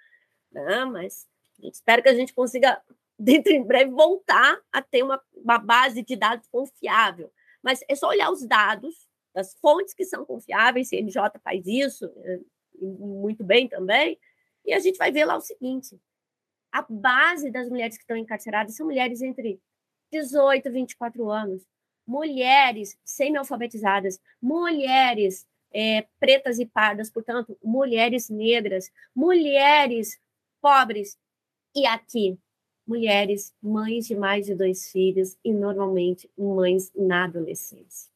Não, 0.51 0.93
mas 0.93 1.27
espero 1.63 2.03
que 2.03 2.09
a 2.09 2.15
gente 2.15 2.33
consiga, 2.33 2.81
dentro 3.19 3.53
em 3.53 3.63
breve, 3.63 3.91
voltar 3.91 4.61
a 4.73 4.83
ter 4.83 5.03
uma, 5.03 5.21
uma 5.35 5.59
base 5.59 6.03
de 6.03 6.17
dados 6.17 6.49
confiável. 6.49 7.33
Mas 7.63 7.81
é 7.89 7.95
só 7.95 8.09
olhar 8.09 8.31
os 8.31 8.47
dados 8.47 9.09
das 9.35 9.55
fontes 9.55 9.95
que 9.95 10.05
são 10.05 10.25
confiáveis, 10.25 10.89
CNJ 10.89 11.23
faz 11.43 11.67
isso 11.67 12.05
é, 12.19 12.41
muito 12.81 13.43
bem 13.43 13.69
também, 13.69 14.19
e 14.65 14.73
a 14.73 14.79
gente 14.79 14.97
vai 14.97 15.11
ver 15.11 15.25
lá 15.25 15.37
o 15.37 15.41
seguinte: 15.41 15.99
a 16.73 16.83
base 16.89 17.51
das 17.51 17.69
mulheres 17.69 17.97
que 17.97 18.03
estão 18.03 18.17
encarceradas 18.17 18.77
são 18.77 18.87
mulheres 18.87 19.23
entre 19.23 19.61
18 20.13 20.69
e 20.69 20.71
24 20.71 21.31
anos, 21.31 21.67
mulheres 22.07 22.97
semi-alfabetizadas, 23.05 24.21
mulheres 24.41 25.47
é, 25.73 26.07
pretas 26.21 26.59
e 26.59 26.67
pardas, 26.67 27.11
portanto, 27.11 27.59
mulheres 27.63 28.29
negras, 28.31 28.91
mulheres 29.15 30.21
pobres, 30.61 31.19
e 31.75 31.85
aqui, 31.87 32.39
mulheres 32.87 33.55
mães 33.63 34.07
de 34.07 34.15
mais 34.15 34.47
de 34.47 34.55
dois 34.55 34.91
filhos 34.91 35.37
e 35.45 35.53
normalmente 35.53 36.31
mães 36.37 36.93
na 36.95 37.25
adolescência. 37.25 38.11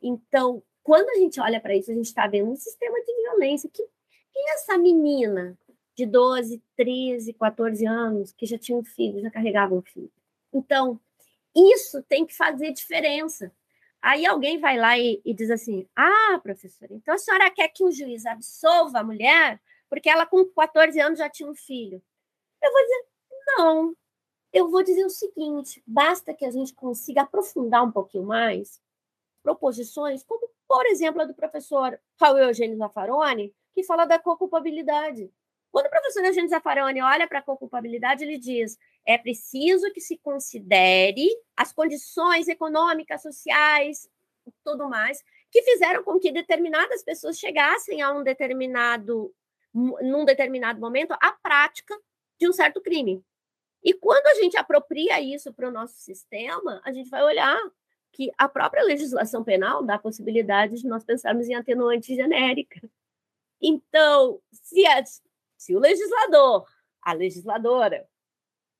Então, 0.00 0.62
quando 0.82 1.08
a 1.10 1.14
gente 1.14 1.40
olha 1.40 1.60
para 1.60 1.74
isso, 1.74 1.90
a 1.90 1.94
gente 1.94 2.06
está 2.06 2.26
vendo 2.26 2.50
um 2.50 2.56
sistema 2.56 2.98
de 3.00 3.14
violência 3.22 3.70
que, 3.70 3.82
que 3.82 4.50
essa 4.50 4.76
menina 4.78 5.58
de 5.94 6.06
12, 6.06 6.62
13, 6.76 7.32
14 7.34 7.86
anos, 7.86 8.32
que 8.32 8.46
já 8.46 8.58
tinha 8.58 8.76
um 8.76 8.84
filho, 8.84 9.20
já 9.20 9.30
carregava 9.30 9.74
um 9.74 9.82
filho. 9.82 10.10
Então, 10.52 11.00
isso 11.54 12.02
tem 12.02 12.26
que 12.26 12.34
fazer 12.34 12.72
diferença. 12.72 13.52
Aí 14.02 14.26
alguém 14.26 14.58
vai 14.58 14.76
lá 14.76 14.98
e, 14.98 15.22
e, 15.24 15.32
diz 15.32 15.50
assim: 15.50 15.88
Ah, 15.96 16.38
professora, 16.42 16.92
então 16.92 17.14
a 17.14 17.18
senhora 17.18 17.50
quer 17.50 17.68
que 17.68 17.84
o 17.84 17.90
juiz 17.90 18.26
absolva 18.26 18.98
a 18.98 19.04
mulher 19.04 19.60
porque 19.88 20.10
ela 20.10 20.26
com 20.26 20.44
14 20.44 21.00
anos 21.00 21.18
já 21.18 21.30
tinha 21.30 21.48
um 21.48 21.54
filho? 21.54 22.02
Eu 22.62 22.72
vou 22.72 22.82
dizer: 22.82 23.04
Não. 23.56 23.96
Eu 24.54 24.70
vou 24.70 24.84
dizer 24.84 25.04
o 25.04 25.10
seguinte: 25.10 25.82
basta 25.84 26.32
que 26.32 26.44
a 26.44 26.50
gente 26.50 26.72
consiga 26.72 27.22
aprofundar 27.22 27.82
um 27.82 27.90
pouquinho 27.90 28.24
mais 28.24 28.80
proposições, 29.42 30.22
como, 30.22 30.48
por 30.66 30.86
exemplo, 30.86 31.20
a 31.20 31.24
do 31.24 31.34
professor 31.34 32.00
Raul 32.18 32.38
Eugênio 32.38 32.78
Zaffaroni, 32.78 33.52
que 33.74 33.82
fala 33.82 34.06
da 34.06 34.18
co-culpabilidade. 34.18 35.30
Quando 35.72 35.86
o 35.86 35.90
professor 35.90 36.24
Eugênio 36.24 36.48
Zaffaroni 36.48 37.02
olha 37.02 37.26
para 37.26 37.40
a 37.40 37.42
culpabilidade, 37.42 38.22
ele 38.22 38.38
diz: 38.38 38.78
é 39.04 39.18
preciso 39.18 39.92
que 39.92 40.00
se 40.00 40.16
considere 40.18 41.28
as 41.56 41.72
condições 41.72 42.46
econômicas, 42.46 43.22
sociais, 43.22 44.08
tudo 44.64 44.88
mais, 44.88 45.20
que 45.50 45.62
fizeram 45.62 46.04
com 46.04 46.20
que 46.20 46.30
determinadas 46.30 47.02
pessoas 47.02 47.40
chegassem 47.40 48.02
a 48.02 48.12
um 48.12 48.22
determinado, 48.22 49.34
num 49.74 50.24
determinado 50.24 50.80
momento, 50.80 51.12
à 51.20 51.32
prática 51.32 51.92
de 52.38 52.48
um 52.48 52.52
certo 52.52 52.80
crime. 52.80 53.20
E 53.84 53.92
quando 53.92 54.26
a 54.26 54.34
gente 54.36 54.56
apropria 54.56 55.20
isso 55.20 55.52
para 55.52 55.68
o 55.68 55.72
nosso 55.72 55.98
sistema, 55.98 56.80
a 56.84 56.90
gente 56.90 57.10
vai 57.10 57.22
olhar 57.22 57.60
que 58.10 58.30
a 58.38 58.48
própria 58.48 58.82
legislação 58.82 59.44
penal 59.44 59.84
dá 59.84 59.96
a 59.96 59.98
possibilidade 59.98 60.80
de 60.80 60.88
nós 60.88 61.04
pensarmos 61.04 61.48
em 61.48 61.54
atenuante 61.54 62.14
genérica. 62.14 62.80
Então, 63.60 64.40
se 64.52 64.86
as 64.86 65.22
se 65.56 65.74
o 65.74 65.78
legislador, 65.78 66.66
a 67.00 67.12
legisladora, 67.14 68.06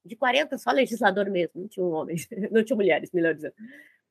de 0.04 0.16
40, 0.16 0.58
só 0.58 0.70
legislador 0.70 1.30
mesmo, 1.30 1.62
não 1.62 1.68
tinha 1.68 1.86
homens, 1.86 2.28
não 2.52 2.62
tinha 2.62 2.76
mulheres, 2.76 3.10
melhor 3.10 3.34
dizendo. 3.34 3.54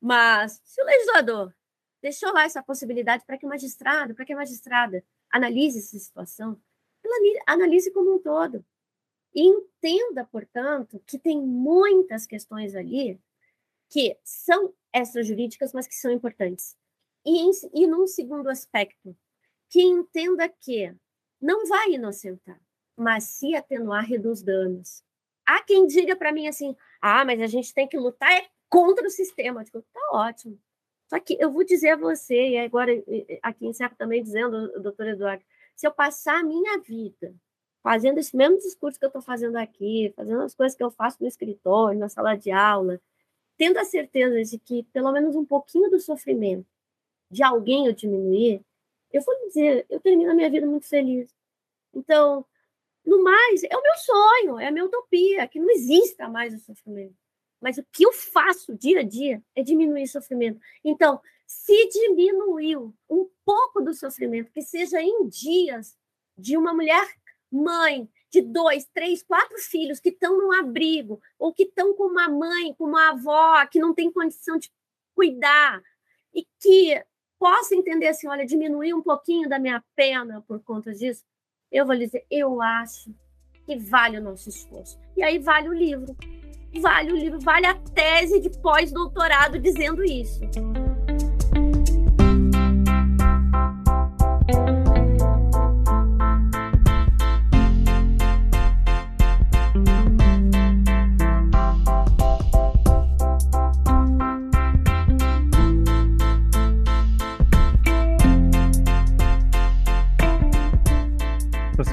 Mas 0.01 0.59
se 0.63 0.81
o 0.81 0.85
legislador 0.85 1.53
deixou 2.01 2.33
lá 2.33 2.45
essa 2.45 2.63
possibilidade 2.63 3.23
para 3.25 3.37
que 3.37 3.45
o 3.45 3.49
magistrado, 3.49 4.15
para 4.15 4.25
que 4.25 4.33
a 4.33 4.35
magistrada 4.35 5.03
analise 5.31 5.79
essa 5.79 5.99
situação, 5.99 6.59
ela 7.03 7.43
analise 7.45 7.91
como 7.91 8.15
um 8.15 8.19
todo. 8.19 8.65
Entenda, 9.35 10.25
portanto, 10.25 11.01
que 11.07 11.17
tem 11.17 11.41
muitas 11.41 12.25
questões 12.25 12.75
ali 12.75 13.19
que 13.89 14.17
são 14.23 14.73
extrajurídicas, 14.93 15.73
mas 15.73 15.87
que 15.87 15.95
são 15.95 16.11
importantes. 16.11 16.75
E, 17.25 17.39
em, 17.39 17.51
e 17.73 17.87
num 17.87 18.05
segundo 18.05 18.49
aspecto, 18.49 19.15
que 19.69 19.81
entenda 19.81 20.47
que 20.47 20.93
não 21.41 21.65
vai 21.65 21.93
inocentar, 21.93 22.59
mas 22.95 23.23
se 23.23 23.55
atenuar 23.55 24.05
reduz 24.05 24.43
danos. 24.43 25.03
Há 25.45 25.63
quem 25.63 25.87
diga 25.87 26.15
para 26.15 26.31
mim 26.31 26.47
assim: 26.47 26.75
ah, 27.01 27.25
mas 27.25 27.41
a 27.41 27.47
gente 27.47 27.73
tem 27.73 27.87
que 27.87 27.97
lutar 27.97 28.31
é 28.31 28.47
contra 28.69 29.05
o 29.05 29.09
sistema. 29.09 29.61
Eu 29.61 29.65
digo, 29.65 29.81
tá 29.93 30.09
ótimo. 30.11 30.59
Só 31.09 31.19
que 31.19 31.37
eu 31.39 31.51
vou 31.51 31.63
dizer 31.63 31.89
a 31.89 31.97
você, 31.97 32.49
e 32.49 32.57
agora 32.57 32.91
aqui 33.41 33.67
encerro 33.67 33.95
também 33.95 34.23
dizendo, 34.23 34.81
doutor 34.81 35.07
Eduardo, 35.07 35.43
se 35.75 35.85
eu 35.85 35.91
passar 35.91 36.39
a 36.39 36.43
minha 36.43 36.79
vida 36.79 37.35
fazendo 37.83 38.17
esse 38.17 38.35
mesmo 38.35 38.57
discurso 38.57 38.97
que 38.97 39.05
eu 39.05 39.09
estou 39.09 39.21
fazendo 39.21 39.57
aqui, 39.57 40.13
fazendo 40.15 40.41
as 40.41 40.55
coisas 40.55 40.75
que 40.75 40.83
eu 40.83 40.89
faço 40.89 41.17
no 41.19 41.27
escritório, 41.27 41.99
na 41.99 42.07
sala 42.07 42.35
de 42.35 42.49
aula, 42.49 42.99
tendo 43.57 43.77
a 43.77 43.83
certeza 43.83 44.41
de 44.49 44.57
que 44.57 44.83
pelo 44.93 45.11
menos 45.11 45.35
um 45.35 45.45
pouquinho 45.45 45.91
do 45.91 45.99
sofrimento 45.99 46.65
de 47.29 47.43
alguém 47.43 47.87
eu 47.87 47.93
diminuir, 47.93 48.63
eu 49.11 49.21
vou 49.21 49.37
dizer, 49.47 49.85
eu 49.89 49.99
termino 49.99 50.31
a 50.31 50.33
minha 50.33 50.49
vida 50.49 50.65
muito 50.65 50.87
feliz. 50.87 51.29
Então, 51.93 52.45
no 53.05 53.23
mais, 53.23 53.63
é 53.63 53.75
o 53.75 53.81
meu 53.81 53.95
sonho, 53.97 54.59
é 54.59 54.67
a 54.67 54.71
minha 54.71 54.85
utopia, 54.85 55.47
que 55.47 55.59
não 55.59 55.69
exista 55.69 56.29
mais 56.29 56.53
o 56.53 56.59
sofrimento. 56.59 57.15
Mas 57.59 57.77
o 57.77 57.85
que 57.91 58.05
eu 58.05 58.13
faço 58.13 58.75
dia 58.75 59.01
a 59.01 59.03
dia 59.03 59.43
é 59.55 59.63
diminuir 59.63 60.03
o 60.03 60.07
sofrimento. 60.07 60.59
Então, 60.83 61.19
se 61.45 61.87
diminuiu 61.89 62.93
um 63.09 63.29
pouco 63.45 63.81
do 63.81 63.93
sofrimento, 63.93 64.51
que 64.51 64.61
seja 64.61 65.01
em 65.01 65.27
dias 65.27 65.97
de 66.37 66.57
uma 66.57 66.73
mulher 66.73 67.05
mãe 67.53 68.09
de 68.31 68.41
dois, 68.41 68.85
três, 68.93 69.21
quatro 69.21 69.57
filhos 69.59 69.99
que 69.99 70.09
estão 70.09 70.37
no 70.37 70.51
abrigo, 70.53 71.21
ou 71.37 71.53
que 71.53 71.63
estão 71.63 71.93
com 71.95 72.05
uma 72.05 72.27
mãe, 72.27 72.73
com 72.73 72.85
uma 72.85 73.11
avó 73.11 73.65
que 73.67 73.79
não 73.79 73.93
tem 73.93 74.11
condição 74.11 74.57
de 74.57 74.71
cuidar, 75.15 75.81
e 76.33 76.47
que 76.59 77.03
possa 77.37 77.75
entender 77.75 78.07
assim, 78.07 78.27
olha, 78.27 78.45
diminuir 78.45 78.93
um 78.93 79.01
pouquinho 79.01 79.47
da 79.47 79.59
minha 79.59 79.83
pena 79.95 80.43
por 80.47 80.61
conta 80.63 80.91
disso, 80.93 81.23
eu 81.71 81.85
vou 81.85 81.93
lhe 81.93 82.05
dizer, 82.05 82.25
eu 82.29 82.61
acho 82.61 83.13
que 83.65 83.77
vale 83.77 84.17
o 84.17 84.21
nosso 84.21 84.49
esforço. 84.49 84.99
E 85.15 85.23
aí 85.23 85.39
vale 85.39 85.69
o 85.69 85.73
livro. 85.73 86.15
Vale 86.81 87.11
o 87.11 87.15
livro, 87.15 87.39
vale 87.39 87.67
a 87.67 87.75
tese 87.75 88.39
de 88.39 88.49
pós-doutorado 88.61 89.59
dizendo 89.59 90.03
isso. 90.03 90.39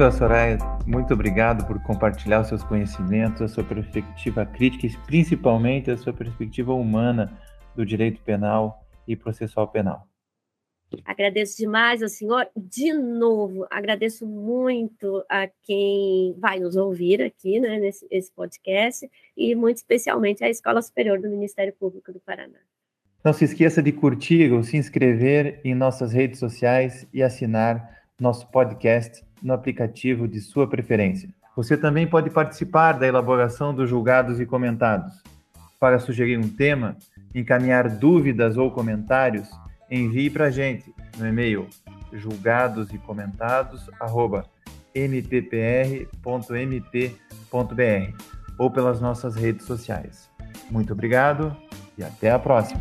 Professora 0.01 0.31
Soraya, 0.31 0.59
muito 0.87 1.13
obrigado 1.13 1.67
por 1.67 1.79
compartilhar 1.83 2.41
os 2.41 2.49
seus 2.49 2.63
conhecimentos, 2.65 3.43
a 3.43 3.49
sua 3.49 3.63
perspectiva 3.63 4.47
crítica 4.47 4.87
e 4.87 4.97
principalmente 5.07 5.91
a 5.91 5.97
sua 5.99 6.11
perspectiva 6.11 6.73
humana 6.73 7.39
do 7.77 7.85
direito 7.85 8.19
penal 8.23 8.83
e 9.07 9.15
processual 9.15 9.69
penal. 9.69 10.09
Agradeço 11.05 11.59
demais 11.59 12.03
ao 12.03 12.09
senhor. 12.09 12.49
De 12.57 12.95
novo, 12.95 13.67
agradeço 13.71 14.27
muito 14.27 15.23
a 15.29 15.47
quem 15.65 16.35
vai 16.39 16.59
nos 16.59 16.77
ouvir 16.77 17.21
aqui, 17.21 17.61
né, 17.61 17.79
nesse, 17.79 18.33
podcast, 18.35 19.07
e 19.37 19.55
muito 19.55 19.77
especialmente 19.77 20.43
à 20.43 20.49
Escola 20.49 20.81
Superior 20.81 21.21
do 21.21 21.29
Ministério 21.29 21.75
Público 21.79 22.11
do 22.11 22.21
Paraná. 22.21 22.59
Não 23.23 23.35
se 23.35 23.45
esqueça 23.45 23.83
de 23.83 23.93
curtir 23.93 24.51
ou 24.51 24.63
se 24.63 24.79
inscrever 24.79 25.61
em 25.63 25.75
nossas 25.75 26.11
redes 26.11 26.41
sociais 26.41 27.07
e 27.13 27.23
assinar 27.23 28.01
nosso 28.19 28.51
podcast 28.51 29.29
no 29.43 29.53
aplicativo 29.53 30.29
de 30.29 30.41
sua 30.41 30.69
preferência. 30.69 31.29
Você 31.57 31.77
também 31.77 32.07
pode 32.07 32.31
participar 32.31 32.93
da 32.93 33.07
elaboração 33.07 33.75
dos 33.75 33.89
julgados 33.89 34.41
e 34.41 34.47
comentados. 34.47 35.23
Para 35.79 35.99
sugerir 35.99 36.39
um 36.39 36.49
tema, 36.49 36.97
encaminhar 37.35 37.89
dúvidas 37.89 38.57
ou 38.57 38.71
comentários, 38.71 39.49
envie 39.91 40.31
para 40.31 40.47
a 40.47 40.51
gente 40.51 40.93
no 41.19 41.27
e-mail 41.27 41.67
julgados 42.13 42.93
e 42.93 42.99
ou 48.59 48.71
pelas 48.71 49.01
nossas 49.01 49.37
redes 49.37 49.65
sociais. 49.65 50.29
Muito 50.71 50.93
obrigado 50.93 51.57
e 51.97 52.05
até 52.05 52.31
a 52.31 52.39
próxima. 52.39 52.81